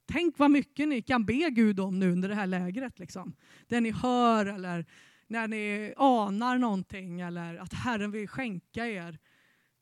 Tänk 0.06 0.40
vad 0.40 0.52
mycket 0.52 0.88
ni 0.88 1.02
kan 1.02 1.26
be 1.26 1.50
Gud 1.50 1.80
om 1.80 2.00
nu 2.00 2.12
under 2.12 2.30
det 2.30 2.36
här 2.36 2.48
lägret. 2.48 3.00
Liksom. 3.00 3.36
Det 3.68 3.82
ni 3.82 3.92
hör 3.92 4.46
eller 4.46 4.86
när 5.28 5.48
ni 5.48 5.94
anar 5.98 6.58
någonting 6.58 7.22
eller 7.22 7.56
att 7.56 7.74
Herren 7.74 8.12
vill 8.12 8.28
skänka 8.28 8.88
er 8.88 9.20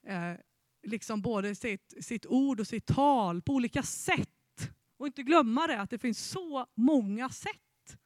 eh, 0.08 0.34
liksom 0.84 1.22
både 1.22 1.56
sitt, 1.56 1.94
sitt 2.02 2.26
ord 2.26 2.60
och 2.60 2.68
sitt 2.68 2.86
tal 2.86 3.42
på 3.42 3.54
olika 3.54 3.84
sätt. 3.84 4.30
Och 4.98 5.08
inte 5.08 5.24
glömma 5.24 5.68
det 5.68 5.82
att 5.82 5.90
det 5.90 6.00
finns 6.00 6.30
så 6.30 6.68
många 6.76 7.30
sätt. 7.30 7.98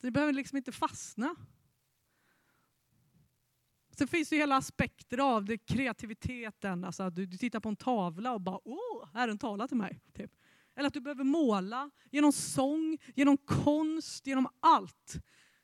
Ni 0.00 0.08
det 0.08 0.10
behöver 0.10 0.32
liksom 0.32 0.56
inte 0.56 0.72
fastna. 0.72 1.36
Sen 3.98 4.08
finns 4.08 4.28
det 4.28 4.36
hela 4.36 4.56
aspekter 4.56 5.18
av 5.18 5.44
det, 5.44 5.58
kreativiteten. 5.58 6.84
Alltså 6.84 7.02
att 7.02 7.14
du, 7.14 7.26
du, 7.26 7.36
tittar 7.36 7.60
på 7.60 7.68
en 7.68 7.76
tavla 7.76 8.32
och 8.32 8.40
bara 8.40 8.60
åh, 8.64 9.08
Herren 9.12 9.38
talar 9.38 9.68
till 9.68 9.76
mig. 9.76 10.00
Typ. 10.14 10.30
Eller 10.76 10.86
att 10.86 10.94
du 10.94 11.00
behöver 11.00 11.24
måla 11.24 11.90
genom 12.10 12.32
sång, 12.32 12.98
genom 13.14 13.36
konst, 13.36 14.26
genom 14.26 14.48
allt 14.60 15.16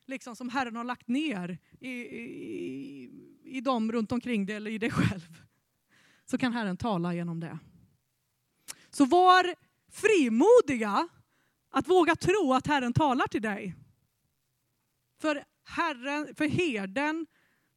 liksom, 0.07 0.37
som 0.37 0.49
Herren 0.49 0.76
har 0.76 0.85
lagt 0.85 1.09
ner 1.09 1.59
i, 1.80 1.91
i, 1.91 3.11
i 3.45 3.61
dem 3.61 3.93
runt 3.93 4.12
omkring 4.12 4.47
dig 4.47 4.57
eller 4.57 4.70
i 4.70 4.78
dig 4.78 4.91
själv. 4.91 5.43
Så 6.24 6.39
kan 6.39 6.53
Herren 6.53 6.76
tala 6.76 7.14
genom 7.14 7.41
det. 7.41 7.59
Så 8.91 9.05
var 9.05 9.55
frimodiga 9.91 11.09
att 11.70 11.89
våga 11.89 12.16
tro 12.16 12.55
att 12.55 12.66
Herren 12.66 12.93
talar 12.93 13.26
till 13.26 13.43
dig. 13.43 13.74
För, 15.20 15.45
herren, 15.64 16.35
för 16.35 16.49
herden 16.49 17.26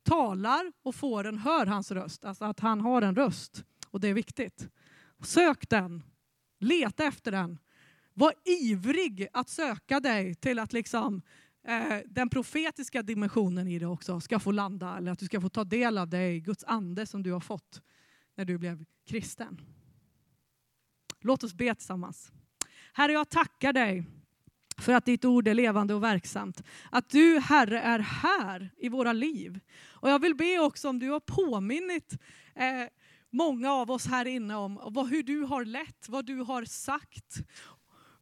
talar 0.05 0.71
och 0.83 0.95
fåren 0.95 1.37
hör 1.37 1.65
hans 1.65 1.91
röst. 1.91 2.25
Alltså 2.25 2.45
att 2.45 2.59
han 2.59 2.81
har 2.81 3.01
en 3.01 3.15
röst. 3.15 3.65
Och 3.89 3.99
det 3.99 4.07
är 4.07 4.13
viktigt. 4.13 4.69
Sök 5.23 5.69
den. 5.69 6.03
Leta 6.59 7.03
efter 7.03 7.31
den. 7.31 7.59
Var 8.13 8.33
ivrig 8.61 9.27
att 9.33 9.49
söka 9.49 9.99
dig 9.99 10.35
till 10.35 10.59
att 10.59 10.73
liksom 10.73 11.21
eh, 11.67 11.97
den 12.05 12.29
profetiska 12.29 13.01
dimensionen 13.01 13.67
i 13.67 13.79
det 13.79 13.85
också 13.85 14.19
ska 14.19 14.39
få 14.39 14.51
landa. 14.51 14.97
Eller 14.97 15.11
att 15.11 15.19
du 15.19 15.25
ska 15.25 15.41
få 15.41 15.49
ta 15.49 15.63
del 15.63 15.97
av 15.97 16.09
det 16.09 16.31
i 16.31 16.39
Guds 16.39 16.63
ande 16.63 17.05
som 17.05 17.23
du 17.23 17.31
har 17.31 17.39
fått 17.39 17.81
när 18.35 18.45
du 18.45 18.57
blev 18.57 18.85
kristen. 19.07 19.61
Låt 21.21 21.43
oss 21.43 21.53
be 21.53 21.75
tillsammans. 21.75 22.31
Herre, 22.93 23.11
jag 23.11 23.29
tackar 23.29 23.73
dig 23.73 24.05
för 24.77 24.93
att 24.93 25.05
ditt 25.05 25.25
ord 25.25 25.47
är 25.47 25.53
levande 25.53 25.93
och 25.93 26.03
verksamt. 26.03 26.63
Att 26.91 27.09
du, 27.09 27.39
Herre, 27.39 27.79
är 27.79 27.99
här 27.99 28.69
i 28.77 28.89
våra 28.89 29.13
liv. 29.13 29.59
Och 29.89 30.09
jag 30.09 30.19
vill 30.19 30.35
be 30.35 30.59
också 30.59 30.89
om 30.89 30.99
du 30.99 31.09
har 31.09 31.19
påminnit 31.19 32.13
eh, 32.55 32.87
många 33.29 33.71
av 33.73 33.91
oss 33.91 34.07
här 34.07 34.25
inne 34.25 34.55
om 34.55 34.79
vad, 34.83 35.09
hur 35.09 35.23
du 35.23 35.41
har 35.41 35.65
lett, 35.65 36.09
vad 36.09 36.25
du 36.25 36.37
har 36.37 36.65
sagt. 36.65 37.35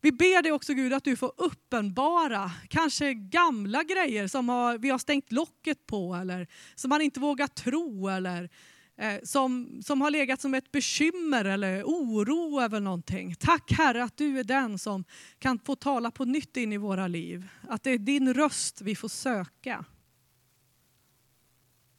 Vi 0.02 0.12
ber 0.12 0.42
dig 0.42 0.52
också 0.52 0.74
Gud 0.74 0.94
att 0.94 1.04
du 1.04 1.16
får 1.16 1.34
uppenbara 1.38 2.52
kanske 2.70 3.14
gamla 3.14 3.84
grejer 3.84 4.28
som 4.28 4.50
har, 4.50 4.78
vi 4.78 4.90
har 4.90 4.98
stängt 4.98 5.32
locket 5.32 5.86
på 5.86 6.16
eller 6.16 6.48
som 6.76 6.90
man 6.90 7.02
inte 7.02 7.20
vågar 7.20 7.48
tro 7.48 8.08
eller 8.08 8.44
Eh, 8.44 8.50
Eh, 9.04 9.20
som, 9.24 9.82
som 9.82 10.02
har 10.02 10.12
legat 10.12 10.42
som 10.42 10.54
ett 10.54 10.72
bekymmer 10.72 11.46
eller 11.46 11.84
oro 11.84 12.62
över 12.62 12.80
någonting. 12.80 13.36
Tack 13.36 13.72
Herre 13.72 14.04
att 14.04 14.18
du 14.18 14.40
är 14.40 14.44
den 14.44 14.80
som 14.80 15.04
kan 15.40 15.60
få 15.60 15.76
tala 15.76 16.12
på 16.12 16.26
nytt 16.26 16.58
in 16.58 16.74
i 16.74 16.78
våra 16.78 17.08
liv. 17.08 17.50
Att 17.70 17.84
det 17.84 17.92
är 17.92 17.98
din 17.98 18.34
röst 18.34 18.82
vi 18.82 18.96
får 18.96 19.08
söka. 19.08 19.86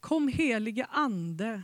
Kom 0.01 0.29
helige 0.29 0.85
Ande 0.85 1.63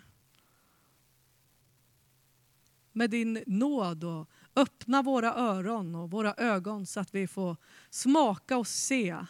med 2.93 3.11
din 3.11 3.43
nåd 3.47 4.05
och 4.05 4.30
öppna 4.57 5.03
våra 5.03 5.34
öron 5.34 5.95
och 5.95 6.11
våra 6.11 6.34
ögon 6.34 6.86
så 6.86 7.01
att 7.01 7.14
vi 7.14 7.26
får 7.26 7.57
smaka 7.91 8.57
och 8.57 8.66
se 8.66 9.26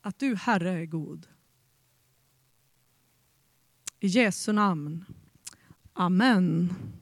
att 0.00 0.18
du 0.18 0.36
Herre 0.36 0.70
är 0.70 0.86
god. 0.86 1.26
I 4.00 4.06
Jesu 4.06 4.52
namn. 4.52 5.04
Amen. 5.96 6.94